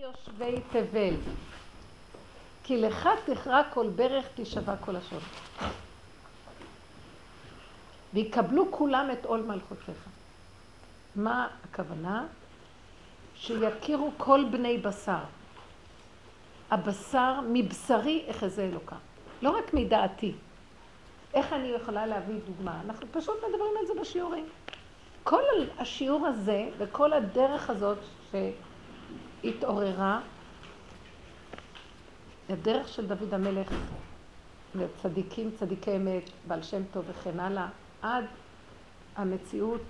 [0.00, 1.14] יושבי תבל,
[2.64, 5.18] כי לך תכרע כל ברך תשבע כל לשון.
[8.14, 10.04] ויקבלו כולם את עול מלכותיך.
[11.16, 12.26] מה הכוונה?
[13.34, 15.24] שיכירו כל בני בשר.
[16.70, 18.96] הבשר מבשרי אחזה אלוקה.
[19.42, 20.32] לא רק מדעתי.
[21.34, 22.80] איך אני יכולה להביא דוגמה?
[22.84, 24.48] אנחנו פשוט מדברים על זה בשיעורים.
[25.24, 25.42] כל
[25.78, 27.98] השיעור הזה וכל הדרך הזאת
[29.42, 30.20] שהתעוררה,
[32.48, 33.68] הדרך של דוד המלך
[34.74, 37.68] לצדיקים, צדיקי אמת, בעל שם טוב וכן הלאה,
[38.02, 38.24] עד
[39.16, 39.82] המציאות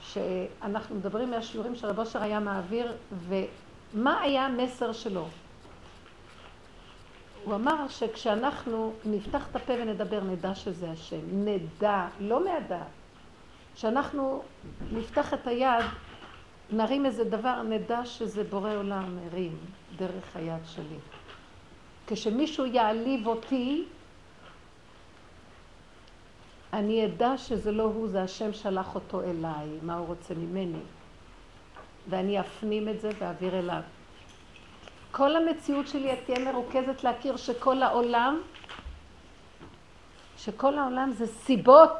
[0.00, 2.92] שאנחנו מדברים מהשיעורים שרב אושר היה מעביר,
[3.28, 5.28] ומה היה המסר שלו?
[7.44, 11.20] הוא אמר שכשאנחנו נפתח את הפה ונדבר, נדע שזה השם.
[11.32, 12.86] נדע, לא מהדעת.
[13.74, 14.42] כשאנחנו
[14.92, 15.84] נפתח את היד,
[16.72, 19.56] נרים איזה דבר, נדע שזה בורא עולם הרים
[19.96, 20.98] דרך היד שלי.
[22.06, 23.84] כשמישהו יעליב אותי,
[26.72, 30.82] אני אדע שזה לא הוא, זה השם שלח אותו אליי, מה הוא רוצה ממני.
[32.08, 33.80] ואני אפנים את זה ואעביר אליו.
[35.10, 38.40] כל המציאות שלי תהיה מרוכזת להכיר שכל העולם,
[40.36, 41.92] שכל העולם זה סיבות.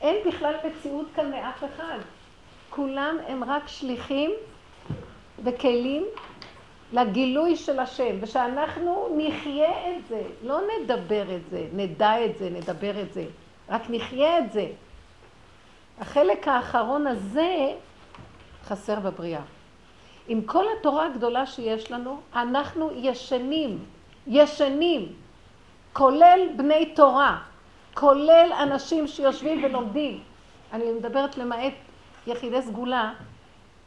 [0.00, 1.98] אין בכלל מציאות כאן מאף אחד.
[2.76, 4.30] כולם הם רק שליחים
[5.44, 6.04] וכלים
[6.92, 13.00] לגילוי של השם, ושאנחנו נחיה את זה, לא נדבר את זה, נדע את זה, נדבר
[13.00, 13.24] את זה,
[13.68, 14.66] רק נחיה את זה.
[16.00, 17.72] החלק האחרון הזה
[18.64, 19.42] חסר בבריאה.
[20.28, 23.84] עם כל התורה הגדולה שיש לנו, אנחנו ישנים,
[24.26, 25.12] ישנים,
[25.92, 27.38] כולל בני תורה,
[27.94, 30.20] כולל אנשים שיושבים ולומדים.
[30.72, 31.72] אני מדברת למעט
[32.26, 33.12] יחידי סגולה,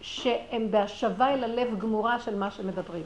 [0.01, 3.03] שהם בהשבה אל הלב גמורה של מה שמדברים.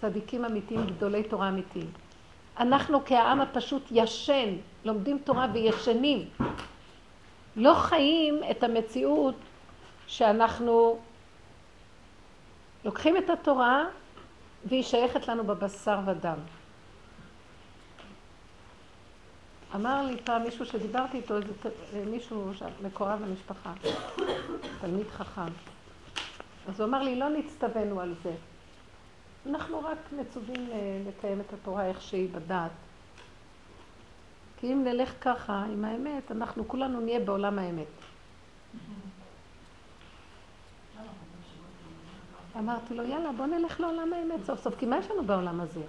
[0.00, 1.90] צדיקים אמיתיים, גדולי תורה אמיתיים.
[2.58, 6.28] אנחנו כעם הפשוט ישן, לומדים תורה וישנים.
[7.56, 9.34] לא חיים את המציאות
[10.06, 10.98] שאנחנו
[12.84, 13.84] לוקחים את התורה
[14.64, 16.38] והיא שייכת לנו בבשר ודם.
[19.74, 22.50] אמר לי פעם מישהו שדיברתי איתו, איזה מישהו
[22.82, 23.72] מקורב למשפחה,
[24.80, 25.52] תלמיד חכם.
[26.68, 28.32] אז הוא אמר לי, לא נצטווינו על זה.
[29.46, 30.70] אנחנו רק מצווים
[31.08, 32.70] לקיים את התורה איך שהיא בדעת.
[34.60, 37.86] כי אם נלך ככה עם האמת, אנחנו כולנו נהיה בעולם האמת.
[42.58, 45.80] אמרתי לו, יאללה, בוא נלך לעולם האמת סוף סוף, כי מה יש לנו בעולם הזה?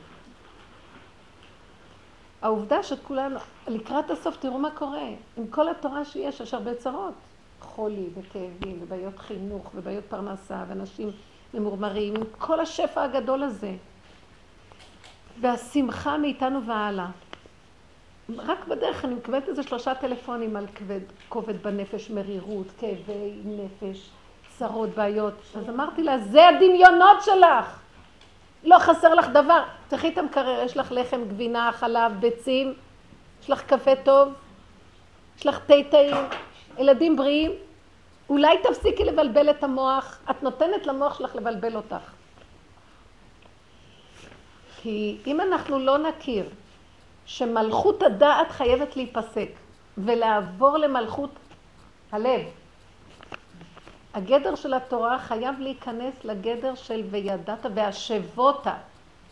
[2.41, 5.07] העובדה שכולנו, לקראת הסוף, תראו מה קורה.
[5.37, 7.13] עם כל התורה שיש, יש הרבה צרות.
[7.61, 11.11] חולי וכאבים ובעיות חינוך ובעיות פרנסה ואנשים
[11.53, 13.71] ממורמרים, עם כל השפע הגדול הזה.
[15.41, 17.07] והשמחה מאיתנו והלאה.
[18.37, 24.09] רק בדרך אני מקבלת איזה שלושה טלפונים על כבד, כובד בנפש, מרירות, כאבי נפש,
[24.57, 25.33] צרות, בעיות.
[25.55, 27.80] אז אמרתי לה, זה הדמיונות שלך.
[28.63, 29.63] לא חסר לך דבר.
[29.87, 32.73] תחי את המקרר, יש לך לחם, גבינה, חלב, ביצים,
[33.43, 34.33] יש לך קפה טוב,
[35.37, 36.15] יש לך תה טעים,
[36.77, 37.51] ילדים בריאים.
[38.29, 42.11] אולי תפסיקי לבלבל את המוח, את נותנת למוח שלך לבלבל אותך.
[44.81, 46.45] כי אם אנחנו לא נכיר
[47.25, 49.49] שמלכות הדעת חייבת להיפסק
[49.97, 51.29] ולעבור למלכות
[52.11, 52.41] הלב,
[54.13, 58.67] הגדר של התורה חייב להיכנס לגדר של וידעת והשבות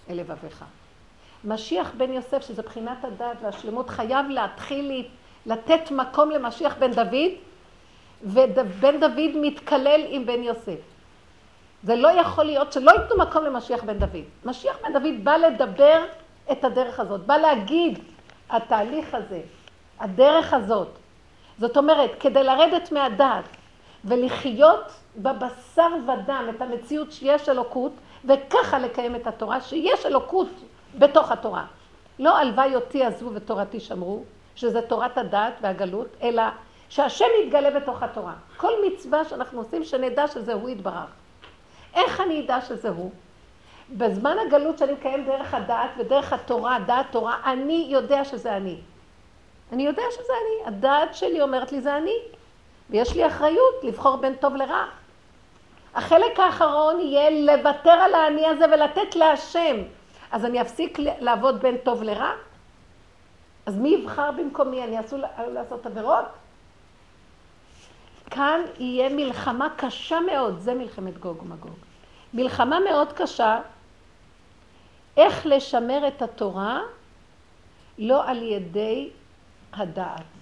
[0.09, 0.65] אל לבביך.
[1.45, 5.07] משיח בן יוסף, שזה בחינת הדעת והשלמות, חייב להתחיל
[5.45, 7.31] לתת מקום למשיח בן דוד,
[8.23, 10.79] ובן דוד מתקלל עם בן יוסף.
[11.83, 14.23] זה לא יכול להיות שלא ייתנו מקום למשיח בן דוד.
[14.45, 16.05] משיח בן דוד בא לדבר
[16.51, 17.99] את הדרך הזאת, בא להגיד,
[18.49, 19.41] התהליך הזה,
[19.99, 20.87] הדרך הזאת.
[21.57, 23.43] זאת אומרת, כדי לרדת מהדעת
[24.05, 27.91] ולחיות בבשר ודם את המציאות שיש אלוקות,
[28.25, 30.49] וככה לקיים את התורה, שיש אלוקות
[30.97, 31.65] בתוך התורה.
[32.19, 34.23] לא הלוואי אותי עזבו ותורתי שמרו,
[34.55, 36.43] שזה תורת הדעת והגלות, אלא
[36.89, 38.33] שהשם יתגלה בתוך התורה.
[38.57, 41.09] כל מצווה שאנחנו עושים, שנדע שזה הוא יתברך.
[41.93, 43.11] איך אני אדע שזה הוא?
[43.89, 48.77] בזמן הגלות שאני מקיים דרך הדעת ודרך התורה, דעת תורה, אני יודע שזה אני.
[49.71, 50.67] אני יודע שזה אני.
[50.67, 52.15] הדעת שלי אומרת לי זה אני.
[52.89, 54.85] ויש לי אחריות לבחור בין טוב לרע.
[55.95, 59.75] החלק האחרון יהיה לוותר על האני הזה ולתת להשם.
[60.31, 62.31] אז אני אפסיק לעבוד בין טוב לרע?
[63.65, 64.83] אז מי יבחר במקומי?
[64.83, 66.25] אני אסור לעשות עבירות?
[68.29, 71.75] כאן יהיה מלחמה קשה מאוד, זה מלחמת גוג ומגוג.
[72.33, 73.59] מלחמה מאוד קשה,
[75.17, 76.81] איך לשמר את התורה
[77.97, 79.09] לא על ידי
[79.73, 80.38] הדעת.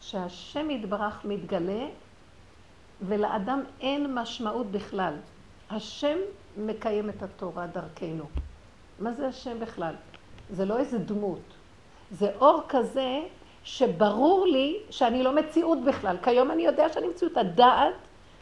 [0.00, 1.86] שהשם יתברך מתגלה
[3.02, 5.14] ולאדם אין משמעות בכלל.
[5.70, 6.16] השם
[6.56, 8.24] מקיים את התורה דרכנו.
[8.98, 9.94] מה זה השם בכלל?
[10.50, 11.40] זה לא איזה דמות.
[12.10, 13.20] זה אור כזה
[13.64, 16.16] שברור לי שאני לא מציאות בכלל.
[16.22, 17.36] כיום אני יודע שאני מציאות.
[17.36, 17.94] הדעת,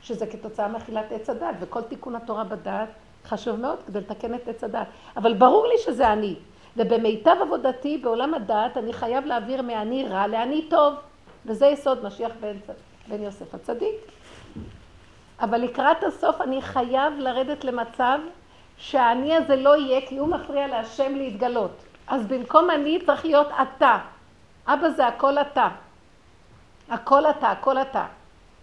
[0.03, 2.89] שזה כתוצאה מאכילת עץ הדעת, וכל תיקון התורה בדעת
[3.25, 4.87] חשוב מאוד כדי לתקן את עץ הדעת.
[5.17, 6.37] אבל ברור לי שזה אני.
[6.77, 10.95] ובמיטב עבודתי בעולם הדעת אני חייב להעביר מאני רע לאני טוב.
[11.47, 12.57] וזה יסוד משיח בן,
[13.09, 13.95] בן יוסף הצדיק.
[15.41, 18.19] אבל לקראת הסוף אני חייב לרדת למצב
[18.79, 21.71] שהאני הזה לא יהיה, כי הוא מפריע להשם להתגלות.
[22.07, 23.99] אז במקום אני צריך להיות אתה.
[24.67, 25.69] אבא זה הכל אתה.
[26.89, 28.07] הכל אתה, הכל אתה.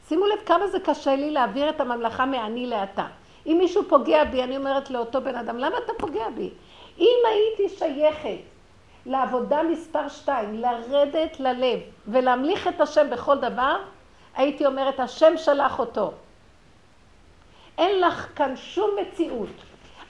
[0.08, 3.06] שימו לב כמה זה קשה לי להעביר את הממלכה מאני לאתה.
[3.46, 6.50] אם מישהו פוגע בי, אני אומרת לאותו בן אדם, למה אתה פוגע בי?
[7.00, 8.53] אם הייתי שייכת
[9.06, 13.76] לעבודה מספר שתיים, לרדת ללב ולהמליך את השם בכל דבר,
[14.36, 16.12] הייתי אומרת, השם שלח אותו.
[17.78, 19.50] אין לך כאן שום מציאות.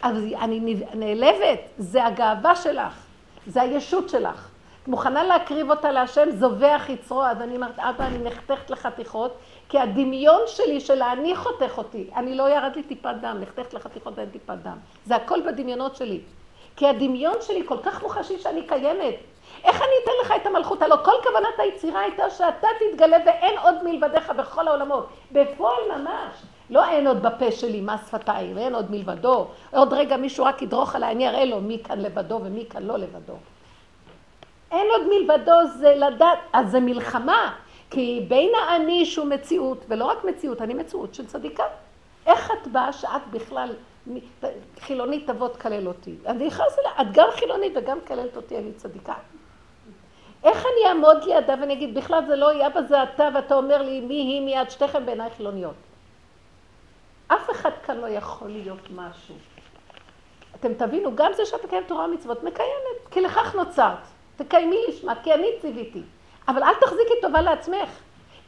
[0.02, 3.06] אז אני נעלבת, זה הגאווה שלך,
[3.48, 4.50] זה הישות שלך.
[4.84, 9.38] את מוכנה להקריב אותה להשם, זובח יצרו, אז אני אומרת, אבא, אני נחתכת לחתיכות,
[9.70, 12.10] כי הדמיון שלי של האני חותך אותי.
[12.16, 14.78] אני לא ירד לי טיפת דם, נחתכת לחתיכות ואין טיפת דם.
[15.06, 16.20] זה הכל בדמיונות שלי.
[16.76, 19.16] כי הדמיון שלי כל כך מוחשי שאני קיימת.
[19.64, 20.82] איך אני אתן לך את המלכות?
[20.82, 25.08] הלוא כל כוונת היצירה הייתה שאתה תתגלה ואין עוד מלבדיך בכל העולמות.
[25.32, 26.36] בפועל ממש.
[26.70, 29.48] לא אין עוד בפה שלי מס שפתיים, אין עוד מלבדו.
[29.72, 32.98] עוד רגע מישהו רק ידרוך עליי, אני אראה לו מי כאן לבדו ומי כאן לא
[32.98, 33.34] לבדו.
[34.72, 37.54] אין עוד מלבדו זה לדעת, אז זה מלחמה.
[37.90, 41.64] כי בין האני שהוא מציאות, ולא רק מציאות, אני מציאות של צדיקה.
[42.26, 43.70] איך את באה שאת בכלל
[44.80, 46.16] חילונית תבוא תקלל אותי?
[46.26, 49.14] אני נכנס אליה, את גם חילונית וגם מקללת אותי, אני צדיקה.
[50.44, 53.82] איך אני אעמוד לידה ואני אגיד, בכלל זה לא היא, אבא זה אתה, ואתה אומר
[53.82, 55.76] לי, מי היא מיד שתיכם בעיניי חילוניות.
[57.28, 59.36] אף אחד כאן לא יכול להיות משהו.
[60.56, 63.98] אתם תבינו, גם זה שאת מקיימת תורה ומצוות, מקיימת, כי לכך נוצרת.
[64.36, 66.02] תקיימי לשמה, כי אני ציוויתי.
[66.48, 67.90] אבל אל תחזיקי טובה לעצמך,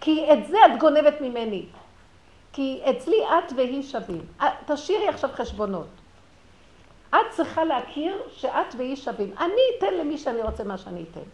[0.02, 1.66] כי את זה את גונבת ממני.
[2.56, 4.22] כי אצלי את והיא שווים.
[4.42, 5.88] אה, תשאירי עכשיו חשבונות.
[7.10, 9.34] את צריכה להכיר שאת והיא שווים.
[9.38, 11.30] אני אתן למי שאני רוצה מה שאני אתן.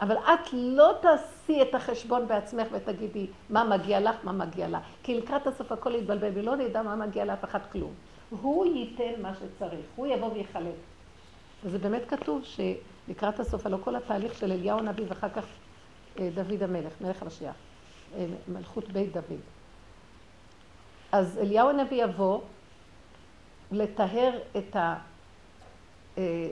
[0.00, 4.80] אבל את לא תעשי את החשבון בעצמך ותגידי מה מגיע לך, מה מגיע לה.
[5.02, 7.92] כי לקראת הסוף הכל יתבלבל ולא נדע מה מגיע לאף אחד כלום.
[8.30, 10.74] הוא ייתן מה שצריך, הוא יבוא ויחלק.
[11.64, 15.44] וזה באמת כתוב שלקראת הסוף, הלוא כל התהליך של אליהו הנביא ואחר כך
[16.18, 17.54] אה, דוד המלך, מלך המשיח,
[18.16, 19.57] אה, מלכות בית דוד.
[21.12, 22.40] אז אליהו הנביא יבוא
[23.72, 24.96] לטהר את ה...
[26.18, 26.50] אה,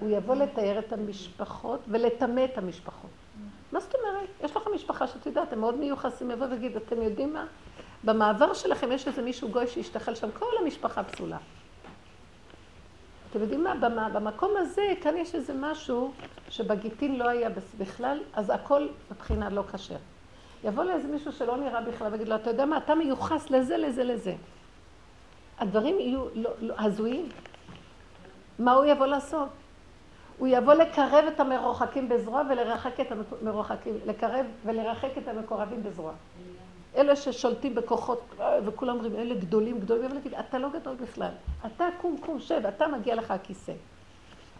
[0.00, 3.10] הוא יבוא לתאר את המשפחות ולטמא את המשפחות.
[3.72, 4.28] מה זאת אומרת?
[4.40, 7.46] יש לכם משפחה שאת יודעת, הם מאוד מיוחסים, יבוא ויגיד, אתם יודעים מה?
[8.04, 11.38] במעבר שלכם יש איזה מישהו גוי שהשתחל שם, כל המשפחה פסולה.
[13.30, 13.74] אתם יודעים מה?
[14.12, 16.12] במקום הזה, כאן יש איזה משהו
[16.48, 17.48] שבגיטין לא היה
[17.78, 19.96] בכלל, אז הכל מבחינה לא כשר.
[20.64, 24.04] יבוא לאיזה מישהו שלא נראה בכלל ויגיד לו, אתה יודע מה, אתה מיוחס לזה, לזה,
[24.04, 24.34] לזה.
[25.58, 27.28] הדברים יהיו לא, לא, הזויים.
[28.58, 29.48] מה הוא יבוא לעשות?
[30.38, 33.06] הוא יבוא לקרב את המרוחקים בזרוע ולרחק את
[33.42, 36.12] המרוחקים, לקרב ולרחק את המקורבים בזרוע.
[36.96, 38.34] אלה ששולטים בכוחות,
[38.64, 41.30] וכולם אומרים, אלה גדולים גדולים, אבל להגיד, אתה לא גדול בכלל.
[41.66, 43.72] אתה קום קום שב, אתה מגיע לך הכיסא.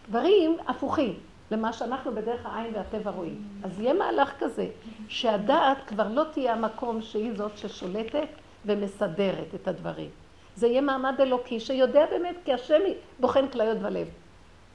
[0.08, 1.18] דברים הפוכים
[1.50, 3.42] למה שאנחנו בדרך העין והטבע רואים.
[3.64, 4.66] אז יהיה מהלך כזה,
[5.08, 8.28] שהדעת כבר לא תהיה המקום שהיא זאת ששולטת
[8.66, 10.10] ומסדרת את הדברים.
[10.56, 12.80] זה יהיה מעמד אלוקי שיודע באמת, כי השם
[13.20, 14.08] בוחן כליות ולב.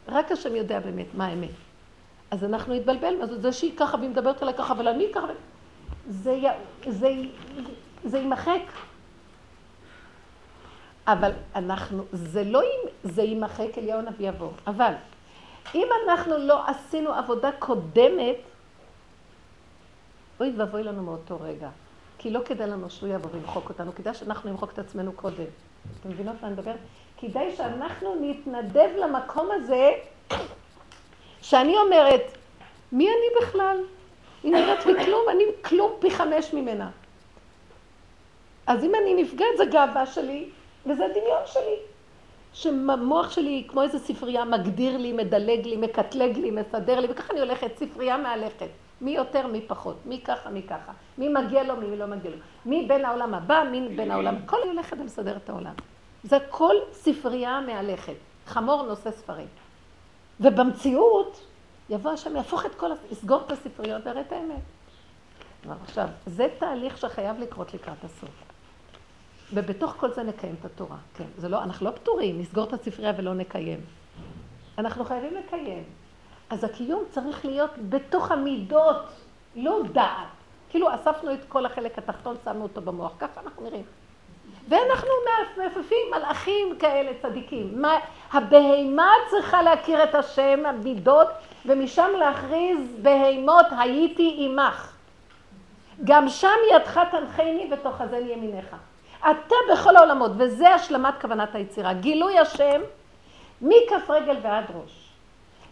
[0.08, 1.50] רק השם יודע באמת מה האמת.
[2.32, 5.28] אז אנחנו נתבלבל, אז זה שהיא ככה והיא מדברת עליי ככה, אבל אני ככה,
[6.10, 6.40] זה,
[8.18, 8.62] יימחק.
[11.08, 12.62] אבל אנחנו, זה לא,
[13.18, 14.50] יימחק, אליהו הנביא יבוא.
[14.68, 14.94] אבל
[15.76, 18.38] אם אנחנו לא עשינו עבודה קודמת,
[20.40, 21.70] אוי ואבוי לנו מאותו רגע.
[22.18, 25.44] כי לא כדאי לנו שהוא יבוא וימחוק אותנו, כדאי שאנחנו נמחוק את עצמנו קודם.
[26.00, 26.78] אתם מבינות מה אני מדברת?
[27.18, 29.92] כדאי שאנחנו נתנדב למקום הזה,
[31.42, 32.38] שאני אומרת,
[32.92, 33.78] מי אני בכלל?
[34.44, 36.90] היא נראית לי כלום, אני כלום פי חמש ממנה.
[38.68, 40.50] אז אם אני נפגעת, זה גאווה שלי,
[40.86, 41.78] וזה דמיון שלי.
[42.54, 47.40] שהמוח שלי, כמו איזה ספרייה, מגדיר לי, מדלג לי, מקטלג לי, מסדר לי, וככה אני
[47.40, 48.68] הולכת, ספרייה מהלכת.
[49.02, 52.38] מי יותר, מי פחות, מי ככה, מי ככה, מי מגיע לו, מי לא מגיע לו,
[52.66, 55.74] מי בין העולם הבא, מי בין העולם, כל היא הולכת ומסדר את העולם.
[56.24, 58.14] זה כל ספרייה מהלכת,
[58.46, 59.48] חמור נושא ספרים.
[60.40, 61.46] ובמציאות,
[61.90, 64.62] יבוא השם, יהפוך את כל, יסגור את הספריות ויראה את האמת.
[65.84, 68.43] עכשיו, זה תהליך שחייב לקרות לקראת הסוף.
[69.54, 70.98] ובתוך כל זה נקיים את התורה.
[71.14, 73.80] כן, זה לא, אנחנו לא פטורים, נסגור את הספרייה ולא נקיים.
[74.78, 75.84] אנחנו חייבים לקיים.
[76.50, 79.06] אז הקיום צריך להיות בתוך המידות,
[79.56, 80.28] לא דעת.
[80.70, 83.86] כאילו אספנו את כל החלק התחתון, שמנו אותו במוח, ככה אנחנו נראים.
[84.70, 85.10] ואנחנו
[85.58, 87.82] מעפפים מלאכים כאלה צדיקים.
[87.82, 87.98] מה,
[88.32, 91.28] הבהימה צריכה להכיר את השם, המידות,
[91.66, 94.94] ומשם להכריז בהימות הייתי עמך.
[96.04, 98.76] גם שם ידך תנחני ותאחזני ימיניך.
[99.32, 101.94] אתה בכל העולמות, וזה השלמת כוונת היצירה.
[101.94, 102.82] גילוי השם
[103.62, 105.10] מכף רגל ועד ראש.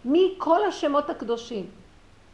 [0.05, 1.65] מכל השמות הקדושים.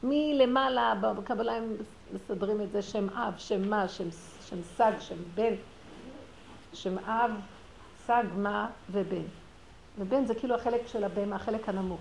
[0.04, 1.76] מלמעלה, בקבלה הם
[2.14, 4.04] מסדרים את זה שם אב, שם מה, שם,
[4.50, 5.54] שם סג, שם בן,
[6.74, 7.32] שם אב,
[8.06, 9.24] סג, מה ובן.
[10.00, 12.00] ובן זה כאילו החלק של הבן, החלק הנמוך.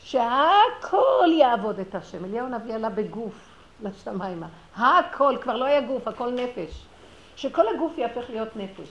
[0.00, 2.24] שהכל יעבוד את השם.
[2.24, 3.34] אליהו הנביא עלה בגוף
[3.82, 4.46] לשמיימה.
[4.76, 6.86] הכל, כבר לא היה גוף, הכל נפש.
[7.38, 8.88] שכל הגוף יהפך להיות נפש.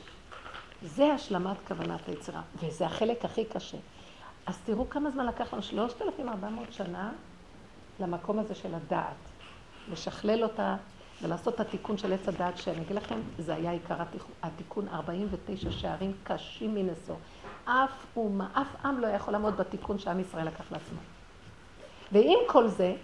[0.82, 3.78] זה השלמת כוונת היצירה, וזה החלק הכי קשה.
[4.46, 7.12] אז תראו כמה זמן לקח לנו, 3,400 שנה
[8.00, 9.16] למקום הזה של הדעת.
[9.92, 10.76] לשכלל אותה
[11.22, 13.96] ולעשות את התיקון של עץ הדעת, שאני אגיד לכם, זה היה עיקר
[14.44, 17.16] התיקון, 49 שערים קשים מנשוא.
[17.66, 21.00] אף אומה, אף עם לא יכול לעמוד בתיקון שעם ישראל לקח לעצמו.
[22.12, 22.96] ועם כל זה,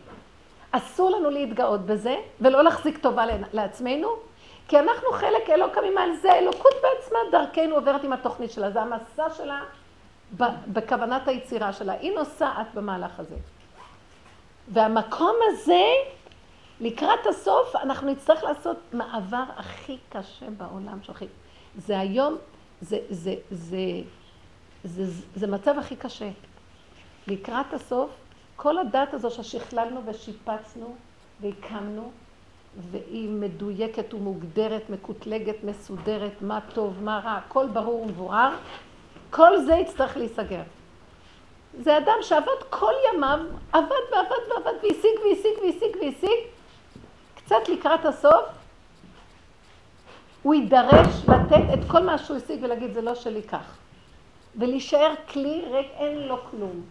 [0.71, 4.07] אסור לנו להתגאות בזה, ולא להחזיק טובה לעצמנו,
[4.67, 9.29] כי אנחנו חלק אלוקמים על זה, אלוקות בעצמה דרכנו עוברת עם התוכנית שלה, זה המסע
[9.37, 9.61] שלה
[10.67, 13.35] בכוונת היצירה שלה, היא נוסעת במהלך הזה.
[14.67, 15.83] והמקום הזה,
[16.79, 21.25] לקראת הסוף, אנחנו נצטרך לעשות מעבר הכי קשה בעולם שהכי...
[21.77, 22.37] זה היום,
[22.81, 23.79] זה, זה, זה,
[24.83, 26.29] זה, זה, זה מצב הכי קשה.
[27.27, 28.09] לקראת הסוף,
[28.55, 30.95] כל הדת הזו ששכללנו ושיפצנו
[31.41, 32.11] והקמנו,
[32.91, 38.51] והיא מדויקת ומוגדרת, מקוטלגת, מסודרת, מה טוב, מה רע, הכל ברור ומבואר,
[39.29, 40.61] כל זה יצטרך להיסגר.
[41.79, 43.39] זה אדם שעבד כל ימיו,
[43.73, 46.39] עבד ועבד ועבד והשיג והשיג והשיג והשיג,
[47.35, 48.45] קצת לקראת הסוף,
[50.43, 53.77] הוא יידרש לתת את כל מה שהוא השיג ולהגיד זה לא שלי כך.
[54.55, 56.81] ולהישאר כלי ריק, אין לו כלום.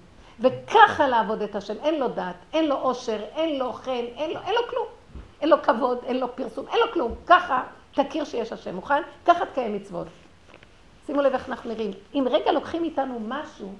[0.41, 4.41] וככה לעבוד את השם, אין לו דת, אין לו עושר, אין לו חן, אין לו,
[4.47, 4.87] אין לו כלום.
[5.43, 7.15] אין לו כבוד, אין לו פרסום, אין לו כלום.
[7.27, 7.63] ככה
[7.95, 9.03] תכיר שיש השם, מוכן?
[9.27, 10.07] ככה תקיים מצוות.
[11.07, 11.91] שימו לב איך אנחנו נראים.
[12.15, 13.75] אם רגע לוקחים איתנו משהו,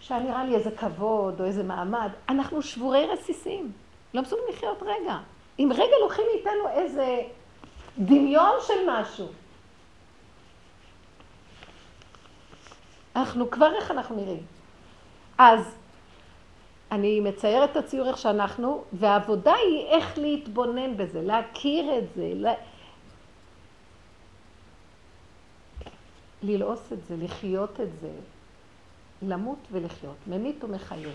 [0.00, 3.72] שהיה נראה לי איזה כבוד או איזה מעמד, אנחנו שבורי רסיסים.
[4.14, 5.18] לא מסוגלים לחיות רגע.
[5.58, 7.22] אם רגע לוקחים מאיתנו איזה
[7.98, 9.28] דמיון של משהו,
[13.16, 14.42] אנחנו כבר איך אנחנו נראים.
[15.38, 15.77] אז
[16.92, 22.52] אני מציירת את הציור איך שאנחנו, והעבודה היא איך להתבונן בזה, להכיר את זה, לה...
[26.42, 28.10] ללעוס את זה, לחיות את זה,
[29.22, 31.08] למות ולחיות, ממית ומחיה.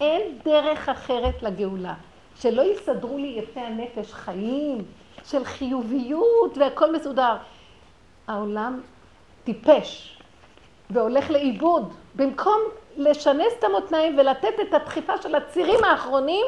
[0.00, 1.94] אין דרך אחרת לגאולה.
[2.36, 4.84] שלא יסדרו לי יפי הנפש חיים
[5.24, 7.36] של חיוביות והכל מסודר.
[8.26, 8.80] העולם
[9.44, 10.18] טיפש
[10.90, 11.92] והולך לאיבוד.
[12.14, 12.60] במקום
[12.96, 16.46] לשנס את המותניים ולתת את הדחיפה של הצירים האחרונים,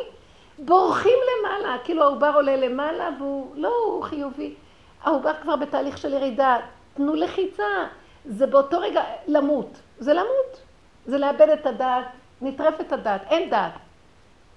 [0.59, 4.55] בורחים למעלה, כאילו העובר עולה למעלה והוא, לא, הוא חיובי.
[5.03, 6.57] העובר כבר בתהליך של ירידה,
[6.95, 7.87] תנו לחיצה,
[8.25, 10.61] זה באותו רגע למות, זה למות,
[11.07, 12.05] זה לאבד את הדעת,
[12.43, 13.73] נטרף את הדעת, אין דעת.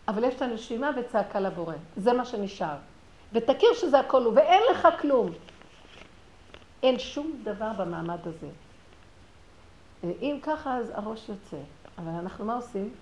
[0.08, 2.76] אבל יש את הנשימה וצעקה לבורא, זה מה שנשאר.
[3.34, 5.32] ותכיר שזה הכל הוא, ואין לך כלום.
[6.84, 8.48] אין שום דבר במעמד הזה.
[10.04, 11.58] אם ככה, אז הראש יוצא.
[12.00, 12.94] אבל אנחנו מה עושים?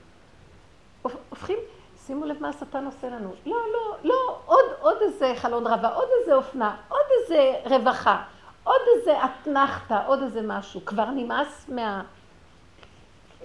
[1.02, 1.58] הופכים,
[2.06, 3.34] שימו לב מה השטן עושה לנו.
[3.46, 8.24] לא, לא, לא, עוד, עוד איזה חלון רבה, עוד איזה אופנה, עוד איזה רווחה,
[8.64, 10.86] עוד איזה אתנחתא, עוד איזה משהו.
[10.86, 11.70] כבר נמאס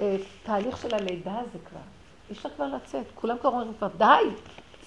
[0.01, 1.81] מהתהליך של הלידה הזה כבר.
[2.29, 3.07] אי אפשר כבר לצאת.
[3.15, 4.31] כולם כבר אומרים כבר, די!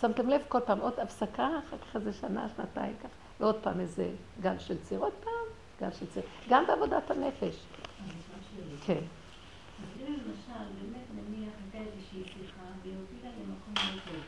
[0.01, 3.07] שמתם לב כל פעם עוד הפסקה, אחר כך איזה שנה, שנתיים ככה,
[3.39, 4.09] ועוד פעם איזה
[4.41, 5.45] גל של ציר, עוד פעם
[5.81, 6.23] גל של ציר.
[6.49, 7.55] גם בעבודת הנפש.
[8.85, 9.01] כן.
[9.99, 14.23] אם למשל, באמת נניח הייתה איזושהי שיחה והיא הובילה למקום לא טוב.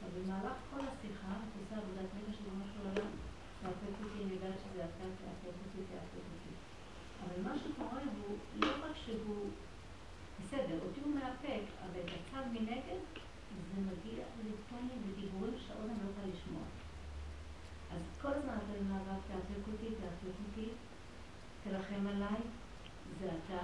[0.00, 3.10] אבל במהלך כל השיחה, את עושה עבודת נפש ממש עולם,
[3.62, 6.52] תאפק אותי, אני יודעת שזה אתה, תאפק אותי, תאפק אותי.
[7.22, 9.44] אבל מה שקורה הוא, לא רק שהוא,
[10.40, 13.02] בסדר, אותי הוא מאפק, אבל את הצד מנגד,
[13.74, 16.66] זה מגיע לטונים ודיבורים שהאוזן לא יכולה לשמוע.
[17.94, 20.68] אז כל הזמן אתה במאבק, תאפק אותי, תאפק אותי,
[21.64, 22.40] תרחם עליי,
[23.20, 23.62] זה אתה.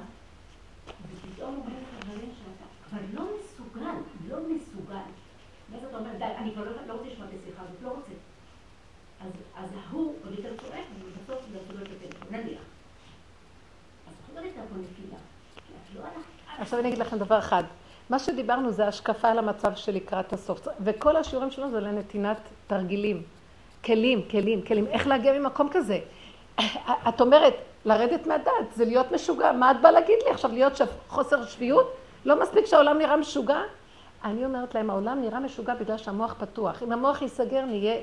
[1.12, 3.98] ופתאום אומרים לך דברים שאתה כבר לא מסוגל,
[4.28, 5.08] לא מסוגל.
[5.70, 8.12] ואז אתה אומר, די, אני כבר לא, לא רוצה לשמוע את השיחה הזאת, לא רוצה.
[9.20, 12.60] אז, אז ההוא עוד יותר צועק, ובסוף זה אפילו את הטלפון, נניח.
[14.08, 15.18] אז זאת הייתה פה נפילה.
[15.96, 16.02] לא
[16.58, 17.64] עכשיו אני אגיד לכם דבר אחד.
[18.10, 20.68] מה שדיברנו זה השקפה על המצב שלקראת הסוף.
[20.80, 23.22] וכל השיעורים שלנו זה לנתינת תרגילים.
[23.84, 24.86] כלים, כלים, כלים.
[24.86, 25.98] איך להגיע ממקום כזה?
[27.08, 29.52] את אומרת, לרדת מהדת, זה להיות משוגע.
[29.52, 30.52] מה את באה להגיד לי עכשיו?
[30.52, 30.80] להיות.
[31.08, 31.96] חוסר שפיות?
[32.24, 33.60] לא מספיק שהעולם נראה משוגע?
[34.24, 36.82] אני אומרת להם, העולם נראה משוגע בגלל שהמוח פתוח.
[36.82, 37.94] אם המוח ייסגר, נהיה.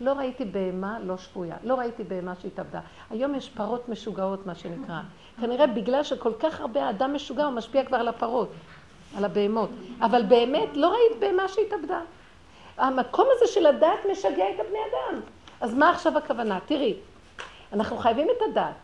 [0.00, 1.56] לא ראיתי בהמה לא שפויה.
[1.64, 2.80] לא ראיתי בהמה שהתאבדה.
[3.10, 5.00] היום יש פרות משוגעות, מה שנקרא.
[5.40, 8.48] כנראה בגלל שכל כך הרבה אדם משוגע, הוא משפיע כבר על הפרות,
[9.16, 9.70] על הבהמות.
[10.00, 12.00] אבל באמת, לא ראית בהמה שהתאבדה.
[12.78, 15.20] המקום הזה של הדעת משגע את הבני אדם.
[15.60, 16.58] אז מה עכשיו הכוונה?
[16.66, 16.94] תראי,
[17.72, 18.74] אנחנו חייבים את הדעת.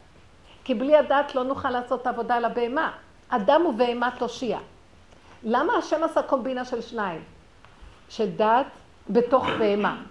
[0.64, 2.92] כי בלי הדעת לא נוכל לעשות את העבודה על הבהמה.
[3.28, 4.58] אדם ובהמה תושיע.
[5.44, 7.22] למה השם עשה קומבינה של שניים?
[8.08, 8.66] של דעת
[9.10, 10.02] בתוך בהמה.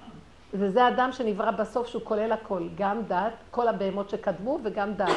[0.54, 5.16] וזה אדם שנברא בסוף שהוא כולל הכל, גם דעת, כל הבהמות שקדמו וגם דעת.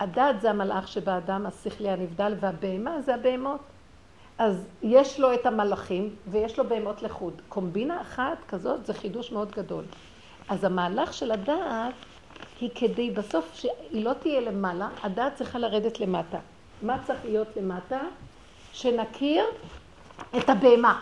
[0.00, 3.60] הדעת זה המלאך שבאדם, השכלי הנבדל, והבהמה זה הבהמות.
[4.38, 7.42] אז יש לו את המלאכים ויש לו בהמות לחוד.
[7.48, 9.84] קומבינה אחת כזאת זה חידוש מאוד גדול.
[10.48, 11.94] אז המהלך של הדעת
[12.60, 16.38] היא כדי בסוף שהיא לא תהיה למעלה, הדעת צריכה לרדת למטה.
[16.82, 18.00] מה צריך להיות למטה?
[18.72, 19.44] שנכיר
[20.36, 21.00] את הבהמה.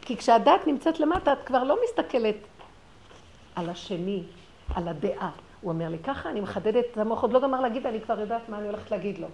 [0.00, 2.36] כי כשהדעת נמצאת למטה, את כבר לא מסתכלת
[3.56, 4.22] על השני,
[4.74, 5.30] על הדעה.
[5.60, 8.48] הוא אומר לי, ככה אני מחדדת את המוח, עוד לא גמר להגיד, אני כבר יודעת
[8.48, 9.28] מה אני הולכת להגיד לו.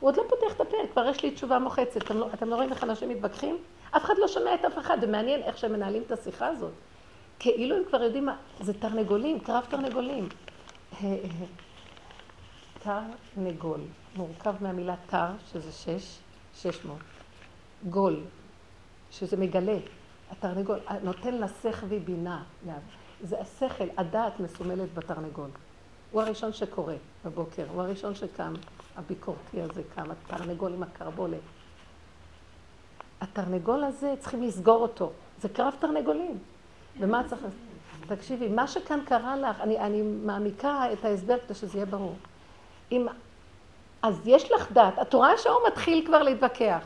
[0.00, 1.96] הוא עוד לא פותח את הפה, כבר יש לי תשובה מוחצת.
[1.96, 3.58] אתם לא, אתם לא רואים איך אנשים מתווכחים?
[3.90, 6.72] אף אחד לא שומע את אף אחד, ומעניין איך שהם מנהלים את השיחה הזאת.
[7.38, 10.28] כאילו הם כבר יודעים מה, זה תרנגולים, קרב תרנגולים.
[12.82, 13.80] תרנגול,
[14.16, 16.18] מורכב מהמילה תר, שזה שש,
[16.54, 16.98] שש מאות.
[17.90, 18.20] גול,
[19.10, 19.78] שזה מגלה.
[20.30, 22.42] התרנגול, נותן לשכל ובינה.
[23.22, 25.50] זה השכל, הדעת מסומלת בתרנגול.
[26.10, 26.94] הוא הראשון שקורא
[27.24, 28.52] בבוקר, הוא הראשון שקם,
[28.96, 31.40] הביקורתי הזה קם, התרנגול עם הקרבולת.
[33.20, 35.12] התרנגול הזה, צריכים לסגור אותו.
[35.40, 36.38] זה קרב תרנגולים.
[37.00, 37.40] ומה צריך...
[38.06, 42.14] תקשיבי, מה שכאן קרה לך, אני, אני מעמיקה את ההסבר כדי שזה יהיה ברור.
[42.92, 43.06] אם...
[44.02, 46.84] אז יש לך דת, את רואה שהוא מתחיל כבר להתווכח.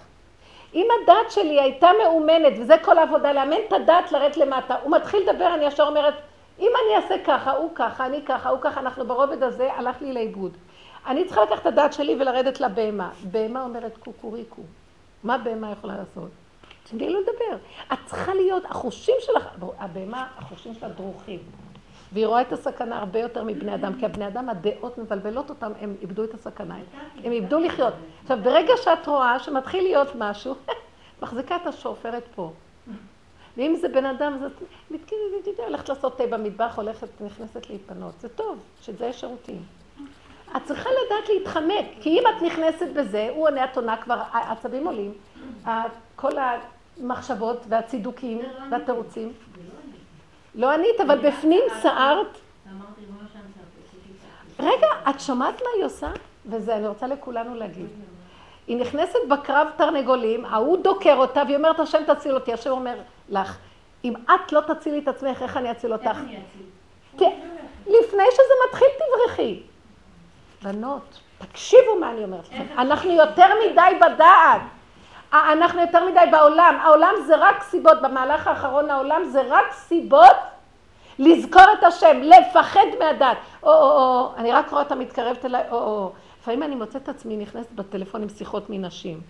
[0.74, 5.20] אם הדת שלי הייתה מאומנת, וזה כל העבודה, לאמן את הדת לרדת למטה, הוא מתחיל
[5.28, 6.14] לדבר, אני ישר אומרת,
[6.58, 10.12] אם אני אעשה ככה, הוא ככה, אני ככה, הוא ככה, אנחנו ברובד הזה, הלך לי
[10.12, 10.56] לאיבוד.
[11.06, 13.10] אני צריכה לקחת את הדת שלי ולרדת לבהמה.
[13.22, 14.62] בהמה אומרת קוקוריקו.
[15.24, 16.30] מה בהמה יכולה לעשות?
[16.84, 17.56] תני לו לדבר.
[17.92, 19.48] את צריכה להיות, החושים שלך,
[19.78, 21.38] הבהמה, החושים שלה דרוכים.
[22.12, 25.94] והיא רואה את הסכנה הרבה יותר מבני אדם, כי הבני אדם, הדעות מבלבלות אותם, הם
[26.02, 26.76] איבדו את הסכנה,
[27.24, 27.94] הם איבדו לחיות.
[28.22, 30.54] עכשיו, ברגע שאת רואה שמתחיל להיות משהו,
[31.22, 32.52] מחזיקה את השופרת פה.
[33.56, 34.50] ואם זה בן אדם, אז
[34.92, 38.14] את הולכת לעשות תה במטבח, הולכת, נכנסת להתפנות.
[38.20, 39.62] זה טוב, שזה יש שירותים.
[40.56, 44.86] את צריכה לדעת להתחמק, כי אם את נכנסת בזה, הוא עונה את עונה כבר, העצבים
[44.86, 45.12] עולים,
[46.16, 48.40] כל המחשבות והצידוקים
[48.70, 49.32] והתירוצים.
[50.56, 52.38] לא ענית, אבל בפנים סערת.
[54.58, 56.10] רגע, את שומעת מה היא עושה?
[56.46, 57.86] וזה, אני רוצה לכולנו להגיד.
[58.66, 62.52] היא נכנסת בקרב תרנגולים, ההוא דוקר אותה, והיא אומרת, השם תציל אותי.
[62.52, 63.58] השם אומר לך,
[64.04, 66.06] אם את לא תצילי את עצמך, איך אני אציל אותך?
[66.06, 66.38] איך אני
[67.16, 67.28] אציל?
[67.86, 69.62] לפני שזה מתחיל, תברכי.
[70.62, 72.66] בנות, תקשיבו מה אני אומרת לכם.
[72.78, 74.60] אנחנו יותר מדי בדעת.
[75.32, 76.78] אנחנו יותר מדי בעולם.
[76.82, 80.36] העולם זה רק סיבות, במהלך האחרון העולם זה רק סיבות
[81.18, 83.36] לזכור את השם, לפחד מהדת.
[83.62, 86.12] או, או, או, אני רק רואה אותה מתקרבת אליי, או, או.
[86.40, 89.20] לפעמים אני מוצאת את עצמי נכנסת בטלפון עם שיחות מנשים.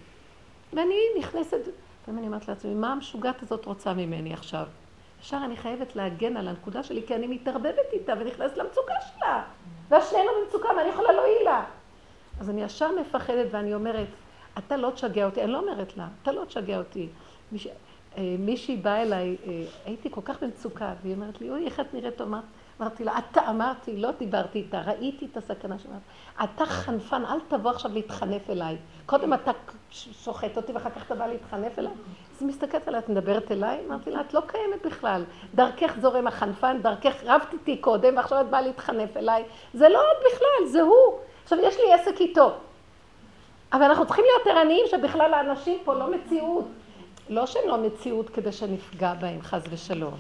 [0.73, 1.59] ואני נכנסת,
[2.03, 4.65] לפעמים אני אומרת לעצמי, מה המשוגעת הזאת רוצה ממני עכשיו?
[5.23, 9.43] ישר אני חייבת להגן על הנקודה שלי, כי אני מתערבבת איתה ונכנסת למצוקה שלה.
[9.89, 11.65] והשנינו במצוקה, מה אני יכולה להועיל לה?
[12.41, 14.07] אז אני ישר מפחדת ואני אומרת,
[14.59, 17.09] אתה לא תשגע אותי, אני לא אומרת לה, אתה לא תשגע אותי.
[17.53, 17.69] מיש...
[18.17, 21.95] אה, מישהי באה אליי, אה, הייתי כל כך במצוקה, והיא אומרת לי, אוי, איך את
[21.95, 22.35] נראית טוב?
[22.81, 26.01] אמרתי לה, אתה אמרתי, לא דיברתי איתה, ראיתי את הסכנה שאמרת.
[26.45, 28.77] אתה חנפן, אל תבוא עכשיו להתחנף אליי.
[29.07, 29.51] קודם אתה
[29.91, 31.93] שוחט אותי ואחר כך אתה בא להתחנף אליי.
[31.93, 33.81] אז היא מסתכלת עליי, את מדברת אליי?
[33.87, 35.25] אמרתי לה, את לא קיימת בכלל.
[35.55, 39.45] דרכך זורם החנפן, דרכך רבת איתי קודם, ועכשיו את באה להתחנף אליי.
[39.75, 41.19] זה לא את בכלל, זה הוא.
[41.45, 42.55] עכשיו, יש לי עסק איתו.
[43.73, 46.65] אבל אנחנו צריכים להיות ערניים שבכלל האנשים פה לא מציאות.
[47.29, 50.15] לא שהם לא מציאות כדי שנפגע בהם, חס ושלום.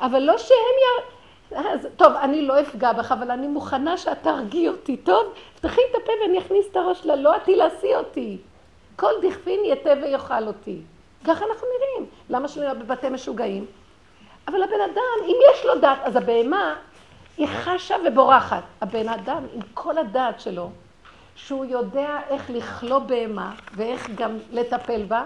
[0.00, 1.14] אבל לא שהם י...
[1.54, 5.26] אז, טוב, אני לא אפגע בך, אבל אני מוכנה שאת תרגיעי אותי, טוב?
[5.54, 8.38] פתחי את הפה ואני אכניס את הראש לה, לא את תלעשי אותי.
[8.96, 10.80] כל דכפין יתה ויאכל אותי.
[11.24, 12.10] ככה אנחנו נראים.
[12.30, 13.66] למה שלא נראה בבתי משוגעים?
[14.48, 16.74] אבל הבן אדם, אם יש לו דעת, אז הבהמה
[17.36, 18.62] היא חשה ובורחת.
[18.80, 20.70] הבן אדם, עם כל הדעת שלו,
[21.36, 25.24] שהוא יודע איך לכלוא בהמה ואיך גם לטפל בה,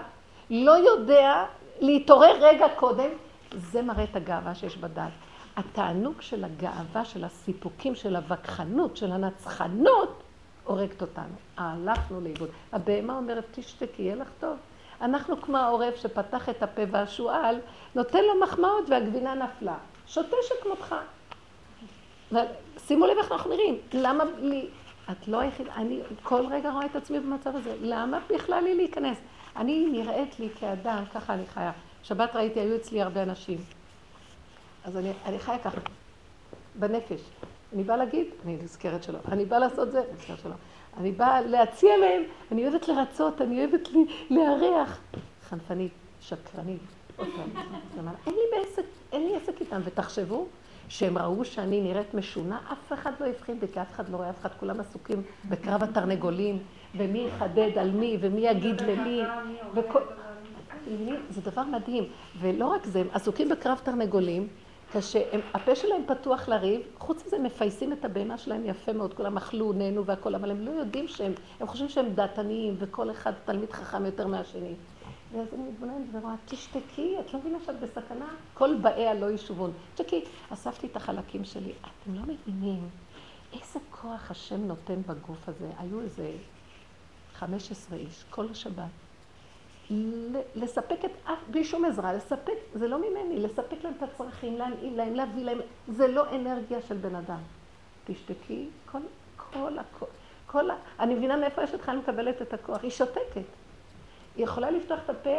[0.49, 1.45] לא יודע
[1.79, 3.09] להתעורר רגע קודם,
[3.53, 5.11] זה מראה את הגאווה שיש בדעת.
[5.57, 10.23] התענוג של הגאווה, של הסיפוקים, של הווכחנות, של הנצחנות,
[10.63, 11.35] הורגת אותנו.
[11.57, 12.49] הלכנו לאיבוד.
[12.71, 14.57] הבהמה אומרת, תשתקי, יהיה לך טוב.
[15.01, 17.59] אנחנו כמו העורב שפתח את הפה והשועל,
[17.95, 19.75] נותן לו מחמאות והגבינה נפלה.
[20.07, 20.95] שותה שכמותך.
[22.77, 23.77] שימו לב איך אנחנו נראים.
[23.93, 24.69] למה לי...
[25.11, 27.75] את לא היחידה, אני כל רגע רואה את עצמי במצב הזה.
[27.81, 29.17] למה בכלל לי להיכנס?
[29.55, 31.71] אני נראית לי כאדם, ככה אני חיה.
[32.03, 33.57] שבת ראיתי, היו אצלי הרבה אנשים.
[34.83, 35.81] אז אני, אני חיה ככה,
[36.75, 37.21] בנפש.
[37.73, 39.19] אני באה להגיד, אני נזכרת שלא.
[39.27, 40.53] אני באה לעשות זה, נזכרת שלא.
[40.97, 43.89] אני באה להציע להם, אני אוהבת לרצות, אני אוהבת
[44.29, 45.01] לארח.
[45.49, 45.91] חנפנית,
[46.21, 46.81] שקרנית.
[48.27, 48.41] לי
[49.11, 49.81] אין לי עסק איתם.
[49.83, 50.47] ותחשבו
[50.89, 54.29] שהם ראו שאני נראית משונה, אף אחד לא הבחין בי, כי אף אחד לא רואה
[54.29, 56.59] אף אחד, כולם עסוקים בקרב התרנגולים,
[56.97, 59.21] ומי יחדד על מי, ומי יגיד למי.
[61.29, 62.03] זה דבר מדהים.
[62.39, 64.47] ולא רק זה, הם עסוקים בקרב תרנגולים.
[64.93, 70.05] כשהפה שלהם פתוח לריב, חוץ מזה מפייסים את הבהמה שלהם יפה מאוד, כולם אכלו, נהנו
[70.05, 74.27] והכול, אבל הם לא יודעים שהם, הם חושבים שהם דעתניים וכל אחד תלמיד חכם יותר
[74.27, 74.73] מהשני.
[75.31, 78.27] ואז אני מתבוננת ורואה, תשתקי, את לא מבינה שאת בסכנה?
[78.53, 79.71] כל באיה לא ישובון.
[79.95, 81.71] תשתקי, אספתי את החלקים שלי.
[81.81, 82.89] אתם לא מבינים
[83.53, 85.69] איזה כוח השם נותן בגוף הזה.
[85.77, 86.31] היו איזה
[87.33, 88.89] 15 איש, כל השבת.
[90.55, 94.97] לספק את אף, בלי שום עזרה, לספק, זה לא ממני, לספק להם את הצרכים, להנעים
[94.97, 97.39] להם, להביא להם, זה לא אנרגיה של בן אדם.
[98.05, 98.99] תשתקי, כל,
[99.37, 100.05] כל, כל,
[100.47, 103.58] כל, אני מבינה מאיפה יש אתכם מקבלת את הכוח, היא שותקת.
[104.35, 105.37] היא יכולה לפתוח את הפה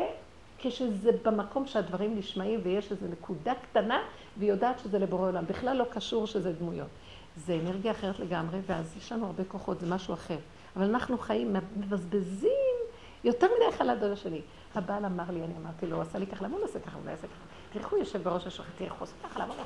[0.59, 4.03] כשזה במקום שהדברים נשמעים ויש איזו נקודה קטנה
[4.37, 5.46] והיא יודעת שזה לבורא עולם.
[5.46, 6.88] בכלל לא קשור שזה דמויות.
[7.37, 10.37] זה אנרגיה אחרת לגמרי, ואז יש לנו הרבה כוחות, זה משהו אחר.
[10.76, 12.76] אבל אנחנו חיים, מבזבזים
[13.24, 14.40] יותר מדי אחד לדוד השני.
[14.74, 17.12] הבעל אמר לי, אני אמרתי לו, הוא עשה לי ככה, למה הוא עושה ככה, הוא
[17.12, 17.79] עושה ככה?
[17.79, 19.62] תלכו יושב בראש השולחן, תלכו, עושה ככה, למה לא?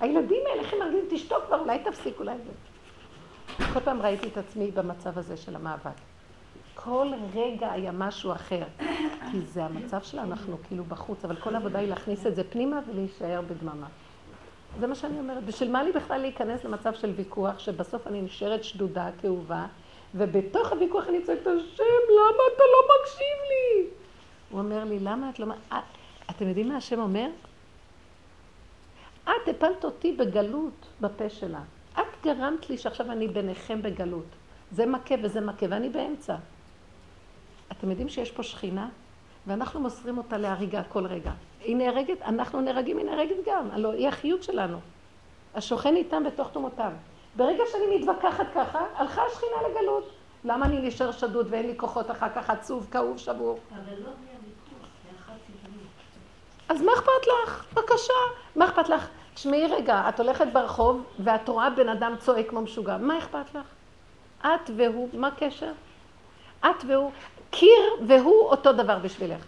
[0.00, 2.52] הילדים האלה, איך הם מרגישים, תשתוק כבר, אולי תפסיק, אולי זה.
[3.74, 6.15] כל פעם ראיתי את עצמי במצב הזה של המאבק.
[6.84, 8.62] כל רגע היה משהו אחר,
[9.30, 12.80] כי זה המצב שלנו, אנחנו כאילו בחוץ, אבל כל העבודה היא להכניס את זה פנימה
[12.88, 13.86] ולהישאר בדממה.
[14.80, 15.44] זה מה שאני אומרת.
[15.44, 19.66] בשביל מה לי בכלל להיכנס למצב של ויכוח, שבסוף אני נשארת שדודה, כאובה,
[20.14, 23.88] ובתוך הוויכוח אני צועקת, השם, למה אתה לא מקשיב לי?
[24.50, 25.46] הוא אומר לי, למה את לא...
[25.68, 25.74] את,
[26.30, 27.28] אתם יודעים מה השם אומר?
[29.24, 31.60] את הפלת אותי בגלות בפה שלה.
[31.92, 34.26] את גרמת לי שעכשיו אני ביניכם בגלות.
[34.72, 36.36] זה מכה וזה מכה, ואני באמצע.
[37.72, 38.88] אתם יודעים שיש פה שכינה?
[39.46, 41.32] ואנחנו מוסרים אותה להריגה כל רגע.
[41.60, 43.68] היא נהרגת, אנחנו נהרגים, היא נהרגת גם.
[43.72, 44.78] הלוא היא החיות שלנו.
[45.54, 46.92] השוכן איתם בתוך תומותיו.
[47.36, 50.10] ברגע שאני מתווכחת ככה, הלכה השכינה לגלות.
[50.44, 53.58] למה אני נשאר שדוד ואין לי כוחות אחר כך עצוב, כאוב, שבור?
[53.70, 54.10] אבל לא
[56.68, 57.66] אז מה אכפת לך?
[57.72, 58.12] בבקשה.
[58.56, 59.08] מה אכפת לך?
[59.34, 63.66] תשמעי רגע, את הולכת ברחוב ואת רואה בן אדם צועק כמו משוגע, מה אכפת לך?
[64.40, 65.72] את והוא, מה הקשר?
[66.60, 67.10] את והוא,
[67.50, 69.44] קיר והוא אותו דבר בשבילך.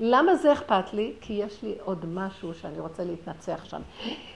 [0.00, 1.12] למה זה אכפת לי?
[1.20, 3.80] כי יש לי עוד משהו שאני רוצה להתנצח שם.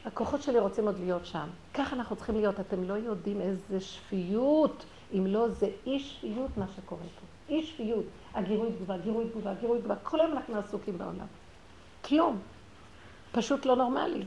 [0.04, 1.46] הכוחות שלי רוצים עוד להיות שם.
[1.74, 2.60] ככה אנחנו צריכים להיות.
[2.60, 7.54] אתם לא יודעים איזה שפיות, אם לא זה אי שפיות מה שקורה פה.
[7.54, 8.04] אי שפיות.
[8.34, 9.96] הגירוי תגובה, גירוי תגובה, גירוי תגובה.
[9.96, 11.26] כל היום אנחנו עסוקים בעולם.
[12.04, 12.38] כלום.
[13.32, 14.24] פשוט לא נורמלי.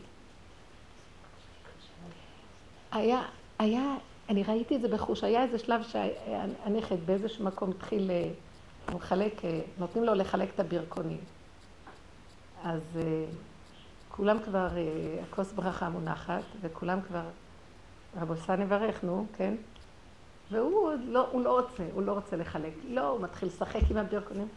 [2.91, 3.21] היה,
[3.59, 3.95] היה,
[4.29, 8.29] אני ראיתי את זה בחוש, היה איזה שלב שהנכד באיזשהו מקום התחיל אה,
[8.95, 11.19] מחלק, אה, נותנים לו לחלק את הברכונים.
[12.63, 12.99] אז uh,
[14.11, 17.23] כולם כבר, uh, הכוס ברכה מונחת, וכולם כבר,
[18.21, 19.55] רבו סן יברך, נו, כן?
[20.51, 22.73] והוא לא, הוא לא רוצה, הוא לא רוצה לחלק.
[22.87, 24.47] לא, הוא מתחיל לשחק עם הברכונים.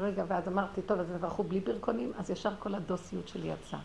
[0.00, 3.80] רגע, ואז אמרתי, טוב, אז יברכו בלי ברכונים, אז ישר כל הדוסיות שלי יצאה,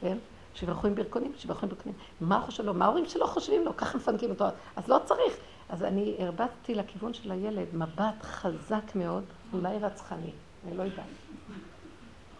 [0.00, 0.18] כן?
[0.54, 1.98] שיברכו עם ברכונים, שיברכו עם ברכונים.
[2.20, 2.74] מה הוא חושב לו?
[2.74, 3.76] מה ההורים שלו חושבים לו?
[3.76, 4.44] ככה מפנקים אותו.
[4.76, 5.36] אז לא צריך.
[5.72, 10.30] אז אני הרבצתי לכיוון של הילד מבט חזק מאוד, אולי רצחני,
[10.66, 11.06] אני לא יודעת.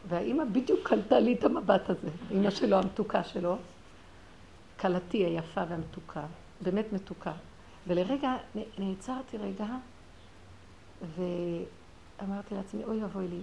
[0.09, 3.57] והאימא בדיוק קלטה לי את המבט הזה, אימא שלו, המתוקה שלו,
[4.81, 6.23] כלתי היפה והמתוקה,
[6.61, 7.33] באמת מתוקה.
[7.87, 8.37] ולרגע,
[8.79, 9.66] נעצרתי רגע,
[12.21, 13.40] ואמרתי לעצמי, אוי אבוי לי,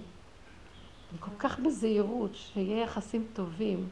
[1.20, 3.90] כל כך בזהירות, שיהיה יחסים טובים.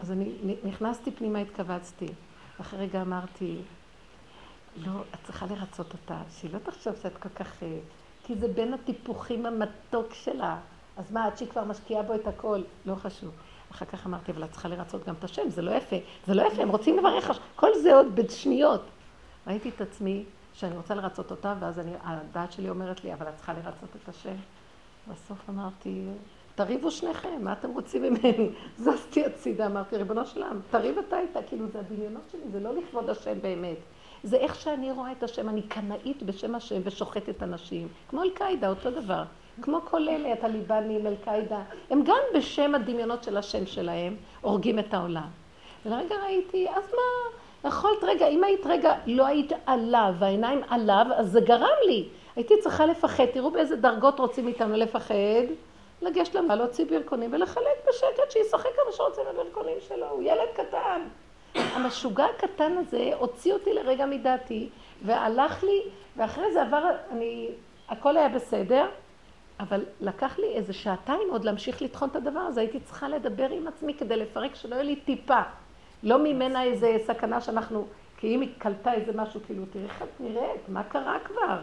[0.00, 0.32] אז אני
[0.64, 2.08] נכנסתי פנימה, התכווצתי.
[2.60, 3.56] אחרי רגע אמרתי,
[4.76, 7.62] לא, את צריכה לרצות אותה, שהיא לא תחשוב שאת כל כך...
[7.62, 7.78] אה,
[8.26, 10.56] כי זה בין הטיפוחים המתוק שלה.
[10.96, 12.62] אז מה, עד שהיא כבר משקיעה בו את הכל?
[12.86, 13.30] לא חשוב.
[13.72, 15.96] אחר כך אמרתי, אבל את צריכה לרצות גם את השם, זה לא יפה.
[16.26, 18.82] זה לא יפה, הם רוצים לברך, כל זה עוד בשניות.
[19.46, 23.36] ראיתי את עצמי שאני רוצה לרצות אותה, ואז אני, הדעת שלי אומרת לי, אבל את
[23.36, 24.36] צריכה לרצות את השם.
[25.08, 26.06] בסוף אמרתי,
[26.54, 28.50] תריבו שניכם, מה אתם רוצים ממני?
[28.78, 32.74] זזתי הצידה, אמרתי, ריבונו של עולם, תריב אתה איתה, כאילו זה הדמיונות שלי, זה לא
[32.74, 33.78] לכבוד השם באמת.
[34.24, 37.88] זה איך שאני רואה את השם, אני קנאית בשם השם ושוחטת אנשים.
[38.08, 39.22] כמו אל-קאידה, אותו דבר.
[39.62, 45.28] כמו כל אלה, הטליבנים, אל-קאידה, הם גם בשם הדמיונות של השם שלהם הורגים את העולם.
[45.86, 51.30] ולרגע ראיתי, אז מה, יכולת רגע, אם היית רגע, לא היית עליו, והעיניים עליו, אז
[51.30, 52.08] זה גרם לי.
[52.36, 55.44] הייתי צריכה לפחד, תראו באיזה דרגות רוצים איתנו לפחד.
[56.02, 61.00] לגשת למה, להוציא ברכונים ולחלק בשקט, שישחק כמה שרוצים בברכונים שלו, הוא ילד קטן.
[61.54, 64.68] המשוגע הקטן הזה הוציא אותי לרגע מדעתי,
[65.02, 65.82] והלך לי,
[66.16, 67.48] ואחרי זה עבר, אני,
[67.88, 68.86] הכל היה בסדר,
[69.60, 73.68] אבל לקח לי איזה שעתיים עוד להמשיך לטחון את הדבר הזה, הייתי צריכה לדבר עם
[73.68, 75.40] עצמי כדי לפרק שלא יהיה לי טיפה.
[76.02, 77.86] לא ממנה איזה סכנה שאנחנו,
[78.16, 81.58] כי אם היא קלטה איזה משהו, כאילו, תראי איך את נראית, מה קרה כבר?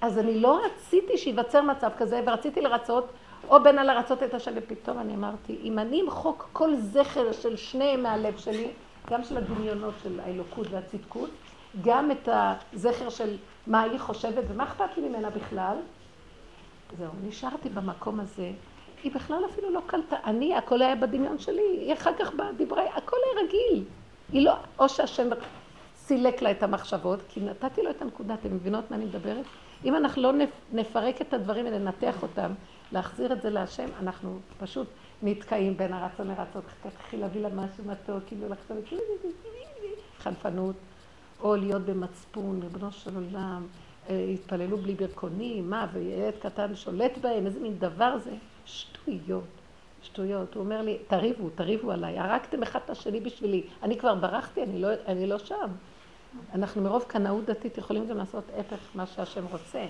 [0.00, 3.12] אז אני לא רציתי שייווצר מצב כזה, ורציתי לרצות,
[3.48, 8.02] או בין הלרצות את השם, ופתאום אני אמרתי, אם אני אמחוק כל זכר של שניהם
[8.02, 8.70] מהלב שלי,
[9.10, 11.30] גם של הדמיונות של האלוקות והצדקות,
[11.84, 15.76] גם את הזכר של מה היא חושבת ומה אכפת לי ממנה בכלל,
[16.98, 18.50] זהו, נשארתי במקום הזה.
[19.02, 20.16] היא בכלל אפילו לא קלטה.
[20.24, 23.84] אני, הכל היה בדמיון שלי, היא אחר כך דיברה, הכל היה רגיל.
[24.32, 25.28] היא לא, או שהשם
[25.96, 29.44] סילק לה את המחשבות, כי נתתי לו את הנקודה, אתם מבינות מה אני מדברת?
[29.84, 30.32] אם אנחנו לא
[30.72, 32.52] נפרק את הדברים וננתח אותם,
[32.92, 34.86] להחזיר את זה להשם, אנחנו פשוט
[35.22, 38.76] נתקעים בין הרצון לרצון, תתחיל להביא לה משהו מתוק, כאילו לחשוב,
[40.18, 40.76] חנפנות,
[41.40, 43.66] או להיות במצפון, ריבונו של עולם,
[44.08, 48.32] אה, התפללו בלי ברכונים, מה, וילד קטן שולט בהם, איזה מין דבר זה?
[48.66, 49.44] שטויות,
[50.02, 50.54] שטויות.
[50.54, 53.62] הוא אומר לי, תריבו, תריבו עליי, הרגתם אחד את השני בשבילי.
[53.82, 55.70] אני כבר ברחתי, אני לא, אני לא שם.
[56.54, 59.84] אנחנו מרוב קנאות דתית יכולים גם לעשות הפך מה שהשם רוצה.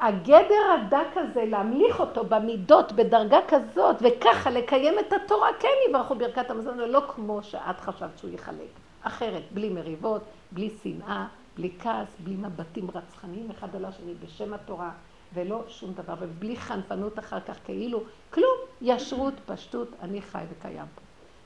[0.00, 6.50] הגדר הדק הזה, להמליך אותו במידות, בדרגה כזאת, וככה לקיים את התורה, כן יברכו ברכת
[6.50, 8.68] המזון, ולא כמו שאת חשבת שהוא יחלק.
[9.02, 10.22] אחרת, בלי מריבות,
[10.52, 14.90] בלי שנאה, בלי כעס, בלי מבטים רצחניים אחד על השני בשם התורה,
[15.34, 21.00] ולא שום דבר, ובלי חנפנות אחר כך כאילו, כלום, ישרות, פשטות, אני חי וקיים פה.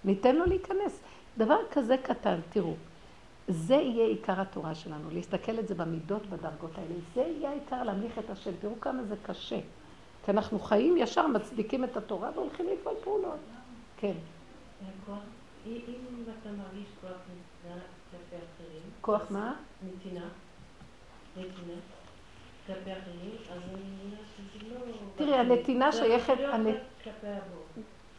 [0.04, 1.02] ניתן לו להיכנס.
[1.38, 2.74] דבר כזה קטן, תראו,
[3.48, 6.94] זה יהיה עיקר התורה שלנו, להסתכל את זה במידות, בדרגות האלה.
[7.14, 8.50] זה יהיה העיקר להמליך את השם.
[8.60, 9.60] תראו כמה זה קשה.
[10.24, 13.38] כי אנחנו חיים ישר, מצדיקים את התורה והולכים לפעול פעולות.
[13.96, 14.12] כן.
[15.66, 17.16] אם אתה מרגיש כוח
[18.10, 18.82] כלפי אחרים...
[19.00, 19.54] כוח מה?
[19.82, 20.28] נתינה.
[21.36, 21.78] נתינה.
[22.66, 24.76] כלפי אחרים, אז אני מבינה שזה לא...
[25.16, 26.36] תראי, הנתינה שייכת...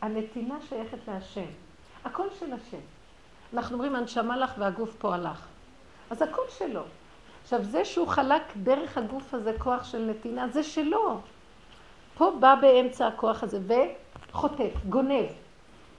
[0.01, 1.45] הנתינה שייכת להשם.
[2.05, 2.79] הכל של השם.
[3.53, 5.47] אנחנו אומרים, הנשמה לך והגוף פה הלך.
[6.09, 6.81] אז הכל שלו.
[7.43, 11.19] עכשיו, זה שהוא חלק דרך הגוף הזה כוח של נתינה, זה שלו.
[12.17, 13.59] פה בא באמצע הכוח הזה
[14.29, 15.25] וחוטף, גונב,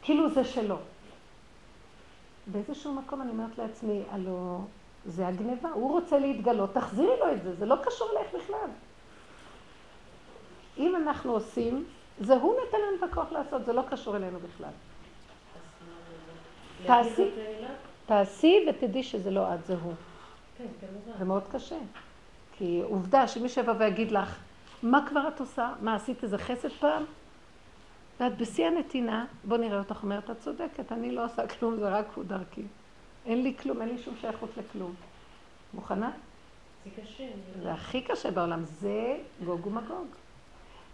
[0.03, 0.77] כאילו זה שלו.
[2.47, 4.65] באיזשהו מקום אני אומרת לעצמי, הלו,
[5.07, 8.71] זה הגניבה, הוא רוצה להתגלות, תחזירי לו את זה, זה לא קשור אלייך בכלל.
[10.79, 11.85] אם אנחנו עושים,
[12.21, 14.73] זה הוא נותן לנו את הכוח לעשות, זה לא קשור אלינו בכלל.
[16.87, 17.31] תעשי,
[18.07, 19.93] תעשי ותדעי שזה לא את, זה הוא.
[20.59, 21.19] כן, כמובן.
[21.19, 21.79] זה מאוד קשה.
[22.59, 24.37] כי עובדה שמי שבא ויגיד לך,
[24.83, 25.73] מה כבר את עושה?
[25.81, 27.05] מה, עשית איזה חסד פעם?
[28.21, 32.07] ואת בשיא הנתינה, בוא נראה אותך אומרת, את צודקת, אני לא עושה כלום, זה רק
[32.14, 32.62] הוא דרכי.
[33.27, 34.95] אין לי כלום, אין לי שום שייכות לכלום.
[35.75, 36.11] מוכנה?
[36.85, 37.25] זה קשה.
[37.62, 40.07] זה הכי קשה בעולם, זה גוג ומגוג.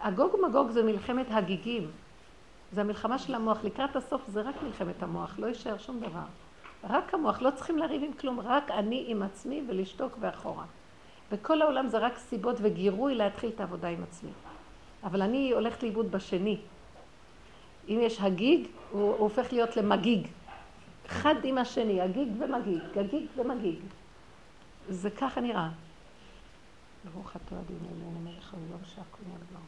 [0.00, 1.90] הגוג ומגוג זה מלחמת הגיגים.
[2.72, 3.64] זה המלחמה של המוח.
[3.64, 6.24] לקראת הסוף זה רק מלחמת המוח, לא יישאר שום דבר.
[6.84, 10.64] רק המוח, לא צריכים לריב עם כלום, רק אני עם עצמי ולשתוק ואחורה.
[11.32, 14.30] וכל העולם זה רק סיבות וגירוי להתחיל את העבודה עם עצמי.
[15.04, 16.58] אבל אני הולכת לאיבוד בשני.
[17.88, 20.26] אם יש הגיג, הוא, הוא הופך להיות למגיג.
[21.06, 23.78] אחד עם השני, הגיג ומגיג, הגיג ומגיג.
[24.88, 25.68] זה ככה נראה.
[27.14, 29.60] ברוך אתה אדינו מלך העולם שהכל נגמר.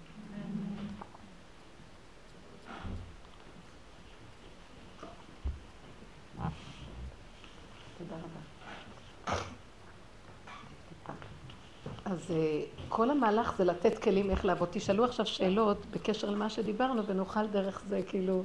[7.99, 9.39] תודה רבה.
[12.05, 14.69] אז אה, כל המהלך זה לתת כלים איך לעבוד.
[14.73, 18.45] תשאלו עכשיו שאלות בקשר למה שדיברנו, ונוכל דרך זה כאילו...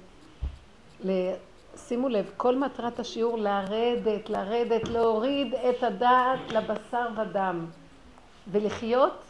[1.77, 7.65] שימו לב, כל מטרת השיעור לרדת, לרדת, להוריד את הדעת לבשר ודם,
[8.51, 9.23] ולחיות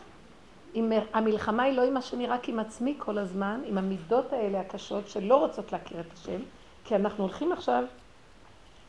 [0.73, 0.91] עם...
[1.13, 5.35] המלחמה היא לא עם השני, רק עם עצמי כל הזמן, עם המידות האלה הקשות שלא
[5.35, 6.41] רוצות להכיר את השם,
[6.83, 7.83] כי אנחנו הולכים עכשיו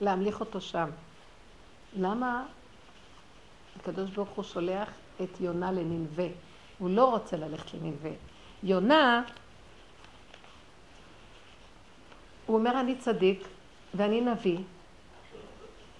[0.00, 0.90] להמליך אותו שם.
[1.96, 2.44] למה
[3.76, 4.88] הקדוש ברוך הוא שולח
[5.22, 6.26] את יונה לננבה?
[6.78, 8.10] הוא לא רוצה ללכת לננבה.
[8.62, 9.22] יונה,
[12.46, 13.48] הוא אומר אני צדיק
[13.94, 14.58] ואני נביא,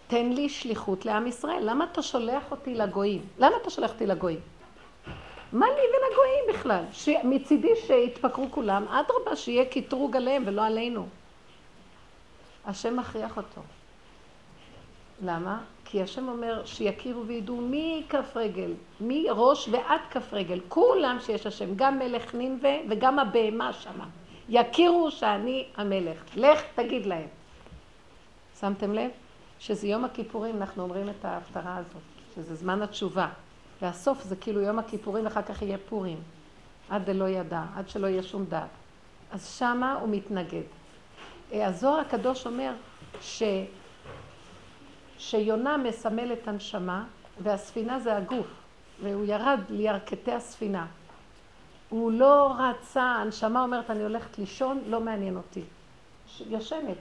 [0.07, 1.61] תן לי שליחות לעם ישראל.
[1.63, 3.27] למה אתה שולח אותי לגויים?
[3.39, 4.41] למה אתה שולח אותי לגויים?
[5.53, 6.85] מה לי ולגויים בכלל?
[7.25, 11.07] מצידי שיתפקרו כולם, אדרבה, שיהיה קטרוג עליהם ולא עלינו.
[12.67, 13.61] השם מכריח אותו.
[15.23, 15.61] למה?
[15.85, 21.99] כי השם אומר שיכירו וידעו מכף רגל, מראש ועד כף רגל, כולם שיש השם, גם
[21.99, 24.07] מלך נינווה וגם הבהמה שמה.
[24.49, 26.25] יכירו שאני המלך.
[26.37, 27.27] לך תגיד להם.
[28.61, 29.11] שמתם לב?
[29.59, 32.03] שזה יום הכיפורים, אנחנו אומרים את ההפטרה הזאת,
[32.35, 33.29] שזה זמן התשובה.
[33.83, 36.18] והסוף זה כאילו יום הכיפורים, ואחר כך יהיה פורים.
[36.90, 38.68] עד דלא ידע, עד שלא יהיה שום דעת.
[39.33, 40.62] אז שמה הוא מתנגד.
[41.53, 42.73] הזוהר הקדוש אומר
[43.20, 43.42] ש...
[45.25, 47.05] שיונה מסמל את הנשמה,
[47.43, 48.47] והספינה זה הגוף,
[49.03, 50.87] והוא ירד לירכתי הספינה.
[51.89, 55.63] הוא לא רצה, הנשמה אומרת, אני הולכת לישון, לא מעניין אותי.
[56.51, 56.97] ישנת.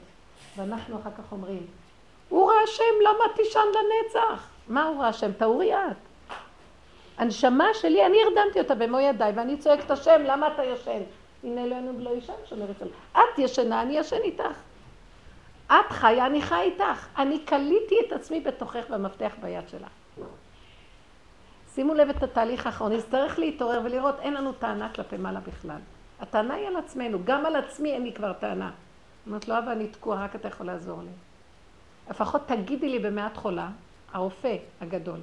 [0.57, 1.65] ואנחנו אחר כך אומרים,
[2.29, 4.47] הוא ראה השם, למה תישן לנצח?
[4.67, 5.31] מה הוא ראה השם?
[5.31, 5.97] תאורי את.
[7.17, 11.01] הנשמה שלי, אני הרדמתי אותה במו ידיי, ואני צועקת השם, למה אתה ישן?
[11.43, 12.87] הנה אלוהינו ולא ישן, שומרת על...
[13.11, 14.57] את ישנה, אני ישן איתך.
[15.79, 17.07] את חיה, אני חי איתך.
[17.17, 19.89] אני כליתי את עצמי בתוכך והמפתח ביד שלך.
[21.75, 25.79] שימו לב את התהליך האחרון, נצטרך להתעורר ולראות, אין לנו טענה כלפי מעלה בכלל.
[26.19, 28.71] הטענה היא על עצמנו, גם על עצמי אין לי כבר טענה.
[29.27, 31.11] אומרת לו, אבא, אני תקועה, רק אתה יכול לעזור לי.
[32.09, 33.69] לפחות תגידי לי במעט חולה,
[34.13, 35.19] הרופא הגדול.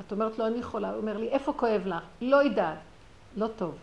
[0.00, 2.02] את אומרת לו, אני חולה, הוא אומר לי, איפה כואב לך?
[2.20, 2.78] לא יודעת.
[3.36, 3.74] לא טוב.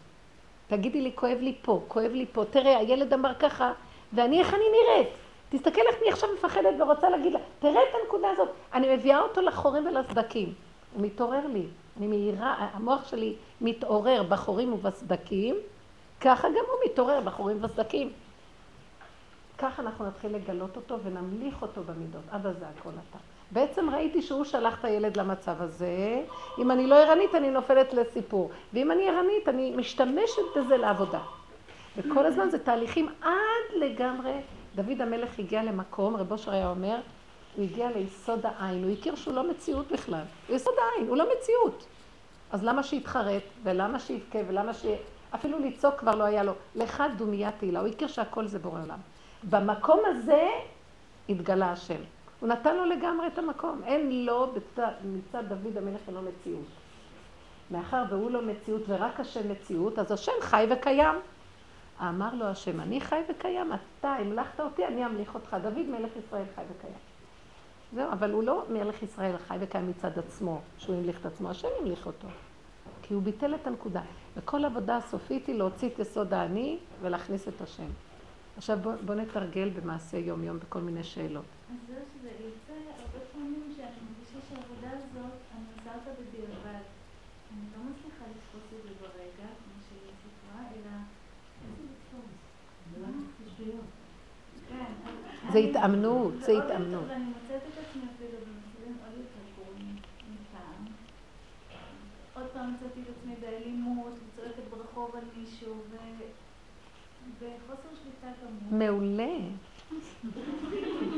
[0.68, 2.44] תגידי לי, כואב לי פה, כואב לי פה.
[2.50, 3.72] תראה, הילד אמר ככה,
[4.14, 5.14] ואני, איך אני נראית?
[5.50, 8.50] תסתכל איך אני עכשיו מפחדת ורוצה להגיד לה, תראה את הנקודה הזאת.
[8.74, 10.54] אני מביאה אותו לחורים ולסדקים.
[10.94, 11.66] הוא מתעורר לי.
[11.98, 15.56] אני מהירה, המוח שלי מתעורר בחורים ובסדקים,
[16.22, 18.12] ככה גם הוא מתעורר בחורים ובסדקים.
[19.58, 22.22] ככה אנחנו נתחיל לגלות אותו ונמליך אותו במידות.
[22.36, 23.18] אבא זה הכל אתה.
[23.52, 26.24] בעצם ראיתי שהוא שלח את הילד למצב הזה.
[26.58, 28.52] אם אני לא ערנית, אני נופלת לסיפור.
[28.74, 31.20] ואם אני ערנית, אני משתמשת בזה לעבודה.
[31.98, 34.32] וכל הזמן זה תהליכים עד לגמרי.
[34.76, 37.00] דוד המלך הגיע למקום, רבו אושר היה אומר,
[37.56, 40.24] הוא הגיע ליסוד העין, הוא הכיר שהוא לא מציאות בכלל.
[40.48, 41.86] הוא יסוד העין, הוא לא מציאות.
[42.52, 44.86] אז למה שיתחרט, ולמה שיבכה, ולמה ש...
[45.36, 46.54] אפילו לצעוק כבר לא היה לו.
[46.76, 49.00] לך דומיית תהילה, הוא הכיר שהכל זה בורא עולם.
[49.50, 50.48] במקום הזה
[51.30, 52.02] התגלה השם.
[52.40, 53.82] הוא נתן לו לגמרי את המקום.
[53.86, 56.66] אין לו בצד, מצד דוד המלך אינו מציאות.
[57.72, 61.16] מאחר והוא לא מציאות ורק השם מציאות, אז השם חי וקיים.
[62.02, 65.58] אמר לו השם, אני חי וקיים, אתה המלכת אותי, אני אמליך אותך.
[65.62, 66.94] דוד מלך ישראל חי וקיים.
[67.94, 71.68] זהו, אבל הוא לא מלך ישראל חי וקיים מצד עצמו, שהוא המליך את עצמו, השם
[71.80, 72.28] המליך אותו.
[73.02, 74.02] כי הוא ביטל את הנקודה.
[74.38, 77.90] וכל עבודה הסופית היא להוציא את יסוד האני ולהכניס את השם.
[78.58, 81.46] עכשיו בוא, בוא נתרגל במעשה יום-יום בכל מיני שאלות.
[81.72, 86.84] אז זהו שזה יוצא הרבה פעמים שאני מרגישה שהעבודה הזאת, אני עושה אותה בדיעבד.
[87.54, 90.96] אני לא מצליחה לתפוס את זה ברגע, כמו שהיא סיפרה, אלא
[91.64, 92.32] איזה לתפוס.
[94.70, 94.92] כן,
[95.52, 97.04] זה התאמנות, זה התאמנות.
[97.08, 99.96] ואני מוצאת את עצמי אפילו במצבים עוד יותר גרועים
[100.32, 100.86] מפעם.
[102.36, 105.74] עוד פעם מצאתי את עצמי באלימות, וצועקת ברחוב על מישהו,
[107.40, 108.80] וחוסר שליטה גמור.
[108.80, 109.36] מעולה.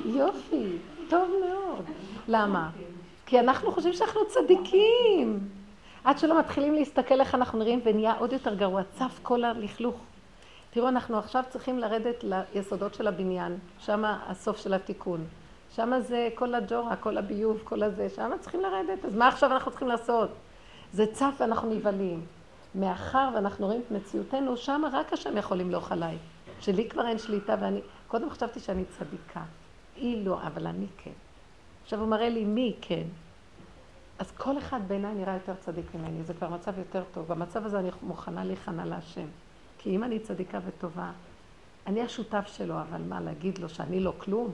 [0.06, 0.78] יופי,
[1.10, 1.86] טוב מאוד.
[2.28, 2.70] למה?
[3.26, 5.40] כי אנחנו חושבים שאנחנו צדיקים.
[6.04, 9.96] עד שלא מתחילים להסתכל איך אנחנו נראים ונהיה עוד יותר גרוע, צף כל הלכלוך.
[10.74, 15.26] תראו, אנחנו עכשיו צריכים לרדת ליסודות של הבניין, שם הסוף של התיקון.
[15.76, 19.06] שם זה כל הג'ורה, כל הביוב, כל הזה, שם צריכים לרדת.
[19.06, 20.30] אז מה עכשיו אנחנו צריכים לעשות?
[20.94, 22.26] זה צף ואנחנו נבהלים.
[22.76, 26.18] מאחר ואנחנו רואים את מציאותנו, שם רק השם יכול למלוך עליי.
[26.60, 27.82] שלי כבר אין שליטה ואני...
[28.08, 29.44] קודם חשבתי שאני צדיקה.
[29.96, 31.12] היא לא, אבל אני כן.
[31.84, 33.04] עכשיו הוא מראה לי מי כן.
[34.20, 37.28] אז כל אחד בעיניי נראה יותר צדיק ממני, זה כבר מצב יותר טוב.
[37.28, 39.28] במצב הזה אני מוכנה להיכנע להשם.
[39.84, 41.12] כי אם אני צדיקה וטובה,
[41.88, 44.54] אני השותף שלו, אבל מה, להגיד לו שאני לא כלום?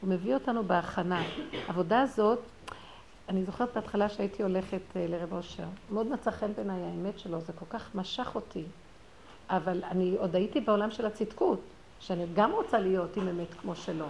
[0.00, 1.22] הוא מביא אותנו בהכנה.
[1.66, 2.38] העבודה הזאת,
[3.28, 5.66] אני זוכרת בהתחלה שהייתי הולכת אה, לרב אושר.
[5.90, 8.62] מאוד מצא חן בעיניי האמת שלו, זה כל כך משך אותי.
[9.50, 11.60] אבל אני עוד הייתי בעולם של הצדקות,
[12.00, 14.06] שאני גם רוצה להיות עם אמת כמו שלו.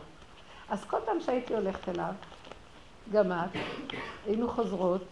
[0.69, 2.13] אז כל פעם שהייתי הולכת אליו,
[3.13, 3.57] גם את,
[4.27, 5.03] היינו חוזרות,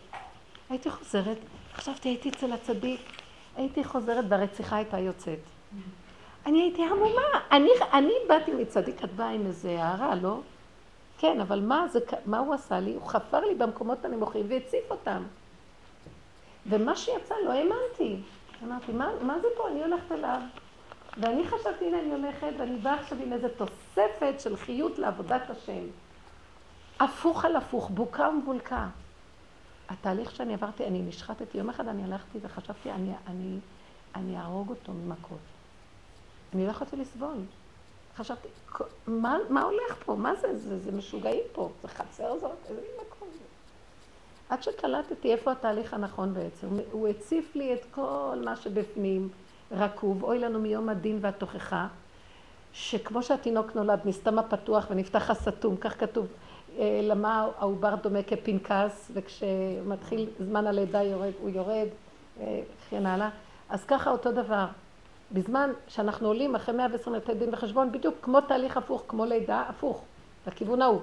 [0.71, 1.39] הייתי חוזרת,
[1.75, 3.22] חשבתי, הייתי אצל הצדיק,
[3.57, 5.39] הייתי חוזרת והרציחה הייתה יוצאת.
[6.47, 10.41] אני הייתי המומה, אני, אני באתי מצדיק, את באה עם איזה הערה, לא?
[11.19, 12.95] כן, אבל מה, זה, מה הוא עשה לי?
[12.95, 15.23] הוא חפר לי במקומות הנמוכים והציף אותם.
[16.67, 18.17] ומה שיצא, לא האמנתי.
[18.65, 19.69] אמרתי, מה, מה זה פה?
[19.69, 20.41] אני הולכת אליו.
[21.19, 25.83] ואני חשבתי, הנה אני הולכת, ואני באה עכשיו עם איזו תוספת של חיות לעבודת השם.
[27.01, 28.87] הפוך על הפוך, בוקה ומבולקה.
[29.93, 31.59] התהליך שאני עברתי, אני נשחטתי.
[31.59, 33.59] יום אחד אני הלכתי וחשבתי, אני, אני,
[34.15, 35.39] אני אהרוג אותו ממכות.
[36.55, 37.37] אני לא יכולתי לסבול.
[38.17, 38.49] חשבתי,
[39.07, 40.15] מה, מה הולך פה?
[40.15, 40.59] מה זה?
[40.59, 41.71] זה, זה משוגעים פה.
[41.83, 42.51] זה חצר זאת?
[42.69, 43.45] איזה מקום זה?
[44.49, 46.67] עד שקלטתי איפה התהליך הנכון בעצם.
[46.93, 49.29] הוא הציף לי את כל מה שבפנים,
[49.73, 51.87] רקוב, אוי לנו מיום הדין והתוכחה,
[52.73, 56.27] שכמו שהתינוק נולד, נסתם הפתוח ונפתח הסתום, כך כתוב,
[57.03, 61.89] למה העובר דומה כפנקס, וכשמתחיל זמן הלידה יורד, הוא יורד,
[62.37, 63.29] וכן הלאה.
[63.69, 64.67] אז ככה אותו דבר.
[65.33, 70.05] בזמן שאנחנו עולים אחרי 120 לתת דין וחשבון, בדיוק כמו תהליך הפוך, כמו לידה, הפוך,
[70.47, 71.01] לכיוון ההוא.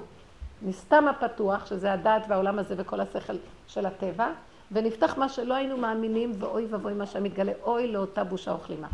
[0.62, 3.34] נסתם הפתוח, שזה הדעת והעולם הזה וכל השכל
[3.68, 4.32] של הטבע,
[4.72, 8.88] ונפתח מה שלא היינו מאמינים, ואוי ואבוי מה שמתגלה, אוי לאותה בושה וכלימה.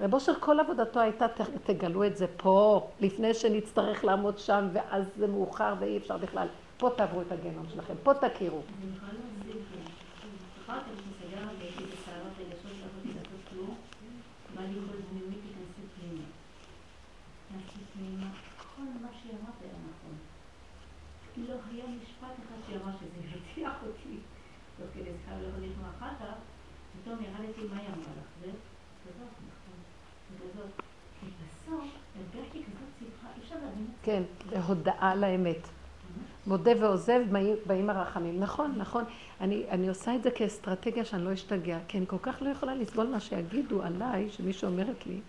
[0.00, 1.26] רב אושר כל עבודתו הייתה,
[1.64, 6.48] תגלו את זה פה, לפני שנצטרך לעמוד שם, ואז זה מאוחר ואי אפשר בכלל.
[6.78, 8.60] פה תעברו את הגנום שלכם, פה תכירו.
[21.48, 24.16] לא היה משפט אחד שאמר שזה הרתיח אותי,
[24.76, 26.34] תוך כדי שיחה ולא יכולתי לשמוע אחר כך,
[26.92, 28.50] פתאום ירדתי מה היא אמרה לך, זה
[29.04, 29.78] כזאת, נכון,
[30.34, 30.70] וכזאת.
[31.22, 31.84] ובסוף
[32.16, 33.93] הרגשתי כזאת שמחה, אי אפשר להבין את זה.
[34.04, 34.22] כן,
[34.66, 35.68] הודעה לאמת.
[36.46, 37.20] מודה ועוזב,
[37.66, 38.40] באים הרחמים.
[38.40, 39.04] נכון, נכון.
[39.40, 42.74] אני, אני עושה את זה כאסטרטגיה שאני לא אשתגע, כי אני כל כך לא יכולה
[42.74, 45.20] לסבול מה שיגידו עליי, שמישהו אומרת לי,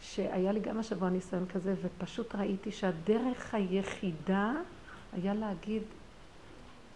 [0.00, 4.52] שהיה לי גם השבוע ניסיון כזה, ופשוט ראיתי שהדרך היחידה
[5.12, 5.82] היה להגיד,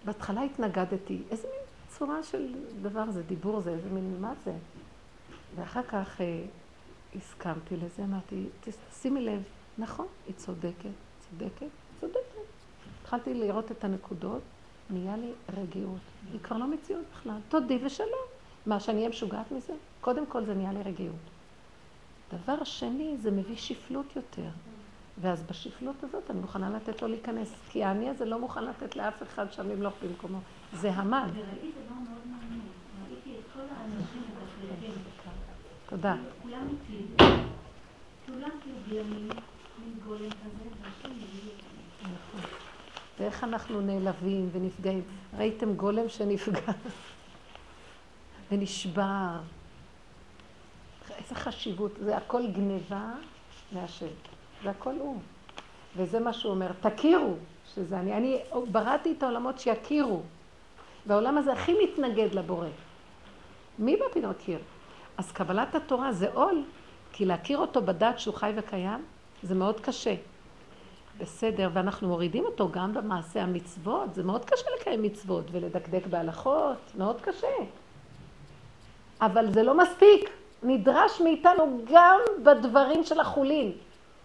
[0.04, 1.66] בהתחלה התנגדתי, איזה מין
[1.98, 4.52] צורה של דבר זה, דיבור זה, איזה מין, מה זה?
[5.56, 6.42] ואחר כך אה,
[7.16, 8.44] הסכמתי לזה, אמרתי,
[9.02, 9.42] שימי לב,
[9.78, 11.66] נכון, היא צודקת, צודקת,
[12.00, 12.22] צודקת.
[13.02, 14.42] התחלתי לראות את הנקודות,
[14.90, 16.00] נהיה לי רגיעות.
[16.32, 17.38] היא כבר לא מציאות בכלל.
[17.48, 18.26] תודי ושלום.
[18.66, 19.72] מה, שאני אהיה משוגעת מזה?
[20.00, 21.16] קודם כל זה נהיה לי רגיעות.
[22.32, 24.48] דבר שני, זה מביא שפלות יותר.
[25.20, 27.54] ואז בשפלות הזאת אני מוכנה לתת לו להיכנס.
[27.70, 30.38] כי האני הזה לא מוכן לתת לאף אחד שם למלוך במקומו.
[30.72, 31.30] זה המן.
[31.34, 32.60] וראיתי דבר מאוד מעניין.
[33.10, 34.22] ראיתי את כל האנשים
[34.72, 34.92] הדתיים.
[35.88, 36.16] תודה.
[36.42, 37.24] כולם איתי.
[38.26, 39.02] כולם כאילו
[43.18, 45.02] ואיך אנחנו נעלבים ונפגעים.
[45.36, 46.72] ראיתם גולם שנפגע
[48.50, 49.40] ונשבר.
[51.18, 53.10] איזה חשיבות, זה הכל גניבה
[53.72, 54.06] מהשם,
[54.62, 55.20] זה הכל הוא.
[55.96, 57.34] וזה מה שהוא אומר, תכירו
[57.74, 58.16] שזה אני.
[58.16, 58.38] אני
[58.70, 60.22] בראתי את העולמות שיכירו.
[61.06, 62.68] והעולם הזה הכי מתנגד לבורא.
[63.78, 64.32] מי בא פתאום?
[65.16, 66.64] אז קבלת התורה זה עול,
[67.12, 69.04] כי להכיר אותו בדעת שהוא חי וקיים,
[69.42, 70.14] זה מאוד קשה.
[71.18, 77.20] בסדר, ואנחנו מורידים אותו גם במעשה המצוות, זה מאוד קשה לקיים מצוות ולדקדק בהלכות, מאוד
[77.20, 77.46] קשה.
[79.20, 80.30] אבל זה לא מספיק.
[80.62, 83.72] נדרש מאיתנו גם בדברים של החולין.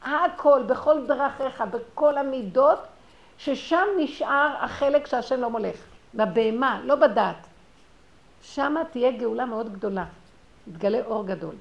[0.03, 2.79] הכל, בכל דרכיך, בכל המידות,
[3.37, 5.75] ששם נשאר החלק שהשם לא מולך.
[6.15, 7.47] בבהמה, לא בדת.
[8.41, 10.05] שם תהיה גאולה מאוד גדולה.
[10.67, 11.55] יתגלה אור גדול.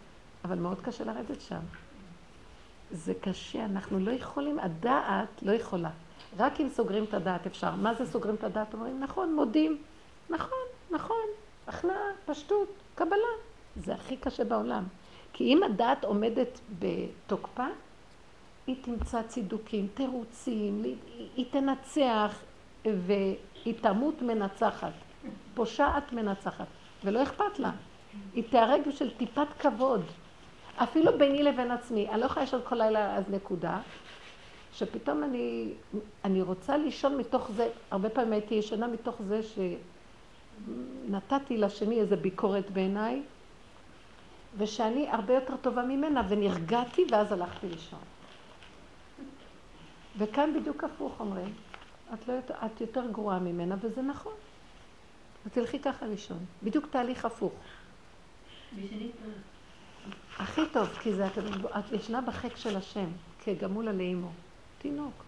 [0.44, 1.86] אבל מאוד קשה לרדת שם.
[2.91, 5.91] זה קשה, אנחנו לא יכולים, הדעת לא יכולה.
[6.39, 7.74] רק אם סוגרים את הדעת אפשר.
[7.74, 8.74] מה זה סוגרים את הדעת?
[8.74, 9.82] אומרים, נכון, מודים.
[10.30, 10.59] נכון,
[10.91, 11.26] נכון,
[11.66, 13.32] הכנעה, פשטות, קבלה.
[13.76, 14.84] זה הכי קשה בעולם.
[15.32, 17.66] כי אם הדעת עומדת בתוקפה,
[18.66, 20.82] היא תמצא צידוקים, תירוצים,
[21.37, 22.39] היא תנצח
[22.84, 24.93] והיא תמות מנצחת,
[25.55, 26.66] פושעת מנצחת,
[27.05, 27.70] ולא אכפת לה.
[28.34, 30.03] היא תיהרג בשביל טיפת כבוד.
[30.77, 33.81] אפילו ביני לבין עצמי, אני לא יכולה לשאול כל לילה אז נקודה,
[34.72, 35.72] שפתאום אני,
[36.24, 39.41] אני רוצה לישון מתוך זה, הרבה פעמים הייתי ישנה מתוך זה
[41.09, 43.22] שנתתי לשני איזה ביקורת בעיניי,
[44.59, 48.01] ושאני הרבה יותר טובה ממנה, ונרגעתי ואז הלכתי לישון.
[50.18, 51.55] וכאן בדיוק הפוך אומרים,
[52.14, 52.35] את, לא,
[52.66, 54.33] את יותר גרועה ממנה, וזה נכון.
[55.47, 56.39] ותלכי ככה לישון.
[56.62, 57.53] בדיוק תהליך הפוך.
[60.39, 63.07] הכי טוב, כי זה הקדוש את ישנה בחק של השם,
[63.45, 64.30] כגמולה לאימו.
[64.78, 65.24] תינוק.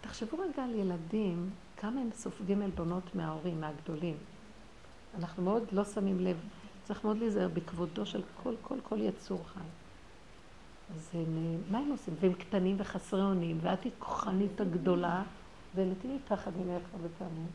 [0.00, 4.16] תחשבו רגע על ילדים, כמה הם סופגים עלבונות מההורים, מהגדולים.
[5.18, 6.36] אנחנו מאוד לא שמים לב,
[6.84, 9.60] צריך מאוד להיזהר בכבודו של כל, כל, כל יצור חי.
[10.94, 12.14] אז הם, מה הם עושים?
[12.20, 15.22] והם קטנים וחסרי אונים, ואת היא כוחנית הגדולה,
[15.74, 17.46] ונתיני פחד ממך הרבה פעמים.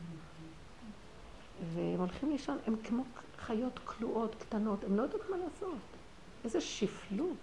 [1.74, 3.04] והם הולכים לישון, הם כמו
[3.38, 5.93] חיות כלואות, קטנות, הם לא יודעות מה לעשות.
[6.44, 7.36] איזה שפלות.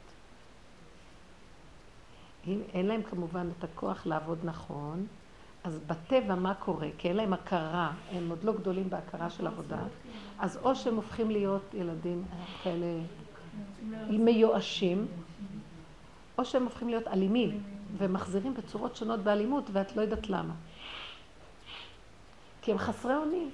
[2.48, 5.08] אם אין להם כמובן את הכוח לעבוד נכון,
[5.64, 6.88] אז בטבע מה קורה?
[6.98, 9.80] כי אין להם הכרה, הם עוד לא גדולים בהכרה של עבודה,
[10.40, 12.24] אז או שהם הופכים להיות ילדים
[12.64, 13.00] כאלה
[14.10, 15.08] מיואשים,
[16.38, 17.64] או שהם הופכים להיות אלימים,
[17.98, 20.54] ומחזירים בצורות שונות באלימות, ואת לא יודעת למה.
[22.62, 23.50] כי הם חסרי אונים.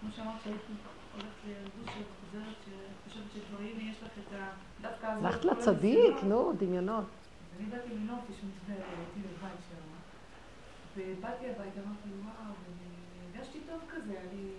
[0.00, 0.72] כמו שאמרת, שהייתי
[1.12, 2.54] הולכת לרבוש וחוזרת,
[3.06, 4.50] שחושבת שדברים יש לך את ה...
[4.82, 4.97] דווקא...
[5.08, 7.04] הלכת לצדיק, נו, דמיונות.
[7.58, 9.88] אני באתי מנופי שמתווה, הייתי לבית שם.
[10.96, 12.52] ובאתי הביתה, אמרתי, וואו,
[13.34, 14.50] והרגשתי טוב כזה, לי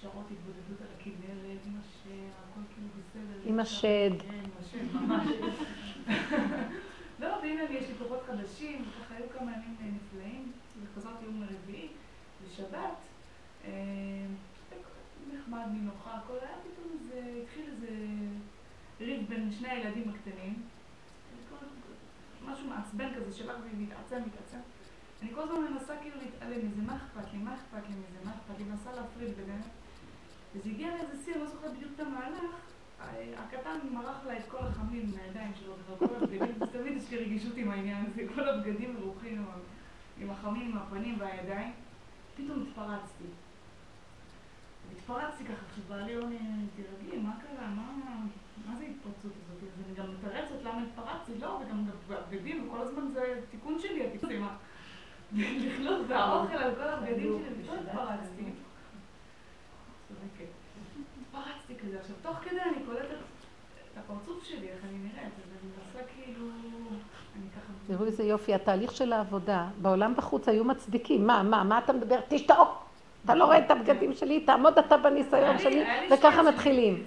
[0.00, 3.50] שעות התבודדות על הכנרת, עם השם, הכל כאילו בסדר.
[3.50, 4.10] עם השד.
[4.22, 5.26] כן, עם השד, ממש.
[7.20, 10.52] לא, והנה יש לי כוחות חדשים, וככה היו כמה ימים נפלאים,
[10.82, 11.88] וחזרתי יום רביעי,
[12.44, 12.94] בשבת.
[13.64, 13.70] אה,
[15.34, 17.88] נחמד, נינוחה, הכל היה פתאום איזה, התחיל איזה
[19.00, 20.62] ריב בין שני הילדים הקטנים.
[22.44, 24.58] משהו מעצבן כזה שבא ומתעצם, מתעצם.
[25.22, 28.30] אני כל הזמן מנסה כאילו להתעלם מזה, מה אכפת לי, מה אכפת לי מזה, מה
[28.30, 29.60] אכפת לי, מנסה להפריד ביניהם.
[30.54, 32.54] וזה הגיע לאיזה שיא, אני לא זוכרת בדיוק את המהלך,
[33.36, 37.70] הקטן מרח לה את כל החמים מהידיים שלו, וכל הבגדים, תמיד יש לי רגישות עם
[37.70, 39.44] העניין הזה, כל הבגדים מרוחים
[40.20, 41.72] עם החמים, עם הפנים והידיים.
[42.36, 43.24] פתאום התפרצתי.
[44.92, 46.38] התפרצתי ככה, עכשיו בעלי אומר,
[46.76, 47.92] תירגעי, מה קרה, מה,
[48.68, 49.62] מה זה ההתפרצות הזאת?
[49.62, 51.84] אז אני גם מתרצת למה התפרצתי, לא, וגם
[52.30, 54.30] בגדים, וכל הזמן זה תיקון שלי, התיקון.
[55.32, 58.44] לכלוך והאוכל על כל הבגדים שלי, ופתאום התפרצתי.
[61.22, 63.16] התפרצתי כזה, עכשיו תוך כדי אני קולטת
[63.92, 66.46] את הפרצוף שלי, איך אני נראית, אז אני מנסה כאילו...
[67.86, 72.20] תראו איזה יופי, התהליך של העבודה, בעולם בחוץ היו מצדיקים, מה, מה, מה אתה מדבר?
[72.28, 72.87] תשתוק!
[73.28, 77.04] אתה לא רואה את הבגדים שלי, תעמוד אתה בניסיון שלי, וככה מתחילים.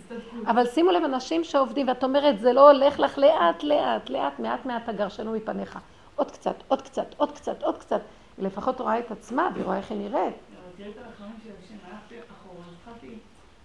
[0.47, 4.65] אבל שימו לב, אנשים שעובדים, ואת אומרת, זה לא הולך לך לאט, לאט, לאט, מעט
[4.65, 5.79] מעט תגרשנו מפניך.
[6.15, 8.01] עוד קצת, עוד קצת, עוד קצת, עוד קצת.
[8.37, 10.35] היא לפחות רואה את עצמה, והיא רואה איך היא נראית.
[10.77, 13.15] תראי את הרחמים של השם, הלכתי אחורה, התחלתי,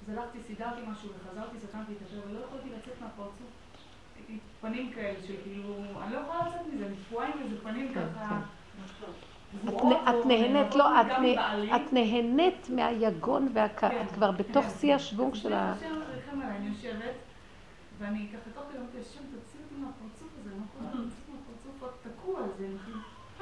[0.07, 3.51] זלגתי, סידרתי משהו, וחזרתי, סתמתי את השם, ולא יכולתי לצאת מהפרצוף.
[4.61, 8.07] פנים כאלה של כאילו, אני לא יכולה לצאת מזה, אני תקועה עם איזה פנים כן,
[8.21, 8.39] ככה.
[10.09, 11.01] את נהנית, לא,
[11.77, 13.81] את נהנית מהיגון והכ...
[13.81, 14.65] כן, את כבר בתוך.
[14.81, 15.75] שיא השוונג של ה...
[16.33, 17.15] אני יושבת,
[17.99, 22.67] ואני ככה תוך כדי אמרתי, השם תוציא אותי מהפרצוף הזה, מהפרצוף רק תקוע על זה,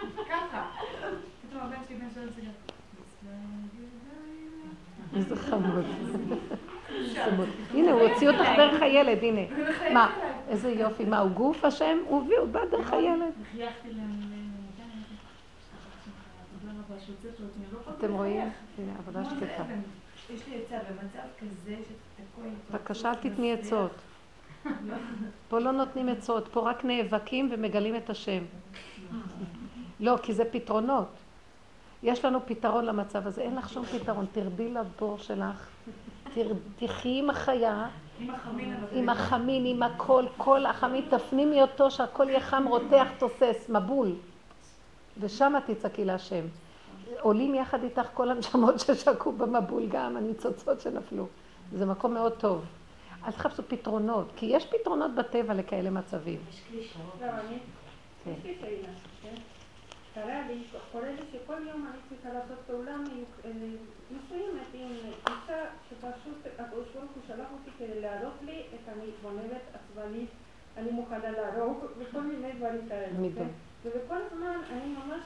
[0.31, 0.71] ככה.
[1.49, 2.43] פתאום הבן שלי בן שלוש זה
[5.17, 5.85] איזה חמוד.
[7.25, 7.49] חמוד.
[7.75, 9.41] הנה, הוא הוציא אותך דרך הילד, הנה.
[9.95, 10.13] מה,
[10.51, 11.05] איזה יופי.
[11.05, 11.99] מה, הוא גוף השם?
[12.07, 13.33] הוא הביא, הוא בא דרך הילד.
[13.53, 14.21] חייכתי להם,
[14.71, 14.93] תודה רבה
[15.69, 16.84] שהוצאת אותי, אני לא יכולה
[17.99, 18.51] אתם רואים?
[18.79, 19.65] הנה, עבודה שקטה.
[20.35, 22.55] יש לי עצה, במצב כזה שתקוע עם...
[22.71, 23.91] בבקשה, אל תתני עצות.
[25.49, 28.43] פה לא נותנים עצות, פה רק נאבקים ומגלים את השם.
[30.01, 31.09] לא, כי זה פתרונות.
[32.03, 34.27] יש לנו פתרון למצב הזה, אין לך שום פתרון.
[34.33, 35.69] תרדי לבור שלך,
[36.77, 37.89] תחי עם החיה,
[38.93, 44.13] עם החמין עם הכל, כל החמין, תפנימי אותו שהכל יהיה חם, רותח, תוסס, מבול.
[45.21, 46.45] ושמה תצעקי להשם.
[47.21, 51.27] עולים יחד איתך כל הנשמות ששקעו במבול גם, הניצוצות שנפלו.
[51.73, 52.65] זה מקום מאוד טוב.
[53.27, 56.41] אל תחפשו פתרונות, כי יש פתרונות בטבע לכאלה מצבים.
[56.51, 57.23] יש קלישאות.
[57.23, 57.59] אני.
[58.27, 58.89] יש לי שאלה?
[60.15, 60.63] קרה לי,
[60.93, 63.47] קורה לי שכל יום אני צריכה לעשות פעולה מיוק-
[64.11, 64.89] מסוימת עם
[65.29, 65.59] אישה
[65.91, 70.29] שפשוט הקדוש ברוך הוא שלח אותי כדי להראות לי את אני גונבת עצבנית,
[70.77, 73.07] אני מוכנה להרוג וכל מיני דברים כאלה.
[73.85, 75.23] ובכל הזמן אני ממש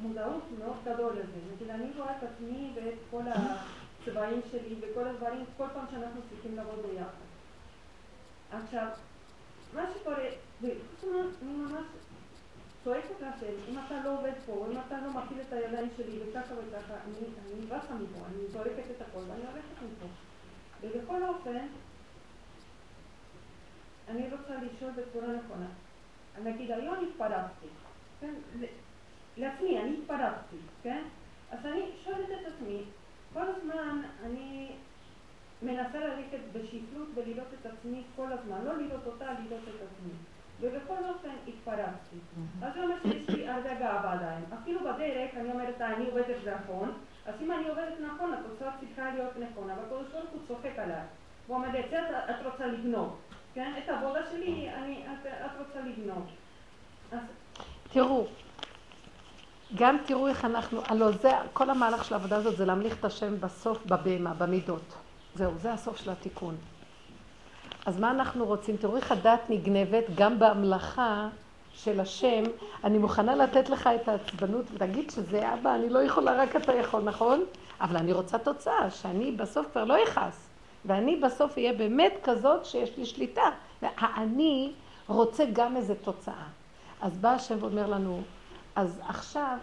[0.00, 1.54] במודעות מאוד גדול לזה.
[1.54, 6.56] נגיד, אני רואה את עצמי ואת כל הצבעים שלי וכל הדברים, כל פעם שאנחנו צריכים
[6.56, 7.22] לעבוד ביחד.
[8.52, 8.88] עכשיו,
[9.74, 10.28] מה שקורה,
[10.62, 10.72] אני
[11.42, 11.86] ממש
[12.84, 16.54] צועקת להשם, אם אתה לא עובד פה, אם אתה לא מפעיל את הידיים שלי וככה
[16.54, 20.06] וככה, אני, רצה מפה, אני זורקת את הכל ואני הולכת מפה.
[20.80, 21.66] ובכל אופן,
[24.08, 25.68] אני רוצה לשאול בצורה נכונה.
[26.44, 27.66] נגיד היום התפרצתי,
[28.20, 28.34] כן?
[29.36, 31.02] לעצמי, אני התפרקתי, כן?
[31.50, 32.82] אז אני שואלת את עצמי,
[33.32, 34.72] כל הזמן אני
[35.62, 40.12] מנסה ללכת בשפלות ולראות את עצמי כל הזמן, לא לראות אותה, לראות את עצמי.
[40.60, 42.16] ובכל אופן התפרצתי.
[42.62, 44.44] אז זה אומר שיש לי הרבה גאווה עדיין.
[44.62, 46.92] אפילו בדרך אני אומרת, אני עובדת נכון,
[47.26, 51.02] אז אם אני עובדת נכון, התוצאה צריכה להיות נכונה, והקדוש ברוך הוא צוחק עליי.
[51.46, 53.20] הוא אומר, את זה את רוצה לגנוב,
[53.54, 53.72] כן?
[53.84, 56.26] את העבודה שלי, אני, את, את רוצה לגנוב.
[57.12, 57.18] אז...
[57.92, 58.26] תראו,
[59.74, 63.40] גם תראו איך אנחנו, הלוא זה, כל המהלך של העבודה הזאת זה להמליך את השם
[63.40, 64.94] בסוף בבהמה, במידות.
[65.34, 66.56] זהו, זה הסוף של התיקון.
[67.86, 68.76] אז מה אנחנו רוצים?
[68.76, 71.28] תראו איך הדת נגנבת גם בהמלכה
[71.74, 72.42] של השם.
[72.84, 77.02] אני מוכנה לתת לך את העצבנות ותגיד שזה אבא, אני לא יכולה, רק אתה יכול,
[77.02, 77.44] נכון?
[77.80, 80.51] אבל אני רוצה תוצאה, שאני בסוף כבר לא אכעס.
[80.84, 83.50] ואני בסוף אהיה באמת כזאת שיש לי שליטה.
[83.82, 84.72] והאני
[85.06, 86.46] רוצה גם איזו תוצאה.
[87.00, 88.20] אז בא השם ואומר לנו,
[88.76, 89.58] אז עכשיו,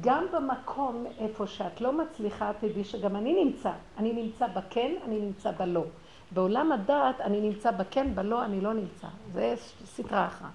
[0.00, 3.72] גם במקום איפה שאת לא מצליחה, תדעי שגם אני נמצא.
[3.98, 5.84] אני נמצא בכן, אני נמצא בלא.
[6.30, 9.08] בעולם הדעת אני נמצא בכן, בלא אני לא נמצא.
[9.32, 9.54] זה
[9.84, 10.50] סטרה אחת.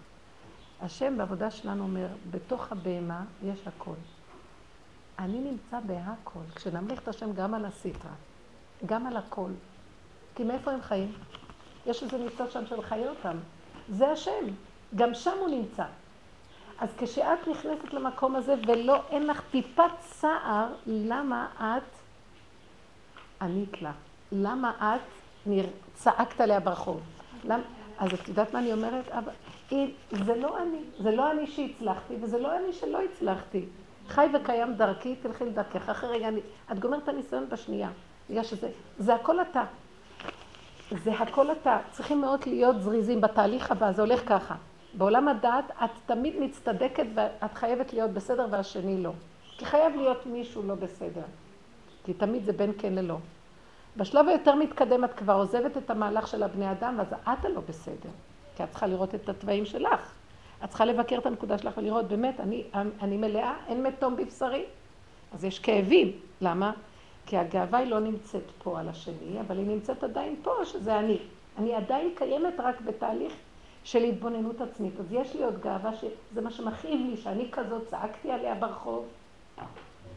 [0.81, 3.95] השם בעבודה שלנו אומר, בתוך הבהמה יש הכל.
[5.19, 6.39] אני נמצא בהכל.
[6.55, 8.11] כשנמליך את השם גם על הסטרה,
[8.85, 9.49] גם על הכל.
[10.35, 11.13] כי מאיפה הם חיים?
[11.85, 13.37] יש איזה ניצוץ שם של חיי אותם.
[13.89, 14.45] זה השם.
[14.95, 15.85] גם שם הוא נמצא.
[16.79, 21.97] אז כשאת נכנסת למקום הזה ולא, אין לך טיפת צער, למה את
[23.41, 23.91] ענית לה?
[24.31, 25.51] למה את
[25.93, 27.01] צעקת עליה ברחוב?
[27.43, 27.63] למה?
[27.97, 29.09] אז את יודעת מה אני אומרת?
[29.09, 29.31] אבל,
[29.69, 33.65] היא, זה לא אני, זה לא אני שהצלחתי וזה לא אני שלא הצלחתי.
[34.07, 35.89] חי וקיים דרכי, תלכי לדרכך.
[35.89, 36.39] אחרי רגע, אני,
[36.71, 37.89] את גומרת את הניסיון בשנייה.
[38.29, 39.63] בגלל שזה, זה הכל אתה.
[41.03, 41.79] זה הכל אתה.
[41.91, 44.55] צריכים מאוד להיות זריזים בתהליך הבא, זה הולך ככה.
[44.93, 49.11] בעולם הדעת את תמיד מצטדקת ואת חייבת להיות בסדר והשני לא.
[49.57, 51.21] כי חייב להיות מישהו לא בסדר.
[52.05, 53.17] כי תמיד זה בין כן ללא.
[53.97, 58.09] בשלב היותר מתקדם את כבר עוזבת את המהלך של הבני אדם, ואז את הלא בסדר.
[58.55, 60.13] כי את צריכה לראות את התוואים שלך.
[60.63, 62.63] את צריכה לבקר את הנקודה שלך ולראות, באמת, אני,
[63.01, 64.65] אני מלאה, אין מתום בבשרי.
[65.33, 66.11] אז יש כאבים.
[66.41, 66.71] למה?
[67.27, 71.17] כי הגאווה היא לא נמצאת פה על השני, אבל היא נמצאת עדיין פה, שזה אני.
[71.57, 73.33] אני עדיין קיימת רק בתהליך
[73.83, 74.99] של התבוננות עצמית.
[74.99, 79.05] אז יש לי עוד גאווה שזה מה שמכאיב לי, שאני כזאת צעקתי עליה ברחוב.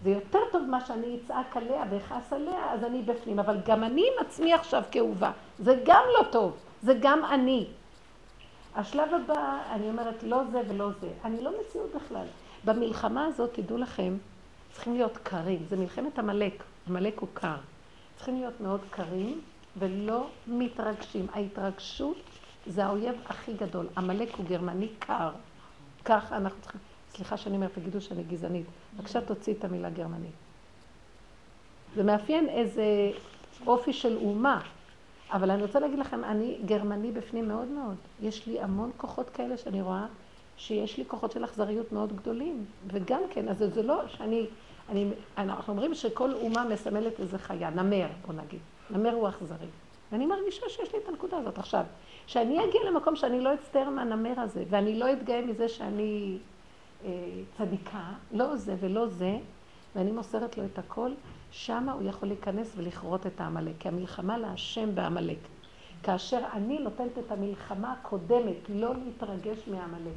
[0.03, 3.39] זה יותר טוב מה שאני אצעק עליה ואכעס עליה, אז אני בפנים.
[3.39, 5.33] אבל גם אני עם עצמי עכשיו כאובה.
[5.59, 7.67] זה גם לא טוב, זה גם אני.
[8.75, 11.09] השלב הבא, אני אומרת, לא זה ולא זה.
[11.25, 12.27] אני לא מציאות בכלל.
[12.65, 14.17] במלחמה הזאת, תדעו לכם,
[14.73, 15.59] צריכים להיות קרים.
[15.69, 16.63] זה מלחמת עמלק.
[16.91, 17.28] עמלק הוא.
[18.16, 19.41] צריכים להיות מאוד קרים
[19.78, 21.26] ולא מתרגשים.
[21.32, 22.16] ההתרגשות
[22.66, 23.86] זה האויב הכי גדול.
[23.97, 25.30] עמלק הוא גרמני קר.
[26.05, 26.80] ככה אנחנו צריכים...
[27.11, 28.66] סליחה שאני אומרת, תגידו שאני גזענית.
[28.97, 30.34] בבקשה תוציא את המילה גרמנית.
[31.95, 33.11] זה מאפיין איזה
[33.66, 34.61] אופי של אומה.
[35.32, 37.97] אבל אני רוצה להגיד לכם, אני גרמני בפנים מאוד מאוד.
[38.22, 40.07] יש לי המון כוחות כאלה שאני רואה
[40.57, 42.64] שיש לי כוחות של אכזריות מאוד גדולים.
[42.86, 44.47] וגם כן, אז זה לא שאני...
[44.91, 48.61] אני, אנחנו אומרים שכל אומה מסמלת איזה חיה, נמר, בוא נגיד.
[48.91, 49.66] נמר הוא אכזרי.
[50.12, 51.59] ואני מרגישה שיש לי את הנקודה הזאת.
[51.59, 51.84] עכשיו,
[52.26, 56.38] שאני אגיע למקום שאני לא אצטער מהנמר הזה, ואני לא אתגאה מזה שאני
[57.05, 57.11] אה,
[57.59, 59.38] צדיקה, לא זה ולא זה,
[59.97, 61.11] ואני מוסרת לו את הכל,
[61.51, 63.72] שמה הוא יכול להיכנס ולכרות את העמלק.
[63.78, 65.38] כי המלחמה להשם בעמלק.
[66.03, 70.12] כאשר אני נותנת את המלחמה הקודמת, לא להתרגש מהעמלק.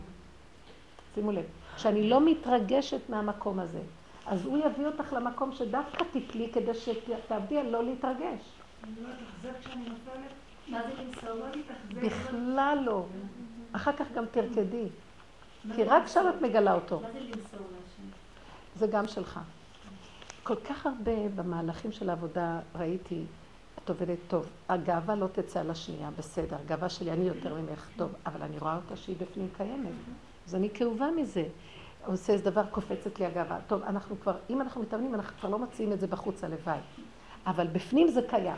[1.15, 1.45] שימו לב,
[1.77, 3.81] שאני לא מתרגשת מהמקום הזה,
[4.25, 8.41] אז הוא יביא אותך למקום שדווקא תפלי כדי שתעבדי על לא להתרגש.
[8.83, 10.33] אני לא אתאכזב כשאני נופלת?
[10.67, 11.29] מה זה למסור?
[11.29, 12.05] לא להתאכזב.
[12.05, 13.05] בכלל לא.
[13.71, 14.87] אחר כך גם תרקדי.
[15.75, 17.01] כי רק שם את מגלה אותו.
[18.75, 19.39] זה גם שלך.
[20.43, 23.23] כל כך הרבה במהלכים של העבודה ראיתי,
[23.83, 24.49] את עובדת טוב.
[24.69, 26.55] הגאווה לא תצא על השנייה, בסדר.
[26.65, 28.11] הגאווה שלי, אני יותר ממך, טוב.
[28.25, 29.91] אבל אני רואה אותה שהיא בפנים קיימת.
[30.47, 31.43] אז אני כאובה מזה.
[32.05, 33.57] עושה איזה דבר, קופצת לי הגאווה.
[33.67, 36.77] טוב, אנחנו כבר, אם אנחנו מתאמנים, אנחנו כבר לא מציעים את זה בחוץ הלוואי.
[37.47, 38.57] אבל בפנים זה קיים.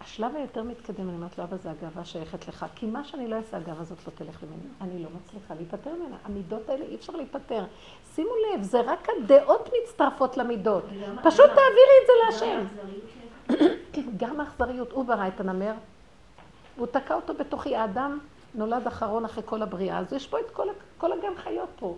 [0.00, 2.66] השלב היותר מתקדם, אני אומרת לו, אבא, זה הגאווה שייכת לך.
[2.74, 4.68] כי מה שאני לא אעשה, הגאווה הזאת לא תלך ממני.
[4.80, 6.16] אני לא מצליחה להיפטר ממנה.
[6.24, 7.64] המידות האלה אי אפשר להיפטר.
[8.14, 10.84] שימו לב, זה רק הדעות מצטרפות למידות.
[11.22, 12.64] פשוט תעבירי את זה להשם.
[14.22, 15.72] גם האכזריות, הוא ברא את הנמר,
[16.76, 17.76] והוא תקע אותו בתוכי.
[17.76, 18.18] האדם
[18.54, 20.66] נולד אחרון אחרי כל הבריאה, אז יש פה את כל,
[20.98, 21.96] כל הגן חיות פה.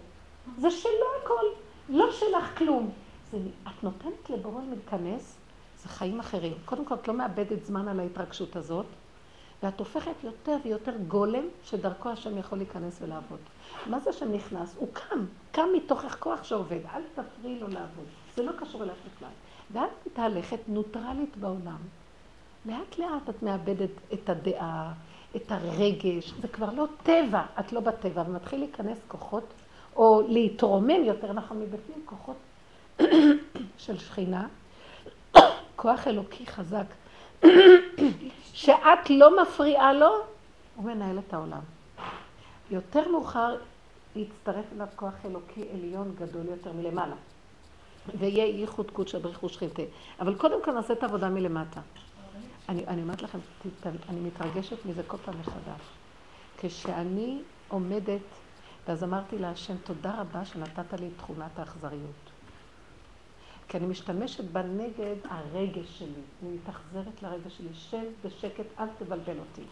[0.59, 1.45] זה שלו הכל,
[1.89, 2.91] לא שלך כלום.
[3.33, 5.37] זה, את נותנת לבורא להיכנס,
[5.83, 6.53] זה חיים אחרים.
[6.65, 8.87] קודם כל, את לא מאבדת זמן על ההתרגשות הזאת,
[9.63, 13.39] ואת הופכת יותר ויותר גולם שדרכו השם יכול להיכנס ולעבוד.
[13.87, 14.75] מה זה השם נכנס?
[14.79, 16.81] הוא קם, קם מתוכך כוח שעובד.
[16.95, 18.05] אל תפריעי לו לעבוד.
[18.37, 19.29] זה לא קשור אליך בכלל.
[19.73, 21.79] ואת מתהלכת נוטרלית בעולם.
[22.67, 24.93] לאט לאט את מאבדת את הדעה,
[25.37, 29.45] את הרגש, זה כבר לא טבע, את לא בטבע, ומתחיל להיכנס כוחות,
[29.97, 32.37] או להתרומם יותר נכון מבפנים, כוחות
[33.79, 34.47] של שכינה,
[35.77, 36.85] כוח אלוקי חזק,
[38.53, 40.11] שאת לא מפריעה לו,
[40.77, 41.61] הוא מנהל את העולם.
[42.71, 43.57] יותר מאוחר
[44.17, 47.15] יצטרף אליו כוח אלוקי עליון גדול יותר מלמעלה.
[48.19, 49.83] ויהיה ייחוד קודשא בריחו שכינתה.
[50.21, 51.81] אבל קודם כל נעשה את העבודה מלמטה.
[52.69, 53.39] אני, אני אומרת לכם,
[54.09, 55.81] אני מתרגשת מזה כל פעם מחדש.
[56.59, 58.21] כשאני עומדת,
[58.89, 62.31] ואז אמרתי להשם, תודה רבה שנתת לי את תכונת האכזריות.
[63.69, 66.23] כי אני משתמשת בה נגד הרגש שלי.
[66.43, 67.69] אני מתאכזרת לרגש שלי.
[67.73, 69.63] שב בשקט, אל תבלבל אותי.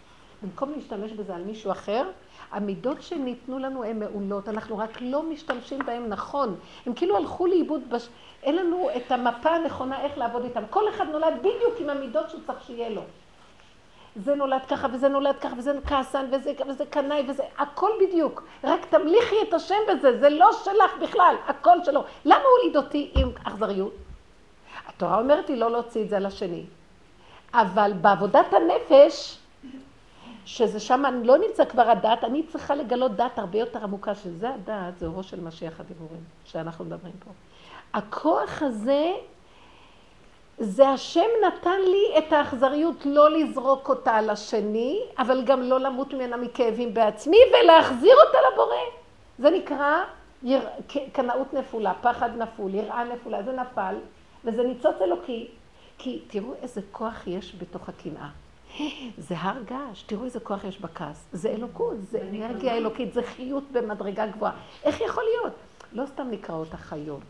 [0.43, 2.11] במקום להשתמש בזה על מישהו אחר,
[2.51, 6.57] המידות שניתנו לנו הן מעולות, אנחנו רק לא משתמשים בהן נכון.
[6.87, 8.09] הם כאילו הלכו לאיבוד, בש...
[8.43, 10.63] אין לנו את המפה הנכונה איך לעבוד איתם.
[10.71, 13.03] כל אחד נולד בדיוק עם המידות שהוא צריך שיהיה לו.
[14.17, 18.43] זה נולד ככה, וזה נולד ככה, וזה כעסן, וזה, וזה קנאי, וזה, הכל בדיוק.
[18.65, 22.05] רק תמליכי את השם בזה, זה לא שלך בכלל, הכל שלו.
[22.25, 23.95] למה הוא הוליד אותי עם אכזריות?
[24.87, 26.65] התורה אומרת לי לא להוציא את זה על השני.
[27.55, 29.39] אבל בעבודת הנפש,
[30.45, 34.99] שזה שם לא נמצא כבר הדעת, אני צריכה לגלות דעת הרבה יותר עמוקה, שזה הדעת,
[34.99, 37.31] זה אורו של משיח הדיבורים, שאנחנו מדברים פה.
[37.95, 39.13] הכוח הזה,
[40.63, 46.15] זה השם נתן לי את האכזריות לא לזרוק אותה על השני, אבל גם לא למות
[46.15, 48.77] ממנה מכאבים בעצמי, ולהחזיר אותה לבורא.
[49.39, 50.05] זה נקרא
[50.43, 50.61] יר...
[51.13, 53.95] קנאות נפולה, פחד נפול, יראה נפולה, זה נפל,
[54.45, 55.49] וזה ניצוץ אלוקי.
[55.99, 58.29] כי תראו איזה כוח יש בתוך הקנאה.
[59.19, 61.25] זה הר געש, תראו איזה כוח יש בכעס.
[61.33, 64.53] זה אלוקות, זה אנרגיה אלוקית, זה חיות במדרגה גבוהה.
[64.85, 65.53] איך יכול להיות?
[65.93, 67.23] לא סתם נקראות החיות.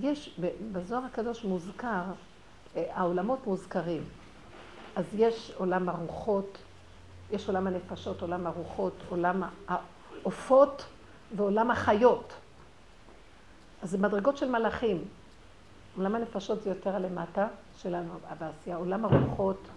[0.00, 0.40] יש,
[0.72, 2.02] בזוהר הקדוש מוזכר,
[2.76, 4.04] אה, העולמות מוזכרים.
[4.96, 6.58] אז יש עולם הרוחות,
[7.30, 10.84] יש עולם הנפשות, עולם הרוחות, עולם העופות
[11.36, 12.32] ועולם החיות.
[13.82, 15.04] אז זה מדרגות של מלאכים.
[15.96, 18.76] עולם הנפשות זה יותר הלמטה שלנו בעשייה.
[18.76, 19.68] עולם הרוחות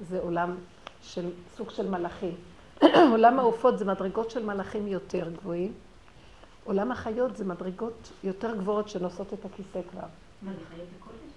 [0.00, 0.56] זה עולם
[1.02, 2.34] של סוג של מלאכים.
[3.12, 5.72] עולם העופות זה מדרגות של מלאכים יותר גבוהים.
[6.64, 10.06] עולם החיות זה מדרגות יותר גבוהות שנושאות את הכיסא כבר.
[10.42, 11.32] מה, זה חיות בקודש?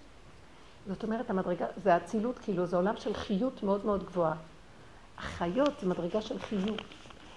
[0.88, 4.36] זאת אומרת, המדרגה, זה אצילות כאילו, זה עולם של חיות מאוד מאוד גבוהה.
[5.18, 6.82] החיות זה מדרגה של חיות.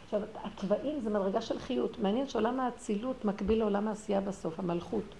[0.04, 1.98] עכשיו, התוואים זה מדרגה של חיות.
[1.98, 5.14] מעניין שעולם האצילות מקביל לעולם העשייה בסוף, המלכות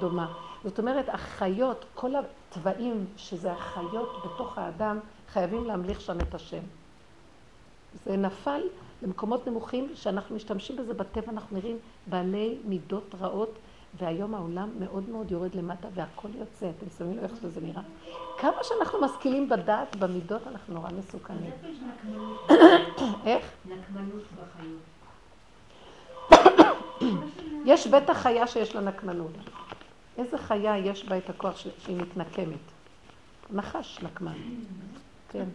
[0.00, 0.32] דומה.
[0.64, 4.98] זאת אומרת, החיות, כל התוואים שזה החיות בתוך האדם,
[5.32, 6.62] חייבים להמליך שם את השם.
[8.04, 8.60] זה נפל
[9.06, 13.58] למקומות נמוכים שאנחנו משתמשים בזה בטבע, אנחנו נראים בעלי מידות רעות,
[13.98, 17.82] והיום העולם מאוד מאוד יורד למטה והכל יוצא, אתם שמים לב איך שזה נראה.
[18.38, 21.50] כמה שאנחנו משכילים בדעת, במידות, אנחנו נורא מסוכנים.
[23.26, 23.52] איך?
[23.64, 24.82] נקמנות בחיות.
[27.70, 29.32] יש בטח חיה שיש לה נקמנות.
[30.18, 32.58] איזה חיה יש בה את הכוח שהיא מתנקמת?
[33.50, 34.36] נחש נקמן.
[35.28, 35.48] כן.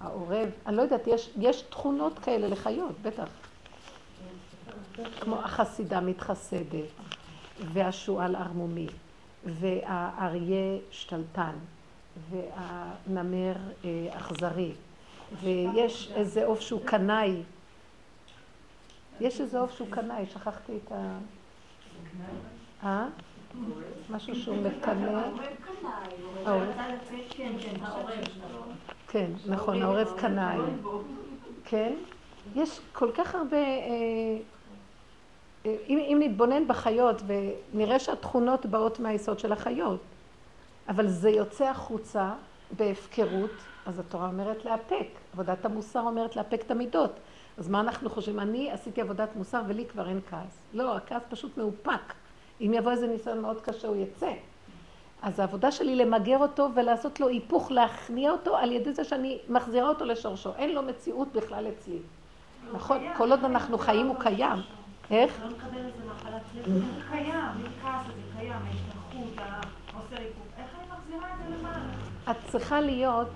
[0.00, 3.28] העורב, אני לא יודעת, יש, יש תכונות כאלה לחיות, בטח.
[5.20, 6.88] כמו החסידה מתחסדת,
[7.72, 8.86] והשועל ערמומי,
[9.44, 11.54] והאריה שתלטן,
[12.30, 14.72] והנמר אה, אכזרי,
[15.40, 17.42] ויש איזה עוף שהוא קנאי.
[19.20, 21.18] יש איזה עוף שהוא קנאי, שכחתי את ה...
[22.82, 23.06] אה?
[24.10, 25.22] משהו שהוא מקנא.
[27.30, 27.52] כן,
[29.46, 30.58] נכון, העורב קנאי.
[31.64, 31.92] כן?
[32.54, 33.56] יש כל כך הרבה...
[33.56, 34.38] אה,
[35.66, 40.00] אה, אם, אם נתבונן בחיות ונראה שהתכונות באות מהיסוד של החיות,
[40.88, 42.32] אבל זה יוצא החוצה
[42.76, 43.50] בהפקרות,
[43.86, 45.06] אז התורה אומרת לאפק.
[45.32, 47.12] עבודת המוסר אומרת לאפק את המידות.
[47.58, 48.40] אז מה אנחנו חושבים?
[48.40, 50.58] אני עשיתי עבודת מוסר ולי כבר אין כעס.
[50.74, 52.14] לא, הכעס פשוט מאופק.
[52.60, 54.32] אם יבוא איזה ניסיון מאוד קשה, הוא יצא.
[55.22, 59.88] אז העבודה שלי למגר אותו ולעשות לו היפוך, להכניע אותו על ידי זה שאני מחזירה
[59.88, 60.50] אותו לשורשו.
[60.56, 61.98] אין לו מציאות בכלל אצלי.
[62.72, 62.98] נכון?
[63.16, 64.58] כל עוד אנחנו חיים הוא קיים.
[65.10, 65.40] איך?
[65.42, 66.64] לא מקבל איזה מחלת לב.
[66.64, 69.46] זה קיים, מכעס הזה קיים, ההשתלחות,
[69.90, 70.46] החוסר איפוק.
[70.58, 71.92] איך אני מחזירה את זה למעלה?
[72.30, 73.28] את צריכה להיות,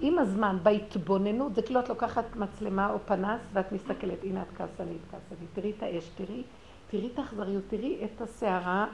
[0.00, 5.00] עם הזמן, בהתבוננות, זה כאילו את לוקחת מצלמה או פנס ואת מסתכלת, הנה את כעסנית,
[5.10, 6.42] כעסנית, תראי את האש, תראי,
[6.90, 8.86] תראי את האכזריות, תראי את הסערה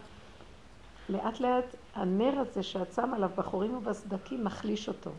[1.11, 5.11] לאט לאט הנר הזה שאת שם עליו בחורים ובסדקים מחליש אותו,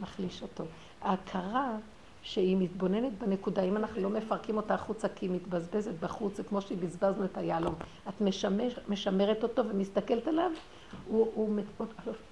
[0.00, 0.64] מחליש אותו.
[1.02, 1.76] ההכרה
[2.22, 6.60] שהיא מתבוננת בנקודה, אם אנחנו לא מפרקים אותה החוצה כי היא מתבזבזת בחוץ, זה כמו
[6.60, 7.74] שבזבזנו את היהלום.
[8.08, 10.50] את משמר, משמרת אותו ומסתכלת עליו,
[11.08, 11.60] הוא, הוא,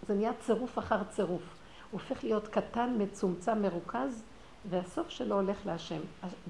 [0.09, 1.43] זה נהיה צירוף אחר צירוף.
[1.91, 4.23] הוא הופך להיות קטן, מצומצם, מרוכז,
[4.71, 6.01] והסוף שלו הולך להשם.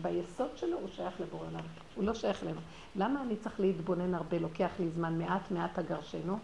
[0.03, 1.65] ביסוד שלו הוא שייך לבורא עולם,
[1.97, 2.61] הוא לא שייך אלינו.
[2.97, 4.39] למה אני צריך להתבונן הרבה?
[4.39, 6.39] לוקח לי זמן מעט מעט אגרשנו,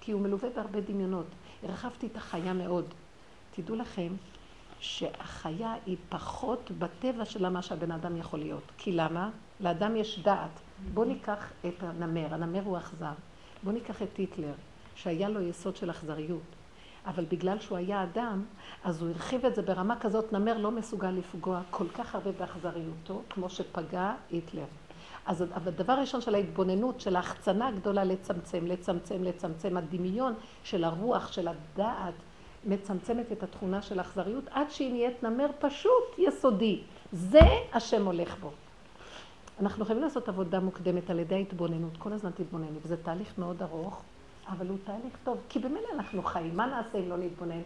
[0.00, 1.26] כי הוא מלווה בהרבה דמיונות.
[1.62, 2.84] הרחבתי את החיה מאוד.
[3.50, 4.12] תדעו לכם
[4.80, 8.62] שהחיה היא פחות בטבע שלה מה שהבן אדם יכול להיות.
[8.78, 9.30] כי למה?
[9.60, 10.60] לאדם יש דעת.
[10.94, 13.12] בואו ניקח את הנמר, הנמר הוא אכזר.
[13.62, 14.52] בואו ניקח את היטלר,
[14.94, 16.42] שהיה לו יסוד של אכזריות.
[17.06, 18.44] אבל בגלל שהוא היה אדם,
[18.84, 23.22] אז הוא הרחיב את זה ברמה כזאת, נמר לא מסוגל לפגוע כל כך הרבה באכזריותו,
[23.30, 24.64] כמו שפגע היטלר.
[25.28, 31.48] אז הדבר הראשון של ההתבוננות, של ההחצנה הגדולה לצמצם, לצמצם, לצמצם, הדמיון של הרוח, של
[31.48, 32.14] הדעת,
[32.64, 36.82] מצמצמת את התכונה של האכזריות, עד שהיא נהיית נמר פשוט יסודי.
[37.12, 37.40] זה
[37.72, 38.50] השם הולך בו.
[39.60, 44.02] אנחנו חייבים לעשות עבודה מוקדמת על ידי ההתבוננות, כל הזמן תתבוננו, וזה תהליך מאוד ארוך,
[44.48, 47.60] אבל הוא תהליך טוב, כי במילא אנחנו חיים, מה נעשה אם לא נתבונן?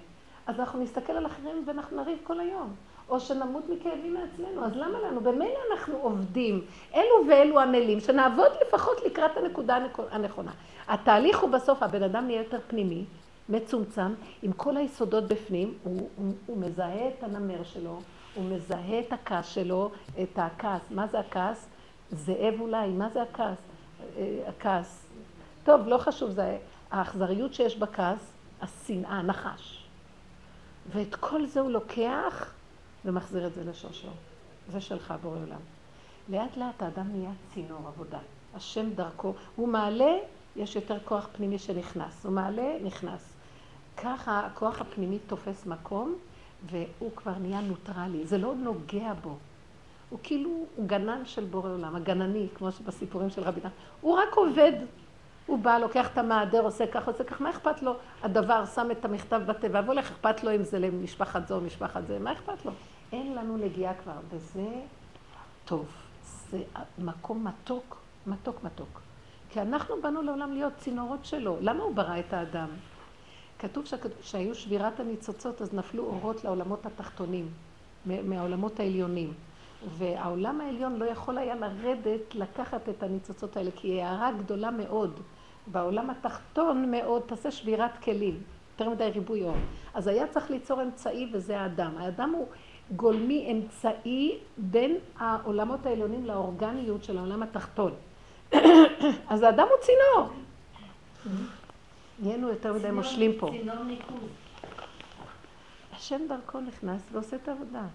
[0.46, 2.74] אז אנחנו נסתכל על אחרים ואנחנו נריב כל היום.
[3.12, 5.20] או שנמות מכאבים מעצמנו, אז למה לנו?
[5.20, 9.78] במילא אנחנו עובדים, אלו ואלו עמלים, שנעבוד לפחות לקראת הנקודה
[10.10, 10.50] הנכונה.
[10.88, 13.04] התהליך הוא בסוף, הבן אדם נהיה יותר פנימי,
[13.48, 18.00] מצומצם, עם כל היסודות בפנים, הוא, הוא, הוא מזהה את הנמר שלו,
[18.34, 19.90] הוא מזהה את הכעס שלו,
[20.22, 20.82] את הכעס.
[20.90, 21.68] מה זה הכעס?
[22.10, 23.58] זאב אולי, מה זה הכעס?
[24.16, 25.06] אה, הכעס.
[25.64, 26.58] טוב, לא חשוב, זה
[26.90, 28.32] האכזריות שיש בכעס,
[28.62, 29.84] השנאה, הנחש.
[30.92, 32.52] ואת כל זה הוא לוקח
[33.04, 34.08] ומחזיר את זה לשושו.
[34.72, 35.60] זה שלך, בורא עולם.
[36.28, 38.18] לאט לאט האדם נהיה צינור עבודה.
[38.54, 40.16] השם דרכו, הוא מעלה,
[40.56, 42.24] יש יותר כוח פנימי שנכנס.
[42.26, 43.32] הוא מעלה, נכנס.
[43.96, 46.14] ככה הכוח הפנימי תופס מקום,
[46.66, 48.26] והוא כבר נהיה נוטרלי.
[48.26, 49.36] זה לא נוגע בו.
[50.10, 53.70] הוא כאילו, הוא גנן של בורא עולם, הגנני, כמו שבסיפורים של רבי נחמן.
[54.00, 54.72] הוא רק עובד.
[55.46, 57.94] הוא בא, לוקח את המעדר, עושה ככה, עושה ככה, מה אכפת לו?
[58.22, 62.18] הדבר, שם את המכתב בתיבה, והולך, אכפת לו אם זה למשפחת זו או משפחת זה,
[62.18, 62.72] מה אכפת לו?
[63.12, 64.68] אין לנו נגיעה כבר, וזה
[65.64, 65.86] טוב.
[66.50, 66.62] זה
[66.98, 67.96] מקום מתוק,
[68.26, 69.00] מתוק מתוק.
[69.50, 71.56] כי אנחנו באנו לעולם להיות צינורות שלו.
[71.60, 72.68] למה הוא ברא את האדם?
[73.58, 73.84] כתוב
[74.22, 77.48] שהיו שבירת הניצוצות, אז נפלו אורות לעולמות התחתונים,
[78.06, 79.32] מהעולמות העליונים.
[79.98, 85.20] והעולם העליון לא יכול היה לרדת, לקחת את הניצוצות האלה, כי היא הערה גדולה מאוד.
[85.66, 88.42] בעולם התחתון מאוד תעשה שבירת כלים,
[88.72, 89.56] יותר מדי ריבוי אור.
[89.94, 91.92] אז היה צריך ליצור אמצעי וזה האדם.
[91.98, 92.46] האדם הוא
[92.96, 97.94] גולמי אמצעי בין העולמות העליונים לאורגניות של העולם התחתון.
[99.32, 100.28] אז האדם הוא צינור.
[102.18, 103.50] נהיינו יותר מדי מושלים פה.
[103.50, 104.30] צינור ניקוז.
[105.92, 107.86] השם דרכו נכנס ועושה את העבודה.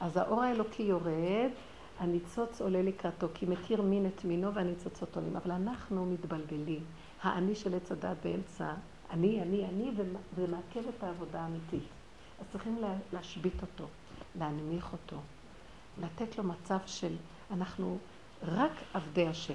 [0.00, 1.50] אז האור האלוקי יורד,
[1.98, 5.36] הניצוץ עולה לקראתו, כי מכיר מין את מינו והניצוצות עולים.
[5.36, 6.80] אבל אנחנו מתבלבלים.
[7.22, 8.72] האני של עץ הדת באמצע,
[9.10, 11.88] אני, אני, אני, וזה מעכב את העבודה האמיתית.
[12.40, 12.78] אז צריכים
[13.12, 13.84] להשבית אותו.
[14.38, 15.16] להנמיך אותו,
[16.02, 17.16] לתת לו מצב של
[17.50, 17.98] אנחנו
[18.42, 19.54] רק עבדי השם.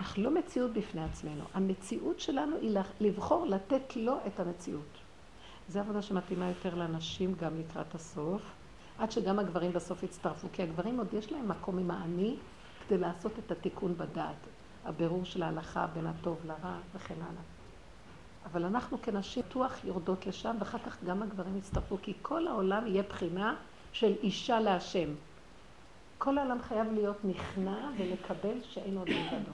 [0.00, 1.44] אך לא מציאות בפני עצמנו.
[1.54, 4.98] המציאות שלנו היא לבחור לתת לו את המציאות.
[5.68, 8.42] זו עבודה שמתאימה יותר לנשים גם לקראת הסוף,
[8.98, 12.36] עד שגם הגברים בסוף יצטרפו, כי הגברים עוד יש להם מקום עם האני
[12.86, 14.46] כדי לעשות את התיקון בדעת,
[14.84, 17.55] הבירור של ההלכה בין הטוב לרע וכן הלאה.
[18.46, 23.02] אבל אנחנו כנשים בטוח יורדות לשם, ואחר כך גם הגברים יצטרפו, כי כל העולם יהיה
[23.02, 23.54] בחינה
[23.92, 25.08] של אישה להשם.
[26.18, 29.52] כל העולם חייב להיות נכנע ולקבל שאין עוד מלבדו.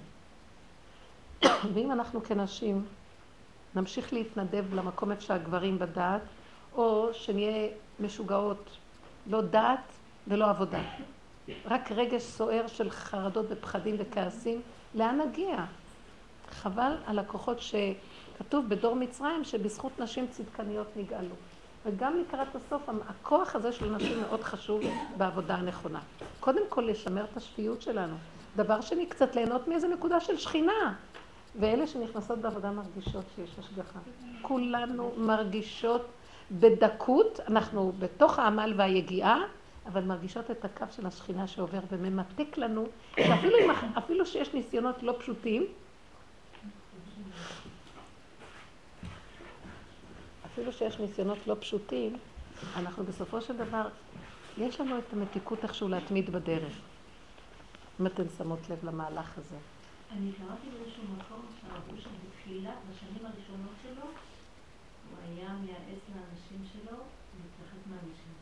[1.75, 2.85] ואם אנחנו כנשים
[3.75, 6.23] נמשיך להתנדב למקום איפה שהגברים בדעת,
[6.75, 7.69] או שנהיה
[8.01, 8.71] משוגעות,
[9.27, 9.93] לא דעת
[10.29, 10.83] ולא עבודה.
[11.65, 14.61] רק רגש סוער של חרדות ופחדים וכעסים,
[14.95, 15.65] לאן נגיע?
[16.51, 17.75] חבל על הכוחות ש...
[18.39, 21.35] כתוב בדור מצרים שבזכות נשים צדקניות נגאלו.
[21.87, 24.83] וגם לקראת הסוף, הכוח הזה של נשים מאוד חשוב
[25.17, 26.01] בעבודה הנכונה.
[26.41, 28.17] קודם כל, לשמר את השפיות שלנו.
[28.57, 30.95] דבר שני, קצת ליהנות מאיזה נקודה של שכינה.
[31.61, 33.99] ואלה שנכנסות בעבודה מרגישות שיש השגחה.
[34.43, 36.07] כולנו מרגישות
[36.51, 39.39] בדקות, אנחנו בתוך העמל והיגיעה,
[39.87, 42.85] אבל מרגישות את הקו של השכינה שעובר וממתק לנו,
[43.17, 45.67] שאפילו שיש ניסיונות לא פשוטים,
[50.53, 52.17] אפילו שיש ניסיונות לא פשוטים,
[52.77, 53.89] אנחנו בסופו של דבר,
[54.59, 56.73] יש לנו את המתיקות איכשהו להתמיד בדרך.
[58.01, 59.57] אם אתן שמות לב למהלך הזה.
[60.13, 66.97] אני קראתי באיזשהו מקום שהרבו שם בתחילת, בשנים הראשונות שלו, הוא היה מייעץ לאנשים שלו
[67.37, 68.33] להתרחק מהאנשים.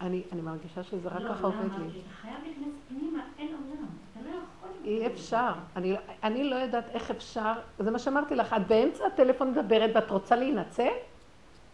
[0.00, 1.78] אני, אני מרגישה שזה רק לא, ככה עובד למה?
[1.78, 1.92] לי.
[1.92, 3.86] כי אתה חייב להיכנס פנימה, אין עולם.
[4.12, 4.70] אתה לא יכול...
[4.84, 5.52] אי אפשר.
[5.76, 10.10] אני, אני לא יודעת איך אפשר, זה מה שאמרתי לך, את באמצע הטלפון מדברת ואת
[10.10, 10.92] רוצה להינצל?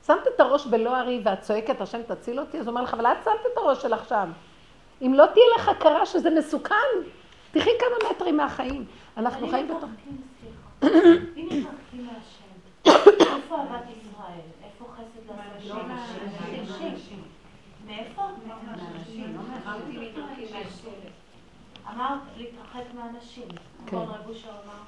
[0.06, 2.58] שמת את הראש בלא הרי ואת צועקת, השם תציל אותי?
[2.58, 4.32] אז הוא אומר לך, אבל את שמת את הראש שלך שם.
[5.02, 6.74] אם לא תהיה לך הכרה שזה מסוכן,
[7.50, 8.84] תחי כמה מטרים מהחיים.
[9.16, 9.90] אנחנו חיים בתוך...
[10.82, 12.50] אם מתרחקים מהשם,
[12.86, 14.40] איפה אהבת ישראל?
[14.64, 15.28] איפה חסד
[15.68, 17.22] לא לאנשים?
[17.86, 18.22] מאיפה?
[19.66, 21.10] אמרתי להתרחק מהשם.
[21.88, 23.48] אמרת להתרחק מהאנשים.
[23.86, 23.96] כן.
[23.96, 24.82] נכון, רב אושר אמר,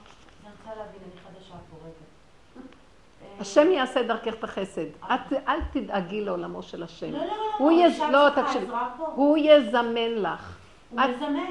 [0.44, 2.11] אני רוצה להבין, אני חדשה פה רגע.
[3.40, 4.84] השם יעשה דרכך את החסד.
[5.04, 7.12] את, אל תדאגי לעולמו של השם.
[7.12, 8.00] לא, לא, לא, הוא לא, יז...
[8.12, 8.66] לא, תקשיבי.
[9.14, 10.56] הוא יזמן לך.
[10.90, 11.44] הוא את- מזמן.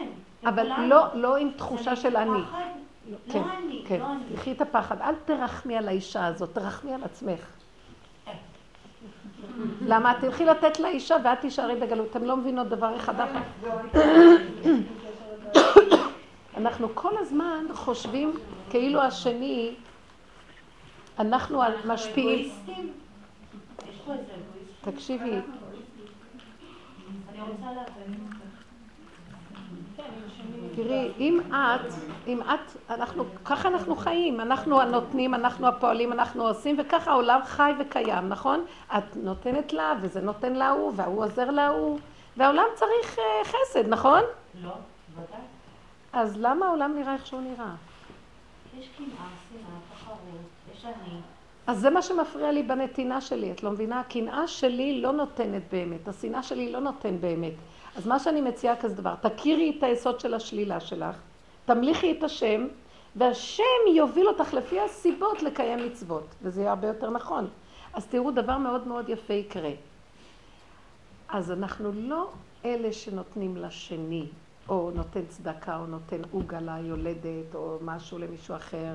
[0.46, 0.68] אבל.
[0.88, 2.42] לא, לא עם תחושה של אני.
[2.42, 2.62] פחד.
[3.32, 4.00] כן, לא אני, כן.
[4.00, 4.36] לא אני.
[4.36, 5.02] קחי את הפחד.
[5.02, 7.40] אל תרחמי על האישה הזאת, תרחמי על עצמך.
[9.88, 10.14] למה?
[10.22, 12.08] תלכי לתת לאישה ואת תישארי בגלות.
[12.10, 13.14] אתם לא מבינות דבר אחד.
[16.58, 18.34] אנחנו כל הזמן חושבים
[18.70, 19.72] כאילו השני,
[21.20, 22.52] אנחנו משפיעים.
[24.82, 25.42] תקשיבי, להבין.
[30.76, 31.94] תראי, אם את,
[32.28, 37.72] אם את, אנחנו, ככה אנחנו חיים, אנחנו הנותנים, אנחנו הפועלים, אנחנו עושים, וככה העולם חי
[37.80, 38.66] וקיים, נכון?
[38.98, 42.00] את נותנת לה, וזה נותן להוא, וההוא עוזר להוא,
[42.38, 44.22] והעולם צריך אה, חסד, נכון?
[44.64, 44.72] לא,
[45.14, 45.40] ודאי.
[46.14, 47.72] אז למה העולם נראה איך שהוא נראה?
[48.80, 49.80] יש קנאה, שנאה,
[51.68, 54.00] אז זה מה שמפריע לי בנתינה שלי, את לא מבינה?
[54.00, 57.54] הקנאה שלי לא נותנת באמת, השנאה שלי לא נותן באמת.
[57.96, 61.16] אז מה שאני מציעה כזה דבר, תכירי את היסוד של השלילה שלך,
[61.66, 62.68] תמליכי את השם,
[63.16, 63.64] והשם
[63.96, 67.48] יוביל אותך לפי הסיבות לקיים מצוות, וזה יהיה הרבה יותר נכון.
[67.94, 69.72] אז תראו, דבר מאוד מאוד יפה יקרה.
[71.30, 72.30] אז אנחנו לא
[72.66, 74.26] אלה שנותנים לשני,
[74.70, 78.94] או נותן צדקה, או נותן עוגה ליולדת, או משהו למישהו אחר.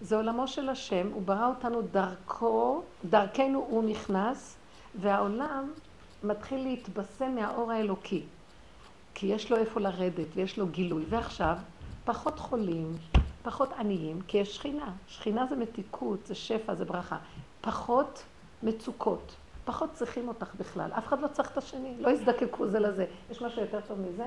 [0.00, 4.56] זה עולמו של השם, הוא ברא אותנו דרכו, דרכנו הוא נכנס,
[5.00, 5.72] והעולם
[6.24, 8.22] מתחיל להתבשם מהאור האלוקי.
[9.14, 11.04] כי יש לו איפה לרדת, ויש לו גילוי.
[11.08, 11.56] ועכשיו,
[12.04, 12.96] פחות חולים,
[13.42, 14.92] פחות עניים, כי יש שכינה.
[15.08, 17.16] שכינה זה מתיקות, זה שפע, זה ברכה.
[17.60, 18.22] פחות
[18.62, 19.34] מצוקות,
[19.64, 20.90] פחות צריכים אותך בכלל.
[20.98, 23.06] אף אחד לא צריך את השני, לא יזדקקו זה לזה.
[23.30, 24.24] יש משהו יותר טוב מזה?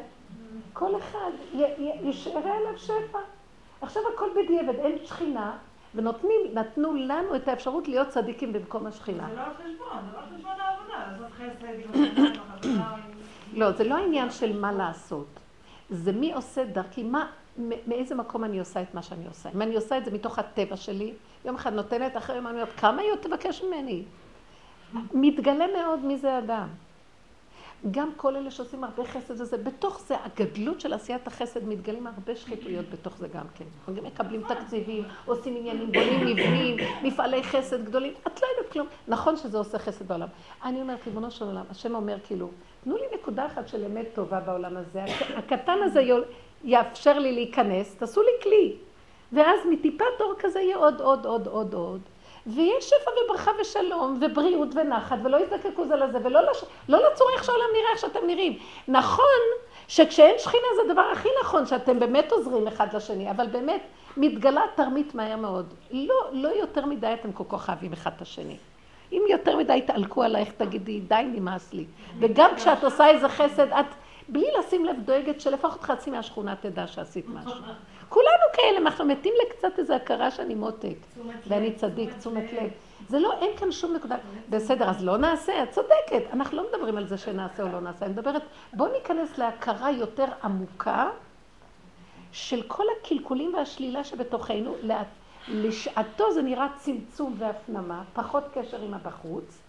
[0.73, 3.19] כל אחד י- י- ישארה אליו שפע.
[3.81, 5.57] עכשיו הכל בדיעבד, אין שכינה,
[5.95, 9.27] ונותנים, נתנו לנו את האפשרות להיות צדיקים במקום השכינה.
[9.29, 12.99] זה לא על חשבון, זה לא על חשבון העבודה, לעשות חסד.
[13.53, 15.27] לא, זה לא העניין של מה לעשות.
[15.89, 17.27] זה מי עושה דרכי, מה,
[17.87, 19.49] מאיזה מקום אני עושה את מה שאני עושה.
[19.55, 21.13] אם אני עושה את זה מתוך הטבע שלי,
[21.45, 24.03] יום אחד נותנת, אחרי יום אני אומרת, כמה היא עוד תבקש ממני?
[25.13, 26.67] מתגלה מאוד מי זה אדם.
[27.91, 32.35] גם כל אלה שעושים הרבה חסד וזה, בתוך זה, הגדלות של עשיית החסד, מתגלים הרבה
[32.35, 33.65] שחיתויות בתוך זה גם כן.
[33.79, 38.87] אנחנו גם מקבלים תקציבים, עושים עניינים, בונים מבנים, מפעלי חסד גדולים, את לא יודעת כלום.
[39.07, 40.27] נכון שזה עושה חסד בעולם.
[40.63, 42.49] אני אומרת, ריבונו של עולם, השם אומר כאילו,
[42.83, 46.25] תנו לי נקודה אחת של אמת טובה בעולם הזה, הק- הקטן הזה יול-
[46.63, 48.75] יאפשר לי להיכנס, תעשו לי כלי.
[49.33, 52.01] ואז מטיפת אור כזה יהיה עוד, עוד, עוד, עוד, עוד.
[52.55, 56.63] ויש שפע וברכה ושלום ובריאות ונחת, ולא יזדקקו זה לזה, ולא לש...
[56.89, 58.57] לא לצור איך שהעולם נראה, איך שאתם נראים.
[58.87, 59.23] נכון
[59.87, 63.81] שכשאין שכינה זה הדבר הכי נכון, שאתם באמת עוזרים אחד לשני, אבל באמת
[64.17, 65.73] מתגלה תרמית מהר מאוד.
[65.91, 68.57] לא, לא יותר מדי אתם כל כך אוהבים אחד את השני.
[69.11, 71.85] אם יותר מדי יתעלקו עלייך, תגידי, די, נמאס לי.
[72.19, 73.85] וגם כשאת עושה איזה חסד, את
[74.29, 77.59] בלי לשים לב דואגת שלפחות חצי מהשכונה תדע שעשית משהו.
[78.09, 80.97] כולנו כאלה, אנחנו מתים לקצת איזו הכרה שאני מותק,
[81.47, 82.69] ואני צדיק, תשומת לב.
[83.09, 84.17] זה לא, אין כאן שום נקודה.
[84.49, 86.33] בסדר, אז לא נעשה, את צודקת.
[86.33, 88.41] אנחנו לא מדברים על זה שנעשה או לא נעשה, אני מדברת,
[88.73, 91.09] בואו ניכנס להכרה יותר עמוקה
[92.31, 94.75] של כל הקלקולים והשלילה שבתוכנו.
[95.47, 99.61] לשעתו זה נראה צמצום והפנמה, פחות קשר עם הבחוץ,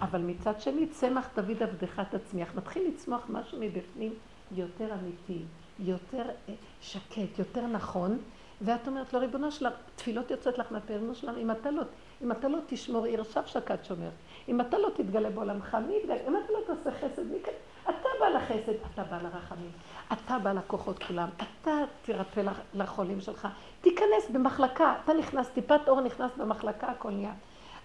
[0.00, 2.48] אבל מצד שני, צמח דוד עבדך תצמיח.
[2.54, 4.14] מתחיל לצמוח משהו מבפנים
[4.52, 5.42] יותר אמיתי,
[5.78, 8.18] יותר אה, שקט, יותר נכון,
[8.60, 11.82] ואת אומרת לו, ריבונו שלך, תפילות יוצאות לך מהפה, ריבונו שלנו, אם אתה לא,
[12.22, 14.08] אם אתה לא תשמור עיר, עכשיו שקד שומר.
[14.48, 16.16] אם אתה לא תתגלה בעולמך, מי יתגלה?
[16.28, 17.52] אם אתה לא תעשה חסד, מי כן?
[17.84, 19.70] אתה בא לחסד, אתה בא לרחמים,
[20.12, 21.70] אתה בא לכוחות כולם, אתה
[22.02, 23.48] תרפא לח- לחולים שלך.
[23.80, 27.32] תיכנס במחלקה, אתה נכנס, טיפת אור נכנס במחלקה, הכל נהיה.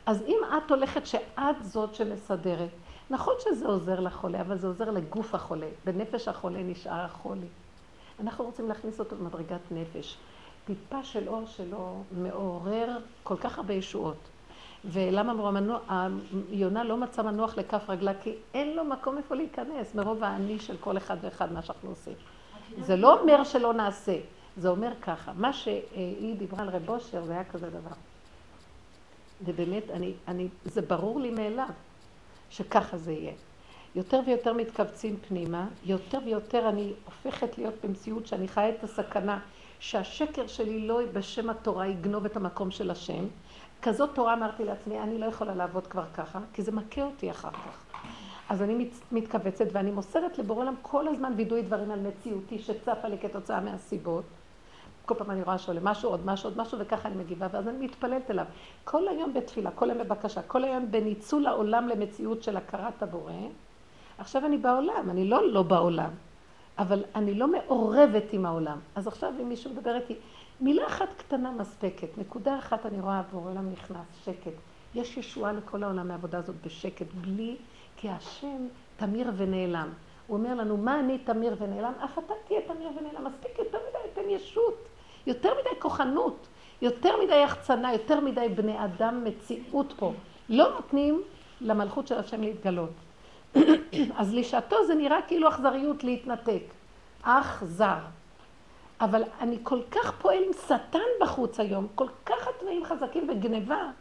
[0.06, 2.70] אז אם את הולכת שאת זאת שמסדרת,
[3.10, 5.68] נכון שזה עוזר לחולה, אבל זה עוזר לגוף החולה.
[5.86, 7.48] בנפש החולה נשאר החולי.
[8.22, 10.18] אנחנו רוצים להכניס אותו במדרגת נפש.
[10.66, 14.18] טיפה של אור שלו מעורר כל כך הרבה ישועות.
[14.86, 15.34] ולמה
[16.50, 18.12] יונה לא מצא מנוח לכף רגלה?
[18.24, 22.14] כי אין לו מקום איפה להיכנס, מרוב האני של כל אחד ואחד מה שאנחנו עושים.
[22.80, 24.18] זה לא אומר שלא נעשה,
[24.58, 25.32] זה אומר ככה.
[25.36, 27.96] מה שהיא דיברה על רב אושר, זה היה כזה דבר.
[29.46, 31.70] ובאמת, אני, אני, זה ברור לי מאליו
[32.50, 33.34] שככה זה יהיה.
[33.96, 39.40] יותר ויותר מתכווצים פנימה, יותר ויותר אני הופכת להיות במציאות שאני חיה את הסכנה
[39.80, 43.26] שהשקר שלי לא בשם התורה יגנוב את המקום של השם.
[43.82, 47.52] כזאת תורה אמרתי לעצמי, אני לא יכולה לעבוד כבר ככה, כי זה מכה אותי אחר
[47.52, 47.84] כך.
[48.50, 53.08] אז אני מת, מתכווצת ואני מוסרת לבורא עולם כל הזמן וידוי דברים על מציאותי שצפה
[53.08, 54.24] לי כתוצאה מהסיבות.
[55.06, 57.86] כל פעם אני רואה שעולה משהו, עוד משהו, עוד משהו, וככה אני מגיבה, ואז אני
[57.86, 58.46] מתפללת אליו.
[58.84, 63.32] כל היום בתפילה, כל היום בבקשה, כל היום בניצול העולם למציאות של הכרת הבורא.
[64.20, 66.10] עכשיו אני בעולם, אני לא לא בעולם,
[66.78, 68.80] אבל אני לא מעורבת עם העולם.
[68.96, 70.16] אז עכשיו אם מישהו מדבר איתי,
[70.62, 74.52] מילה אחת קטנה מספקת, נקודה אחת אני רואה עבור עולם נכנס, שקט.
[74.96, 77.56] יש ישועה לכל העולם מהעבודה הזאת בשקט, בלי,
[77.98, 78.68] כי השם
[78.98, 79.90] תמיר ונעלם.
[80.28, 81.94] הוא אומר לנו, מה אני תמיר ונעלם?
[82.04, 83.28] אף אתה תהיה תמיר ונעלם.
[83.28, 84.88] מספיק יותר מדי, תן ישות.
[85.28, 86.48] יותר מדי כוחנות,
[86.82, 90.14] יותר מדי יחצנה, יותר מדי בני אדם מציאות פה.
[90.50, 91.22] לא נותנים
[91.62, 92.90] למלכות של השם להתגלות.
[94.20, 96.62] אז לשעתו זה נראה כאילו אכזריות להתנתק.
[97.22, 98.00] אכזר.
[99.02, 103.92] אבל אני כל כך פועל עם שטן בחוץ היום, כל כך התנאים חזקים בגניבה,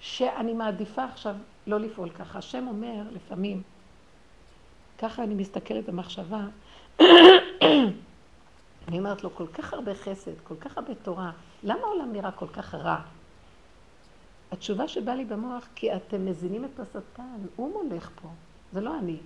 [0.00, 1.34] שאני מעדיפה עכשיו
[1.66, 2.38] לא לפעול ככה.
[2.38, 3.62] השם אומר לפעמים,
[4.98, 6.40] ככה אני מסתכלת במחשבה,
[8.88, 11.30] אני אומרת לו, כל כך הרבה חסד, כל כך הרבה תורה,
[11.62, 13.00] למה העולם נראה כל כך רע?
[14.52, 18.28] התשובה שבאה לי במוח, כי אתם מזינים את השטן, הוא מולך פה,
[18.72, 19.16] זה לא אני.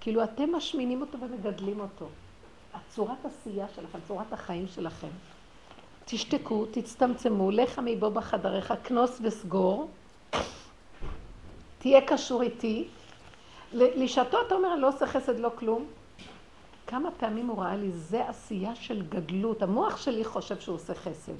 [0.00, 2.08] כאילו אתם משמינים אותו ומגדלים אותו.
[2.74, 5.08] הצורת עשייה שלכם, צורת החיים שלכם.
[6.04, 9.88] תשתקו, תצטמצמו, לך מבוא בחדריך, כנוס וסגור,
[11.78, 12.88] תהיה קשור איתי.
[13.72, 15.86] לשעתו אתה אומר, לא עושה חסד, לא כלום.
[16.86, 19.62] כמה פעמים הוא ראה לי, זה עשייה של גדלות.
[19.62, 21.32] המוח שלי חושב שהוא עושה חסד.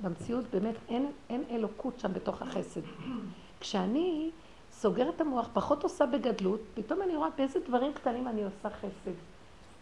[0.00, 2.80] במציאות באמת אין, אין אלוקות שם בתוך החסד.
[3.60, 4.30] כשאני
[4.80, 9.14] סוגרת את המוח, פחות עושה בגדלות, פתאום אני רואה באיזה דברים קטנים אני עושה חסד.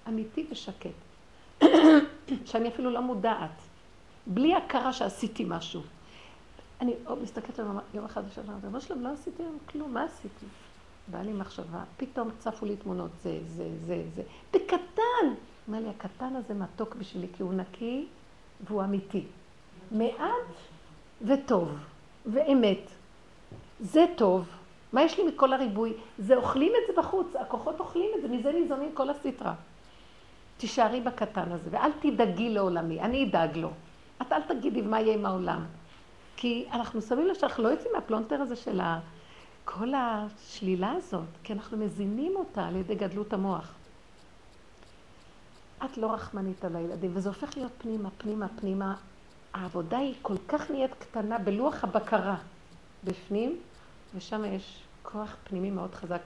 [0.08, 0.90] אמיתי ושקט.
[2.46, 3.62] שאני אפילו לא מודעת.
[4.26, 5.82] בלי הכרה שעשיתי משהו.
[6.80, 10.46] אני מסתכלת עליו יום אחד ושאלה, רבו שלום, לא עשיתי היום כלום, מה עשיתי?
[11.08, 14.22] באה לי מחשבה, פתאום צפו לי תמונות, זה, זה, זה, זה.
[14.52, 15.34] בקטן!
[15.68, 18.06] אומר לי, הקטן הזה מתוק בשבילי, כי הוא נקי
[18.66, 19.24] והוא אמיתי.
[19.90, 20.52] מעט
[21.22, 21.68] וטוב,
[22.26, 22.90] ואמת.
[23.80, 24.55] זה טוב.
[24.92, 25.92] מה יש לי מכל הריבוי?
[26.18, 29.54] זה אוכלים את זה בחוץ, הכוחות אוכלים את זה, מזה ניזונים כל הסטרה.
[30.56, 33.70] תישארי בקטן הזה, ואל תדאגי לעולמי, אני אדאג לו.
[34.22, 35.64] את אל תגידי מה יהיה עם העולם.
[36.36, 39.00] כי אנחנו שמים לב שאנחנו לא יוצאים מהפלונטר הזה של ה...
[39.64, 43.74] כל השלילה הזאת, כי אנחנו מזינים אותה על ידי גדלות המוח.
[45.84, 48.94] את לא רחמנית על הילדים, וזה הופך להיות פנימה, פנימה, פנימה.
[49.54, 52.36] העבודה היא כל כך נהיית קטנה בלוח הבקרה
[53.04, 53.58] בפנים,
[54.16, 56.22] ושם יש כוח פנימי מאוד חזק.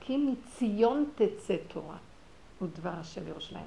[0.00, 1.96] כי מציון תצא תורה,
[2.58, 3.66] הוא דבר השם ירושלים.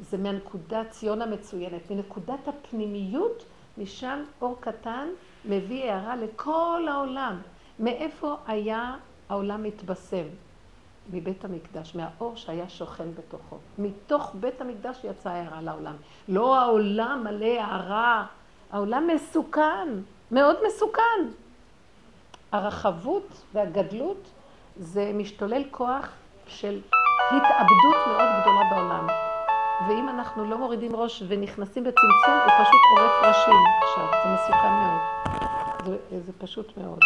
[0.00, 3.44] זה מהנקודה ציון המצוינת, מנקודת הפנימיות,
[3.78, 5.08] משם אור קטן
[5.44, 7.40] מביא הערה לכל העולם.
[7.80, 8.96] מאיפה היה
[9.28, 10.26] העולם מתבשם?
[11.12, 13.56] מבית המקדש, מהאור שהיה שוכן בתוכו.
[13.78, 15.96] מתוך בית המקדש יצאה הערה לעולם.
[16.28, 18.26] לא העולם מלא הערה,
[18.70, 19.88] העולם מסוכן,
[20.30, 21.30] מאוד מסוכן.
[22.56, 24.28] הרחבות והגדלות
[24.76, 26.08] זה משתולל כוח
[26.46, 26.80] של
[27.26, 29.06] התאבדות מאוד גדולה בעולם.
[29.88, 35.00] ואם אנחנו לא מורידים ראש ונכנסים בצמצום, הוא פשוט עורף ראשים עכשיו, זה מסוכן מאוד.
[36.10, 36.98] זה, זה פשוט מאוד.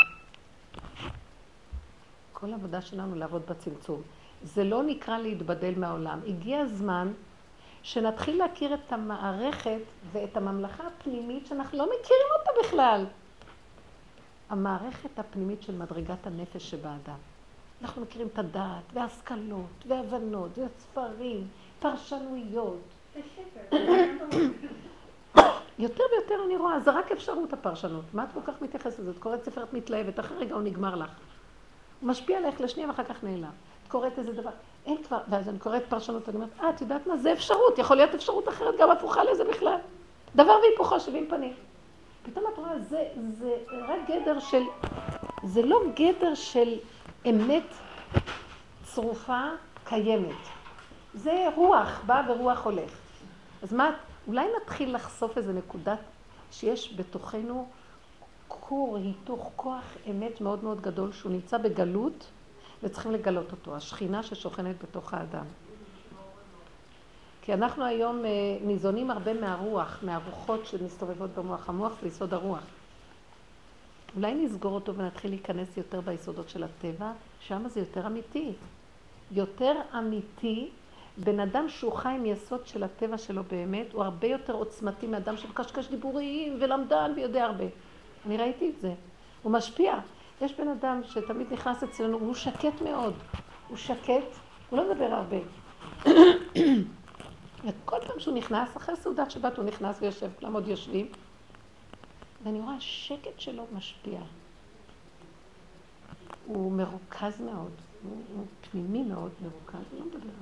[2.32, 4.02] כל העבודה שלנו לעבוד בצמצום.
[4.42, 6.20] זה לא נקרא להתבדל מהעולם.
[6.26, 7.12] הגיע הזמן
[7.82, 9.80] שנתחיל להכיר את המערכת
[10.12, 13.06] ואת הממלכה הפנימית שאנחנו לא מכירים אותה בכלל.
[14.50, 17.16] המערכת הפנימית של מדרגת הנפש שבאדם.
[17.82, 21.46] אנחנו מכירים את הדעת, והשכלות, והבנות, וספרים,
[21.80, 22.80] פרשנויות.
[25.78, 28.04] יותר ויותר אני רואה, זה רק אפשרות הפרשנות.
[28.12, 29.10] מה את כל כך מתייחסת לזה?
[29.10, 31.10] את קוראת ספר, את מתלהבת, אחרי רגע הוא נגמר לך.
[32.00, 33.44] הוא משפיע עליך לשנייה ואחר כך נעלם.
[33.84, 34.50] את קוראת איזה דבר,
[34.86, 37.16] אין כבר, ואז אני קוראת פרשנות, אני אומרת, אה, את יודעת מה?
[37.16, 39.76] זה אפשרות, יכול להיות אפשרות אחרת, גם הפוכה לזה בכלל.
[40.36, 41.54] דבר והיפוכו, שבעים פנים.
[42.30, 44.62] פתאום את רואה, זה, זה רק גדר של,
[45.44, 46.78] זה לא גדר של
[47.26, 47.74] אמת
[48.84, 49.40] צרופה
[49.84, 50.36] קיימת.
[51.14, 52.90] זה רוח, בא ורוח הולך.
[53.62, 53.90] אז מה,
[54.28, 55.98] אולי נתחיל לחשוף איזה נקודת
[56.50, 57.66] שיש בתוכנו
[58.48, 62.26] כור היתוך כוח אמת מאוד מאוד גדול שהוא נמצא בגלות
[62.82, 65.44] וצריכים לגלות אותו, השכינה ששוכנת בתוך האדם.
[67.42, 68.30] כי אנחנו היום אה,
[68.62, 71.68] ניזונים הרבה מהרוח, מהרוחות שמסתובבות במוח.
[71.68, 72.62] המוח זה יסוד הרוח.
[74.16, 78.52] אולי נסגור אותו ונתחיל להיכנס יותר ביסודות של הטבע, שם זה יותר אמיתי.
[79.32, 80.68] יותר אמיתי,
[81.18, 85.36] בן אדם שהוא חי עם יסוד של הטבע שלו באמת, הוא הרבה יותר עוצמתי מאדם
[85.36, 87.64] שמקשקש דיבורים ולמדן ויודע הרבה.
[88.26, 88.92] אני ראיתי את זה.
[89.42, 89.94] הוא משפיע.
[90.40, 93.14] יש בן אדם שתמיד נכנס אצלנו, הוא שקט מאוד.
[93.68, 94.36] הוא שקט,
[94.70, 95.36] הוא לא מדבר הרבה.
[97.64, 101.08] וכל פעם שהוא נכנס, אחרי סעודת שבת הוא נכנס ויושב, כולם עוד יושבים,
[102.44, 104.20] ואני רואה השקט שלו משפיע.
[106.46, 107.70] הוא מרוכז מאוד,
[108.02, 110.32] הוא, הוא פנימי מאוד מרוכז, הוא לא מדבר.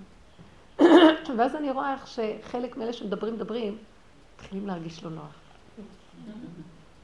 [1.38, 3.78] ואז אני רואה איך שחלק מאלה שמדברים, מדברים,
[4.34, 5.34] מתחילים להרגיש לא נוח.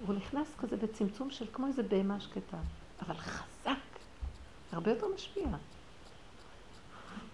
[0.07, 2.57] הוא נכנס כזה בצמצום של כמו איזה בהמה שקטה,
[3.03, 3.79] אבל חזק,
[4.73, 5.47] הרבה יותר משפיע.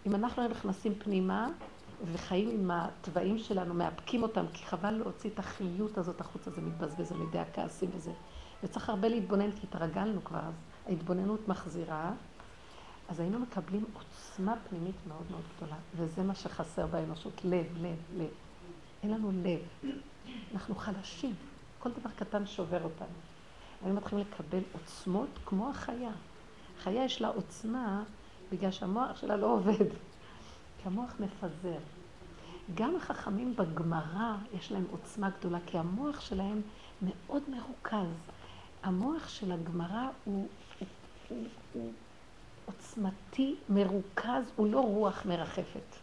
[0.07, 1.48] אם אנחנו נכנסים פנימה
[2.12, 7.12] וחיים עם התוואים שלנו, מאפקים אותם, כי חבל להוציא את החיות הזאת החוצה, זה מתבזבז
[7.12, 8.12] על ידי הכעסים וזה.
[8.62, 10.55] וצריך הרבה להתבונן, כי התרגלנו כבר, אז
[10.86, 12.12] ההתבוננות מחזירה,
[13.09, 18.31] אז היינו מקבלים עוצמה פנימית מאוד מאוד גדולה, וזה מה שחסר באנושות, לב, לב, לב.
[19.02, 19.90] אין לנו לב.
[20.55, 21.35] אנחנו חלשים.
[21.78, 23.06] כל דבר קטן שובר אותנו.
[23.85, 26.10] היינו מתחילים לקבל עוצמות כמו החיה.
[26.78, 28.02] החיה יש לה עוצמה
[28.52, 29.86] בגלל שהמוח שלה לא עובד.
[30.82, 31.78] כי המוח מפזר.
[32.74, 36.61] גם החכמים בגמרא יש להם עוצמה גדולה, כי המוח שלהם
[37.02, 38.09] מאוד מרוכז.
[38.82, 40.48] המוח של הגמרא הוא,
[40.78, 40.89] הוא,
[41.28, 41.93] הוא, הוא
[42.66, 45.97] עוצמתי, מרוכז, הוא לא רוח מרחפת.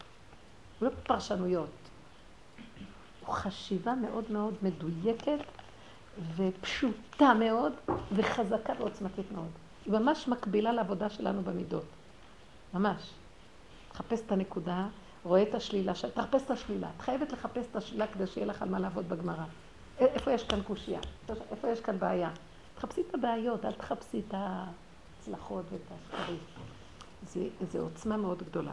[0.78, 1.70] הוא לא פרשנויות.
[3.26, 5.38] הוא חשיבה מאוד מאוד מדויקת
[6.36, 7.72] ופשוטה מאוד
[8.16, 9.50] וחזקה ועוצמתית מאוד.
[9.84, 11.84] היא ממש מקבילה לעבודה שלנו במידות.
[12.74, 13.10] ממש.
[13.98, 14.86] תחפש את הנקודה,
[15.24, 16.90] רואה את השלילה, תחפש את השלילה.
[16.96, 19.44] את חייבת לחפש את השלילה כדי שיהיה לך על מה לעבוד בגמרא.
[19.98, 21.00] איפה יש כאן קושייה?
[21.50, 22.30] איפה יש כאן בעיה?
[22.74, 26.38] תחפשי את הבעיות, אל תחפשי את ההצלחות ואת השקרים.
[27.72, 28.72] זו עוצמה מאוד גדולה.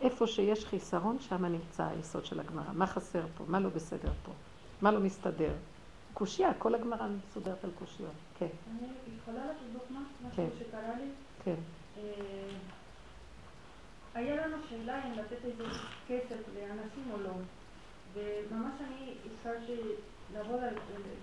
[0.00, 2.72] איפה שיש חיסרון, שם נמצא היסוד של הגמרא.
[2.72, 3.44] מה חסר פה?
[3.48, 4.32] מה לא בסדר פה?
[4.82, 5.52] מה לא מסתדר?
[6.14, 8.10] קושייה, כל הגמרא מסודרת על קושיות.
[8.38, 8.46] כן.
[8.46, 8.88] אני
[9.18, 10.04] יכולה לתת דוגמה?
[10.36, 10.46] כן.
[10.46, 11.10] משהו שקרה לי?
[11.44, 11.54] כן.
[14.14, 15.64] היה לנו שאלה אם לתת איזה
[16.08, 17.32] כסף לאנשים או לא.
[18.14, 19.76] וממש אני התחלתי
[20.34, 20.74] לעבוד על,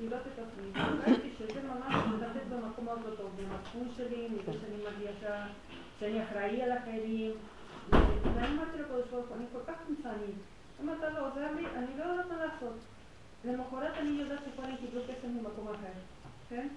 [0.01, 5.47] לראות את עצמי, וראיתי שזה ממש לתת במקומות לא טוב, במצפון שלי, מזה שאני מרגישה
[5.99, 7.31] שאני אחראי על אחרים.
[7.89, 10.35] ואני אמרתי לקודש ברוך הוא, אני כל כך קמצנית.
[10.83, 12.75] אם אתה לא עוזר לי, אני לא יודעת מה לעשות.
[13.45, 15.99] למחרת אני יודעת שכהנים קיבלו כסף ממקום אחר,
[16.49, 16.67] כן?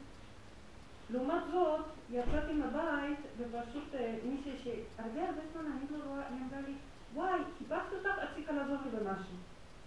[1.11, 6.61] לעומת זאת, יצאתי מהבית, ופשוט אה, מישהי שהרבה הרבה זמן אני לא רואה, היא אמרה
[6.67, 6.75] לי,
[7.15, 9.35] וואי, חיפשתי אותך, את צריכה לעזור לי במשהו.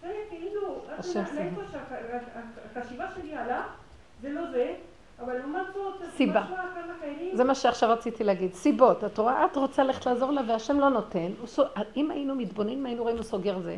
[0.02, 1.62] זה כאילו, את יודעת, לאיפה
[2.74, 3.66] שהחשיבה שלי הלך,
[4.22, 4.76] זה לא זה,
[5.20, 6.46] אבל לעומת זאת, סיבה.
[7.34, 8.54] זה מה שעכשיו רציתי להגיד.
[8.54, 9.04] סיבות.
[9.04, 11.32] את רואה, את רוצה ללכת לעזור לה והשם לא נותן.
[11.98, 13.78] אם היינו מתבוננים, היינו רואים הוא סוגר זה.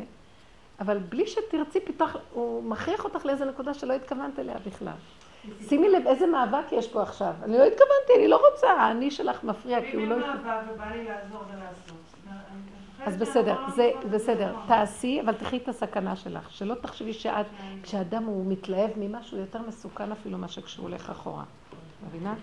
[0.80, 4.92] אבל בלי שתרצי, פתח, הוא מכריח אותך לאיזה נקודה שלא התכוונת אליה בכלל.
[5.68, 7.32] שימי לב איזה מאבק יש פה עכשיו.
[7.42, 10.14] אני לא התכוונתי, אני לא רוצה, האני שלך מפריע, כי הוא לא...
[10.14, 11.96] אין מאבק ובא לי לעזור ולעשות.
[13.06, 17.46] אז בסדר, זה בסדר, תעשי, אבל תחי את הסכנה שלך, שלא תחשבי שאת,
[17.82, 21.44] כשאדם הוא מתלהב ממשהו יותר מסוכן אפילו מה שכשהוא הולך אחורה,
[22.06, 22.34] מבינה?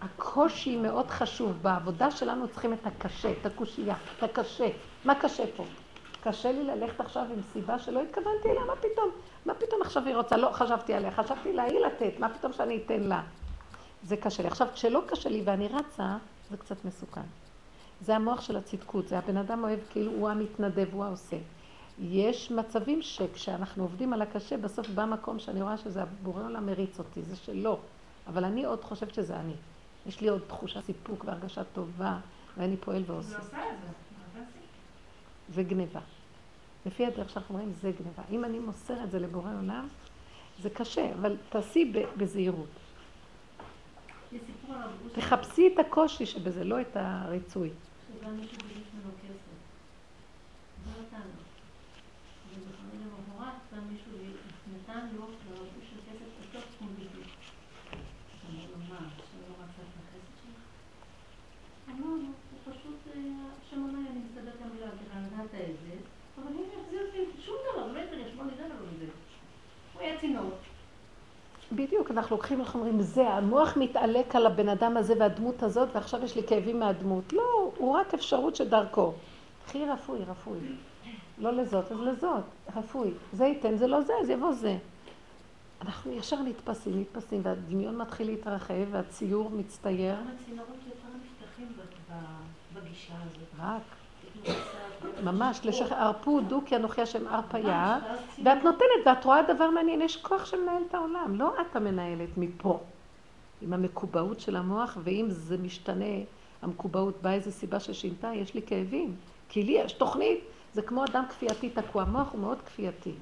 [0.00, 4.68] הקושי מאוד חשוב, בעבודה שלנו צריכים את הקשה, את הקושייה, את הקשה.
[5.04, 5.64] מה קשה פה?
[6.24, 9.10] קשה לי ללכת עכשיו עם סיבה שלא התכוונתי אליה, מה פתאום?
[9.46, 10.36] מה פתאום עכשיו היא רוצה?
[10.36, 13.22] לא חשבתי עליה, חשבתי לה היא לתת, מה פתאום שאני אתן לה?
[14.02, 14.48] זה קשה לי.
[14.48, 16.16] עכשיו, כשלא קשה לי ואני רצה,
[16.50, 17.20] זה קצת מסוכן.
[18.00, 21.36] זה המוח של הצדקות, זה הבן אדם אוהב כאילו הוא המתנדב, הוא העושה.
[21.98, 26.98] יש מצבים שכשאנחנו עובדים על הקשה, בסוף בא מקום שאני רואה שזה הבורא עולם מריץ
[26.98, 27.78] אותי, זה שלא.
[28.26, 29.54] אבל אני עוד חושבת שזה אני.
[30.06, 32.18] יש לי עוד תחושה סיפוק והרגשה טובה,
[32.56, 33.28] ואני פועל ועושה.
[33.28, 34.42] זה עושה את זה.
[35.48, 36.00] זה גניבה.
[36.86, 38.22] לפי הדרך שאנחנו אומרים, זה גניבה.
[38.30, 39.88] אם אני מוסר את זה לבורא עולם,
[40.62, 42.68] זה קשה, אבל תעשי בזהירות.
[45.12, 47.70] תחפשי את הקושי שבזה, לא את הריצוי.
[47.70, 49.56] שגם מישהו ביקש ממנו כסף.
[50.84, 51.42] זה נתן לו.
[52.54, 54.12] ובחרים למחרת גם מישהו
[54.74, 57.26] נתן לו לרבות של כסף בתוך תחום בדיוק.
[58.50, 60.60] אמר לו, מה, עכשיו לא רצה את החסד שלך?
[61.90, 63.14] אמר לו, הוא פשוט,
[63.62, 65.94] השם אומר, אני מסתדר גם בלעדיך, נתת את זה,
[66.38, 68.26] אבל אם יחזיר אותי שום דבר, באמת, אני
[72.10, 76.36] אנחנו לוקחים, אנחנו אומרים, זה, המוח מתעלק על הבן אדם הזה והדמות הזאת, ועכשיו יש
[76.36, 77.32] לי כאבים מהדמות.
[77.32, 79.12] לא, הוא רק אפשרות שדרכו.
[79.66, 80.58] קחי רפוי, רפוי.
[81.38, 82.44] לא לזאת, אז לזאת,
[82.76, 83.10] רפוי.
[83.32, 84.76] זה ייתן, זה לא זה, אז יבוא זה.
[85.82, 90.14] אנחנו ישר נתפסים, נתפסים, והדמיון מתחיל להתרחב, והציור מצטייר.
[90.14, 91.68] גם הצינורות יותר נפתחים
[92.74, 93.48] בגישה הזאת.
[93.58, 93.82] רק,
[95.24, 97.44] ממש, לשחרר, הרפו דו כי אנוכי השם ואז
[98.38, 98.64] ואת.
[98.64, 102.80] נותנת, ואת רואה דבר מעניין, יש כוח שמנהל את העולם, לא את המנהלת מפה.
[103.62, 106.04] עם המקובעות של המוח, ואם זה משתנה,
[106.62, 109.14] המקובעות באה איזו סיבה ששינתה, יש לי כאבים.
[109.48, 110.40] כי לי יש תוכנית,
[110.74, 113.12] זה כמו אדם כפייתי תקוע, המוח הוא מאוד כפייתי.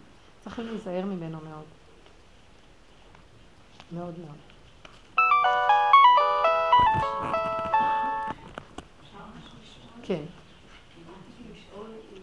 [0.41, 1.65] צריכים להיזהר ממנו מאוד.
[3.93, 4.37] מאוד מאוד.
[10.07, 10.23] כן.
[11.09, 12.19] רציתי לשאול, אה,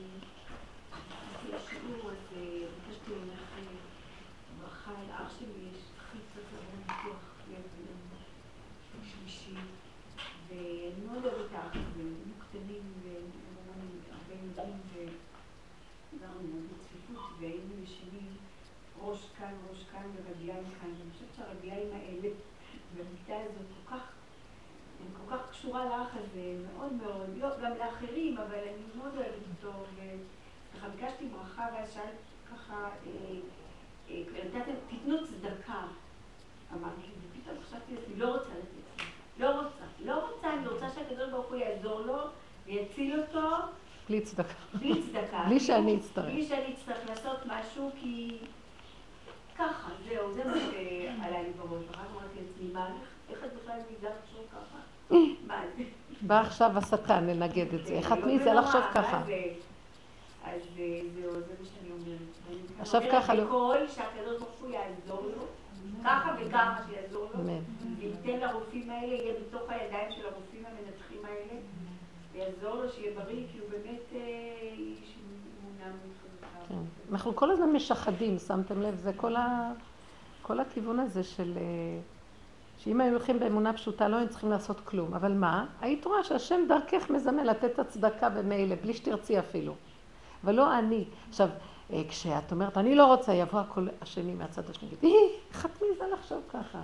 [1.34, 3.64] לפני השיעור, אז אה, ביקשתי ממך אה,
[4.62, 8.02] ברכה לאח שלי, יש אחי צריך לעבור ניתוח לב ביום
[9.12, 9.56] שלישי,
[10.48, 13.52] ואני מאוד אוהבת את האח הזה, היינו קטנים והיינו
[14.12, 18.38] הרבה ילדים וגרנו מאוד בצפיפות והיינו ישנים
[19.00, 22.30] ראש כאן, ראש כאן ורגליים כאן, ואני חושבת שהרגליים האלה
[22.96, 24.02] והמיטה הזאת כל כך
[25.02, 26.56] אני כל כך קשורה לאח הזה,
[26.92, 32.16] מאוד מאוד, לא, גם לאחרים, אבל אני מאוד אוהבת אותו, וככה ביקשתי ברכה, ואז שאלת
[32.52, 32.76] ככה,
[33.08, 33.12] אה,
[34.10, 35.82] אה, תיתנו צדקה,
[36.74, 37.02] אמרתי,
[37.32, 39.04] ופתאום חשבתי לעצמי, לא רוצה לתת,
[39.40, 42.18] לא רוצה, לא רוצה, אני רוצה שהקדוש ברוך הוא יעזור לו,
[42.66, 43.48] ויציל אותו,
[44.10, 44.54] בלי צדקה.
[44.74, 45.44] בלי צדקה.
[45.50, 46.26] בלי שאני אצטרך.
[46.26, 48.38] בלי שאני אצטרך לעשות משהו, כי
[49.58, 51.84] ככה, זהו, זה מה שעלה לי בראש.
[51.88, 52.88] ואחר כך אמרתי לעצמי, מה,
[53.30, 54.78] איך- את בכלל מעיזה לחשוב ככה?
[55.48, 55.84] מה זה?
[56.22, 57.94] בא עכשיו השטן לנגד את זה.
[57.94, 59.22] איך את לא מעיזה נורא, לחשוב ככה?
[59.26, 59.44] זה?
[60.44, 62.20] אז אה, זהו, זה מה שאני אומרת.
[62.50, 65.46] ואני עכשיו ככה, לא- בקול שהקדוש ברוך הוא יעזור לו,
[66.04, 67.44] ככה וככה שיעזור לו.
[68.00, 71.60] וייתן לרופאים האלה, יהיה בתוך הידיים של הרופאים המנתחים האלה,
[72.34, 74.20] ויעזור לו שיהיה בריא, כי הוא באמת אה,
[74.78, 75.16] איש
[75.72, 75.92] מאוד
[76.70, 77.12] כן.
[77.12, 78.96] אנחנו כל הזמן משחדים, שמתם לב?
[78.96, 79.72] זה כל, ה...
[80.42, 81.58] כל הכיוון הזה של...
[82.84, 85.14] שאם היו הולכים באמונה פשוטה לא היינו צריכים לעשות כלום.
[85.14, 85.66] אבל מה?
[85.82, 89.74] היית רואה שהשם דרכך מזמן לתת הצדקה במילא, בלי שתרצי אפילו.
[90.44, 91.06] אבל לא אני.
[91.30, 91.50] עכשיו,
[91.94, 95.16] אה, כשאת אומרת, אני לא רוצה, יבוא הקול השני מהצד השני, יגיד, "אי,
[95.50, 96.80] איך את מעיזה לחשוב ככה?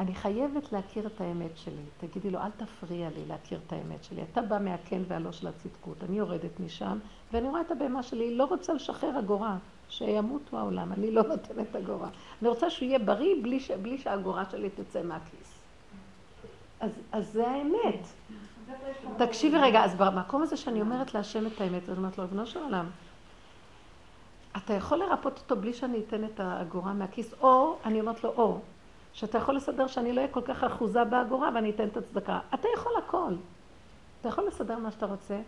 [0.00, 1.82] אני חייבת להכיר את האמת שלי.
[1.98, 4.22] תגידי לו, אל תפריע לי להכיר את האמת שלי.
[4.32, 5.96] אתה בא מהכן והלא של הצדקות.
[6.08, 6.98] אני יורדת משם,
[7.32, 9.56] ואני רואה את הבהמה שלי, לא רוצה לשחרר אגורה.
[9.88, 12.08] שימותו העולם, אני לא נותנת אגורה.
[12.40, 13.70] אני רוצה שהוא יהיה בריא בלי, ש...
[13.70, 15.58] בלי שהאגורה שלי תצא מהכיס.
[16.80, 18.06] אז, אז זה האמת.
[19.16, 22.62] תקשיבי רגע, אז במקום הזה שאני אומרת להשם את האמת, אני אומרת לו, ריבונו של
[22.62, 22.86] עולם,
[24.56, 28.58] אתה יכול לרפות אותו בלי שאני אתן את האגורה מהכיס, או, אני אומרת לו, או,
[29.12, 32.38] שאתה יכול לסדר שאני לא אהיה כל כך אחוזה באגורה ואני אתן את הצדקה.
[32.54, 33.34] אתה יכול הכל.
[34.20, 35.40] אתה יכול לסדר מה שאתה רוצה.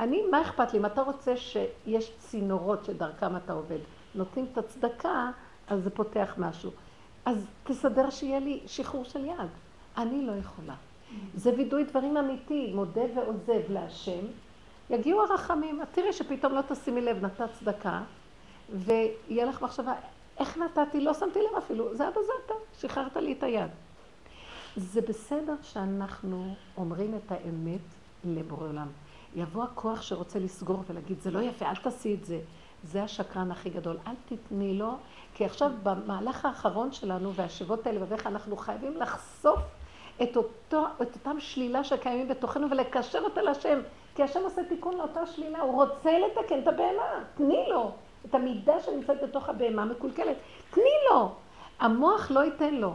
[0.00, 0.78] אני, מה אכפת לי?
[0.78, 3.78] אם אתה רוצה שיש צינורות שדרכם אתה עובד,
[4.14, 5.30] נותנים את הצדקה,
[5.68, 6.70] אז זה פותח משהו.
[7.24, 9.50] אז תסדר שיהיה לי שחרור של יד.
[9.96, 10.74] אני לא יכולה.
[11.34, 14.26] זה וידוי דברים אמיתי, מודה ועוזב להשם.
[14.90, 18.02] יגיעו הרחמים, את תראי שפתאום לא תשימי לב, נתת צדקה,
[18.72, 19.94] ויהיה לך מחשבה,
[20.38, 21.00] איך נתתי?
[21.00, 23.70] לא שמתי לב אפילו, זה עד הזאת, שחררת לי את היד.
[24.76, 27.80] זה בסדר שאנחנו אומרים את האמת
[28.24, 28.88] לבורא עולם.
[29.36, 32.38] יבוא הכוח שרוצה לסגור ולהגיד, זה לא יפה, אל תעשי את זה.
[32.84, 33.96] זה השקרן הכי גדול.
[34.06, 34.92] אל תתני לו,
[35.34, 39.58] כי עכשיו במהלך האחרון שלנו והשבות האלה ואיך אנחנו חייבים לחשוף
[40.22, 43.78] את, אותו, את אותם שלילה שקיימים בתוכנו ולקשר אותה להשם.
[44.14, 47.90] כי השם עושה תיקון לאותה שלילה, הוא רוצה לתקן את הבהמה, תני לו.
[48.26, 50.36] את המידה שנמצאת בתוך הבהמה מקולקלת,
[50.70, 51.32] תני לו.
[51.80, 52.94] המוח לא ייתן לו.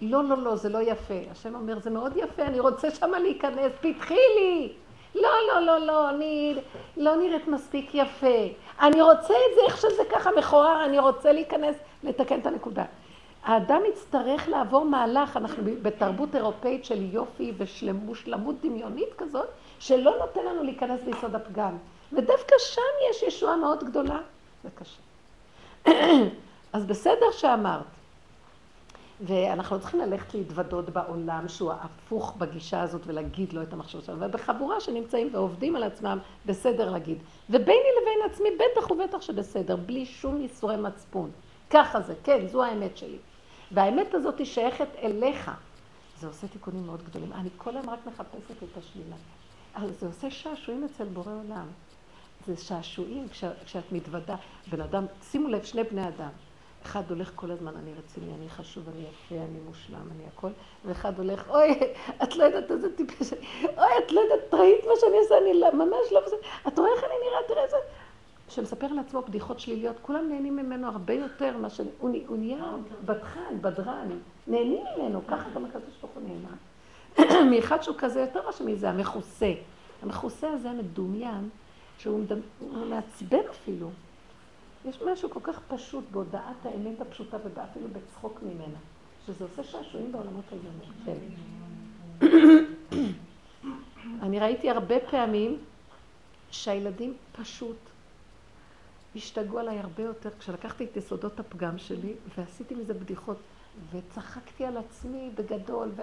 [0.00, 1.14] לא, לא, לא, זה לא יפה.
[1.30, 4.72] השם אומר, זה מאוד יפה, אני רוצה שמה להיכנס, פתחי לי.
[5.14, 6.54] לא, לא, לא, לא, אני
[6.96, 8.46] לא נראית מספיק יפה.
[8.80, 12.84] אני רוצה את זה איך שזה ככה מכוער, אני רוצה להיכנס, לתקן את הנקודה.
[13.44, 20.62] האדם יצטרך לעבור מהלך, אנחנו בתרבות אירופאית של יופי ושלמות דמיונית כזאת, שלא נותן לנו
[20.62, 21.76] להיכנס ביסוד הפגם.
[22.12, 24.18] ודווקא שם יש ישועה מאוד גדולה.
[24.64, 25.00] זה קשה.
[26.72, 27.99] אז בסדר שאמרת.
[29.22, 34.26] ואנחנו לא צריכים ללכת להתוודות בעולם שהוא הפוך בגישה הזאת ולהגיד לו את המחשבות שלנו.
[34.26, 37.18] ובחבורה שנמצאים ועובדים על עצמם, בסדר להגיד.
[37.50, 41.30] וביני לבין עצמי בטח ובטח שבסדר, בלי שום ייסורי מצפון.
[41.70, 43.18] ככה זה, כן, זו האמת שלי.
[43.72, 45.50] והאמת הזאת היא שייכת אליך.
[46.20, 47.32] זה עושה תיקונים מאוד גדולים.
[47.32, 49.16] אני כל היום רק מחפשת את השלילה.
[49.76, 51.66] אבל זה עושה שעשועים אצל בורא עולם.
[52.46, 54.36] זה שעשועים כש, כשאת מתוודה.
[54.70, 56.30] בן אדם, שימו לב, שני בני אדם.
[56.84, 60.48] אחד הולך כל הזמן, אני רציני, אני חשוב, אני יפה, אני מושלם, אני הכל,
[60.84, 61.80] ואחד הולך, אוי,
[62.22, 63.32] את לא יודעת איזה טיפש,
[63.62, 66.20] אוי, את לא יודעת, ראית מה שאני עושה, אני לא- ממש לא...
[66.20, 66.36] בסדר.
[66.68, 67.76] את רואה איך אני נראה, תראה איזה...
[68.48, 71.80] שמספר לעצמו בדיחות שליליות, כולם נהנים ממנו הרבה יותר ממה ש...
[72.00, 72.64] הוא נהיה
[73.04, 74.08] בדחן, בדרן,
[74.46, 76.56] נהנים ממנו, ככה גם הקדוש ברוך הוא נהנה.
[77.50, 79.52] מאחד שהוא כזה יותר מאשר מזה, המכוסה.
[80.02, 81.48] המכוסה הזה המדומיין,
[81.98, 82.24] שהוא
[82.88, 83.90] מעצבן אפילו.
[84.84, 88.78] יש משהו כל כך פשוט בהודעת האמת הפשוטה ואפילו בצחוק ממנה,
[89.26, 90.90] שזה עושה שעשועים בעולמות העליונים.
[91.04, 91.16] כן.
[94.22, 95.58] אני ראיתי הרבה פעמים
[96.50, 97.76] שהילדים פשוט
[99.16, 103.36] השתגעו עליי הרבה יותר כשלקחתי את יסודות הפגם שלי ועשיתי מזה בדיחות
[103.92, 106.02] וצחקתי על עצמי בגדול ו...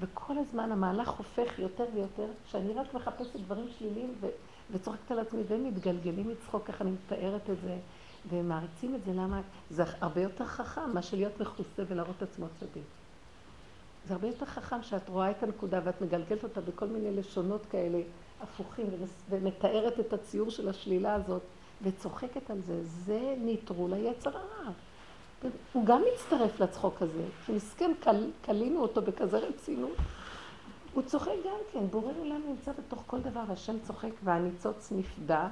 [0.00, 4.26] וכל הזמן המהלך הופך יותר ויותר שאני רק מחפשת דברים שליליים ו...
[4.70, 7.76] וצוחקת על עצמי והם מתגלגלים מצחוק, ככה אני מתארת את זה
[8.28, 9.40] והם מעריצים את זה, למה?
[9.70, 12.84] זה הרבה יותר חכם מאשר להיות מכוסה ולהראות עצמו צדיק.
[14.08, 17.98] זה הרבה יותר חכם שאת רואה את הנקודה ואת מגלגלת אותה בכל מיני לשונות כאלה
[18.42, 18.86] הפוכים
[19.30, 21.42] ומתארת את הציור של השלילה הזאת
[21.82, 22.84] וצוחקת על זה.
[22.84, 24.72] זה נטרול היצר הרע.
[25.72, 29.96] הוא גם מצטרף לצחוק הזה, כי מסכן, קל, קלינו אותו בכזה רצינות.
[30.94, 35.48] הוא צוחק גם כן, בורא עולם נמצא בתוך כל דבר, השם צוחק והניצוץ נפדה,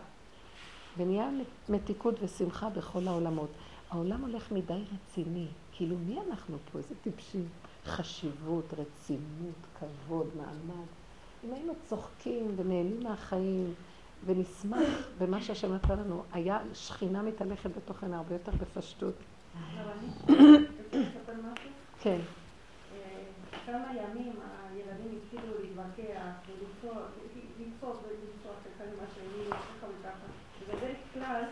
[0.96, 1.28] ונהיה
[1.68, 3.50] מתיקות ושמחה בכל העולמות.
[3.90, 6.78] העולם הולך מדי רציני, כאילו מי אנחנו פה?
[6.78, 7.48] איזה טיפשים.
[7.86, 10.86] חשיבות, רצינות, כבוד, מעמד.
[11.44, 13.74] אם היינו צוחקים ונהנים מהחיים
[14.26, 19.14] ונשמח במה שהשם נתן לנו, היה שכינה מתהלכת בתוכנו הרבה יותר בפשטות.
[19.74, 20.08] אבל אני
[20.84, 21.70] רוצה לספר משהו?
[22.00, 22.18] כן.
[22.94, 23.24] אה,
[23.66, 24.32] כמה ימים
[24.70, 27.02] הילדים התחילו להתווכח ולצעוק
[27.60, 30.26] לצעוק ולצעוק אחד עם השני, ככה וככה.
[30.60, 31.42] ובדרך כלל,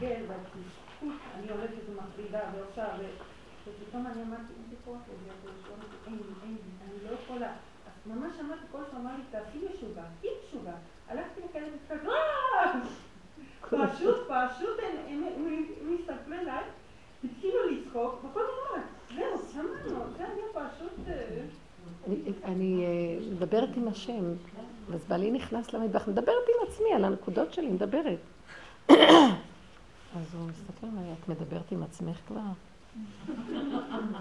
[0.00, 2.86] דרך ההרגל והתסכות, אני הולכת ומפרידה ועושה,
[3.66, 7.16] ופתאום אני אמרתי, אין לי כוח לזה, ברוך הוא, אין לי, אין לי, אני לא
[7.22, 7.52] יכולה.
[7.86, 10.72] אז ממש אמרתי, כל שהוא אמר לי, תעשי ישובה, תהיי ישובה.
[11.08, 11.66] הלכתי לכאלה
[12.08, 12.80] "אה!"
[13.62, 14.78] פשוט, פשוט,
[15.08, 16.64] הם- הסתכלו עליי,
[17.24, 18.82] התחילו לצחוק, וכל דבר,
[19.14, 20.92] זהו, שמענו, זה היה פשוט...
[21.08, 21.40] אה,
[22.06, 24.24] אני, אני אה, מדברת עם השם,
[24.94, 28.18] אז בעלי נכנס למטבח, מדברת עם עצמי על הנקודות שלי, מדברת.
[30.14, 32.40] אז הוא מסתכל עליי, את מדברת עם עצמך כבר?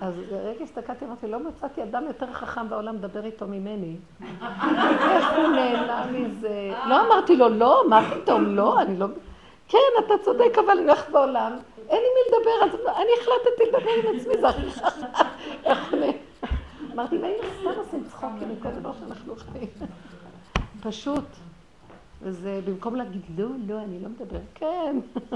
[0.02, 3.96] אז רגע הסתכלתי, אמרתי, לא מצאתי אדם יותר חכם בעולם לדבר איתו ממני.
[4.22, 6.74] איך הוא נהנה מזה?
[6.90, 9.08] לא אמרתי לו, לא, מה פתאום, לא, אני לא...
[9.68, 11.58] כן, אתה צודק, אבל אני הולכת בעולם,
[11.90, 16.12] אין לי מי לדבר, אז אני החלטתי לדבר עם עצמי, זה הכי חכם.
[16.94, 19.68] אמרתי, אם היינו סתם עושים צחוקים מכל דבר שאנחנו חיים.
[20.82, 21.26] פשוט.
[22.22, 24.40] וזה במקום להגיד, לא, לא, אני לא מדבר.
[24.56, 25.00] כן.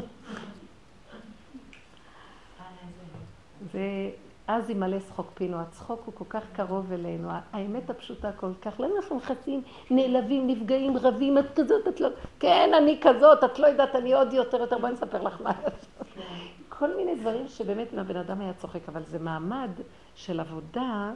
[3.73, 5.57] ואז ימלא צחוק פינו.
[5.57, 8.79] הצחוק הוא כל כך קרוב אלינו, האמת הפשוטה כל כך.
[8.79, 9.61] למה אנחנו נכנסים,
[9.91, 12.09] נעלבים, נפגעים, רבים, את כזאת, את לא...
[12.39, 16.03] כן, אני כזאת, את לא יודעת, אני עוד יותר יותר, בואי נספר לך מה שם.
[16.79, 19.69] כל מיני דברים שבאמת אם הבן אדם היה צוחק, אבל זה מעמד
[20.15, 21.11] של עבודה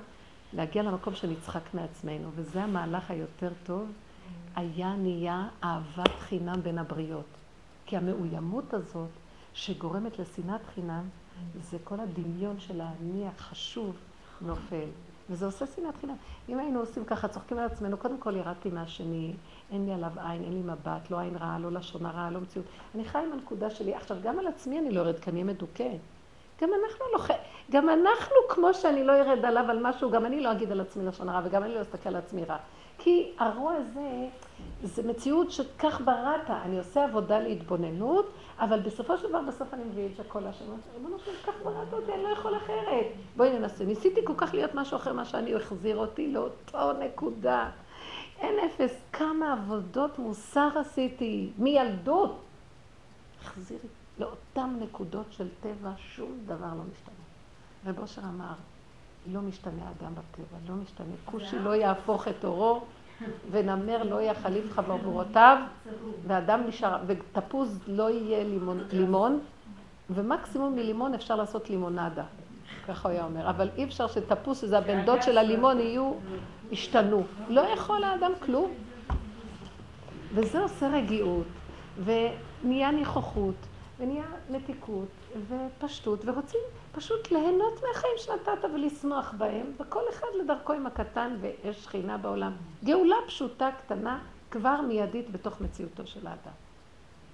[0.54, 3.92] להגיע למקום שנצחק מעצמנו, וזה המהלך היותר טוב,
[4.56, 7.26] היה נהיה אהבת חינם בין הבריות.
[7.86, 9.10] כי המאוימות הזאת,
[9.54, 11.04] שגורמת לשנאת חינם,
[11.62, 13.96] זה כל הדמיון של האני החשוב
[14.42, 14.88] נופל.
[15.30, 16.16] וזה עושה שנאת חינם.
[16.50, 19.34] אם היינו עושים ככה, צוחקים על עצמנו, קודם כל ירדתי מהשני,
[19.72, 22.66] אין לי עליו עין, אין לי מבט, לא עין רעה, לא לשון הרע, לא מציאות.
[22.96, 23.96] אני חי עם הנקודה שלי.
[23.96, 25.90] עכשיו, גם על עצמי אני לא יורד, כי אני מדוכא.
[26.62, 27.34] גם אנחנו לא חי...
[27.72, 31.06] גם אנחנו, כמו שאני לא ארד עליו על משהו, גם אני לא אגיד על עצמי
[31.06, 32.58] לשון הרע, וגם אני לא אסתכל על עצמי רע.
[33.04, 34.28] כי הרוע הזה,
[34.84, 36.50] זה מציאות שכך בראת.
[36.50, 40.66] אני עושה עבודה להתבוננות, אבל בסופו של דבר, בסוף אני מביא את זה כל השם.
[40.94, 43.06] ריבונו שלום, כך בראת אותי, אני לא יכול אחרת.
[43.38, 43.86] בואי ננסה.
[43.86, 47.70] ניסיתי כל כך להיות משהו אחר מה שאני, החזיר אותי לאותו נקודה.
[48.40, 49.02] אין אפס.
[49.14, 52.40] כמה עבודות מוסר עשיתי, מילדות.
[53.42, 53.80] החזיר
[54.20, 57.16] לאותן נקודות של טבע, שום דבר לא משתנה.
[57.86, 58.54] רב אושר אמר,
[59.32, 61.14] לא משתנה אדם בטבע, לא משתנה.
[61.26, 62.82] כושי לא יהפוך את אורו,
[63.52, 65.58] ונמר לא יחליף חברותיו,
[66.28, 69.40] ואדם נשאר, ותפוז לא יהיה לימון, לימון,
[70.10, 72.24] ומקסימום מלימון אפשר לעשות לימונדה.
[72.88, 73.50] ככה הוא היה אומר.
[73.50, 76.14] אבל אי אפשר שתפוס, שזה הבן דוד של הלימון, יהיו,
[76.72, 77.24] ישתנו.
[77.50, 78.72] לא יכול האדם כלום.
[80.34, 81.46] וזה עושה רגיעות,
[82.04, 83.56] ונהיה ניחוחות,
[84.00, 85.08] ונהיה מתיקות,
[85.50, 86.60] ופשטות, ורוצים
[86.96, 92.54] פשוט ליהנות מהחיים שנתת ולשמוח בהם, וכל אחד לדרכו עם הקטן ויש שכינה בעולם.
[92.84, 96.54] גאולה פשוטה, קטנה, כבר מיידית בתוך מציאותו של האדם.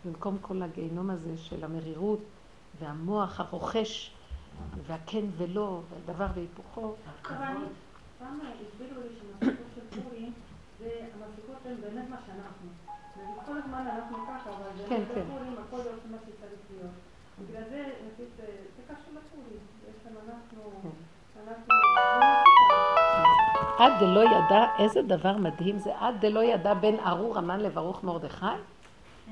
[0.06, 2.20] במקום כל הגיהנום הזה של המרירות
[2.80, 4.12] והמוח הרוכש,
[4.88, 6.94] והכן ולא, והדבר והיפוכו.
[7.26, 7.54] אבל
[8.20, 10.32] פעם הסבירו לי שהמסכות של פורים,
[10.80, 12.70] זה, המסכות הן באמת מה שאנחנו.
[13.46, 15.22] כל הזמן אנחנו ככה, אבל כן, באמת כן.
[15.22, 16.92] בפורים הכל לא מה שצריך להיות.
[17.48, 18.28] בגלל זה, נגיד,
[23.80, 28.46] עד דלא ידע, איזה דבר מדהים זה, עד דלא ידע בין ארור המן לברוך מרדכי?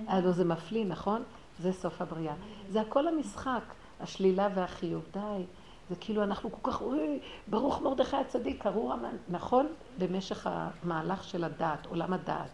[0.08, 1.24] הלוא זה מפליא, נכון?
[1.60, 2.34] זה סוף הבריאה.
[2.70, 3.62] זה הכל המשחק,
[4.00, 5.04] השלילה והחיוב.
[5.14, 5.44] די,
[5.90, 9.16] זה כאילו אנחנו כל כך, אוי, ברוך מרדכי הצדיק, ארור המן.
[9.30, 9.68] נכון?
[9.98, 12.52] במשך המהלך של הדעת, עולם הדעת.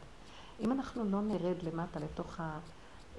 [0.60, 2.40] אם אנחנו לא נרד למטה, לתוך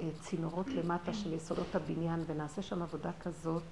[0.01, 3.62] הצינורות למטה של יסודות הבניין, ונעשה שם עבודה כזאת,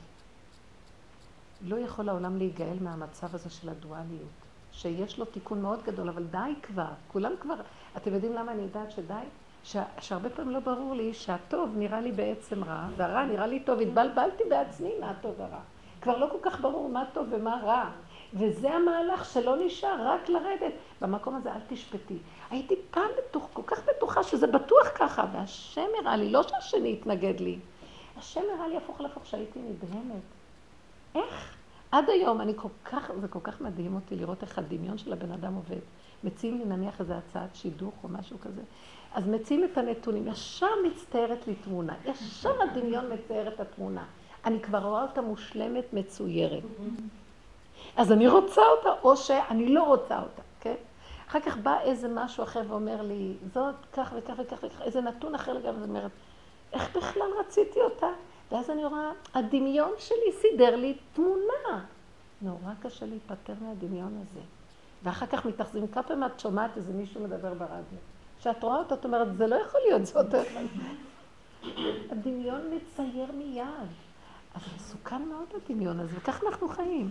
[1.64, 4.28] לא יכול העולם להיגאל מהמצב הזה של הדואליות.
[4.72, 7.54] שיש לו תיקון מאוד גדול, אבל די כבר, כולם כבר,
[7.96, 9.14] אתם יודעים למה אני יודעת שדי?
[9.64, 13.80] ש, שהרבה פעמים לא ברור לי שהטוב נראה לי בעצם רע, והרע נראה לי טוב,
[13.80, 15.60] התבלבלתי בעצמי מה הטוב והרע.
[16.00, 17.90] כבר לא כל כך ברור מה טוב ומה רע.
[18.34, 20.72] וזה המהלך שלא נשאר, רק לרדת.
[21.00, 22.18] במקום הזה אל תשפטי.
[22.50, 27.40] הייתי פעם בטוח, כל כך בטוחה שזה בטוח ככה, והשם הראה לי, לא שהשני התנגד
[27.40, 27.58] לי.
[28.18, 30.22] השם הראה לי הפוך על הפוך שהייתי נדהמת.
[31.14, 31.56] איך?
[31.92, 35.32] עד היום, אני כל כך, זה כל כך מדהים אותי לראות איך הדמיון של הבן
[35.32, 35.80] אדם עובד.
[36.24, 38.62] מציעים לי נניח איזה הצעת שידוך או משהו כזה.
[39.14, 44.04] אז מציעים את הנתונים, ישר מצטיירת לי תמונה, ישר הדמיון מצייר את התמונה.
[44.44, 46.62] אני כבר רואה אותה מושלמת, מצוירת.
[47.96, 50.74] אז אני רוצה אותה, או שאני לא רוצה אותה, כן?
[51.28, 55.34] אחר כך בא איזה משהו אחר ואומר לי, זאת כך וכך וכך וכך, איזה נתון
[55.34, 56.10] אחר לגמרי, זאת אומרת,
[56.72, 58.08] איך בכלל רציתי אותה?
[58.52, 61.84] ואז אני רואה, הדמיון שלי סידר לי תמונה.
[62.42, 64.40] נורא קשה להיפטר מהדמיון הזה.
[65.02, 67.98] ואחר כך מתאכזים, כמה פעמים את שומעת איזה מישהו מדבר ברדיו.
[68.40, 70.26] כשאת רואה אותו, את אומרת, זה לא יכול להיות זאת.
[72.10, 73.88] הדמיון מצייר מיד.
[74.54, 77.10] אז מסוכן מאוד הדמיון הזה, וכך אנחנו חיים.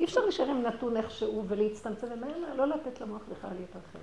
[0.00, 3.98] אי אפשר להישאר עם נתון איכשהו ולהצטמצם, ומהר לא לתת למוח בכלל להתרחב.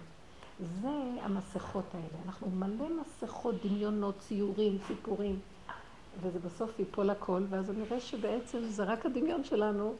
[0.81, 0.89] זה
[1.21, 2.23] המסכות האלה.
[2.25, 5.39] אנחנו מלא מסכות, דמיונות, ציורים, סיפורים.
[6.21, 9.93] וזה בסוף ייפול הכל, ואז אני רואה שבעצם זה רק הדמיון שלנו,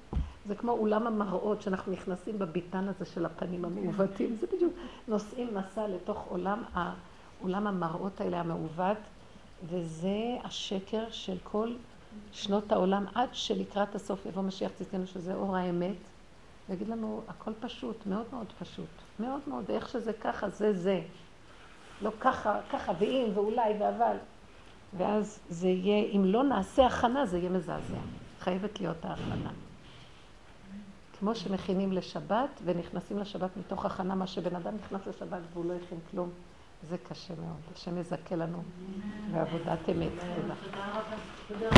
[0.48, 4.74] זה כמו אולם המראות שאנחנו נכנסים בביתן הזה של הפנים המעוותים, זה בדיוק,
[5.08, 6.64] נושאים מסע לתוך עולם,
[7.42, 8.98] עולם המראות האלה המעוות,
[9.70, 11.74] וזה השקר של כל
[12.32, 15.98] שנות העולם, עד שלקראת הסוף יבוא משיח צדקנו, שזה אור האמת,
[16.70, 18.86] ויגיד לנו, הכל פשוט, מאוד מאוד פשוט,
[19.20, 21.02] מאוד מאוד, איך שזה ככה, זה זה.
[22.02, 24.18] לא ככה, ככה, ואם, ואולי, ואבל.
[24.98, 27.98] ואז זה יהיה, אם לא נעשה הכנה, זה יהיה מזעזע.
[28.40, 29.52] חייבת להיות ההכנה.
[31.20, 35.98] כמו שמכינים לשבת ונכנסים לשבת מתוך הכנה, מה שבן אדם נכנס לשבת והוא לא הכין
[36.12, 36.30] כלום,
[36.90, 37.60] זה קשה מאוד.
[37.76, 38.64] השם יזכה לנו
[39.32, 40.12] בעבודת אמת.
[41.48, 41.70] תודה.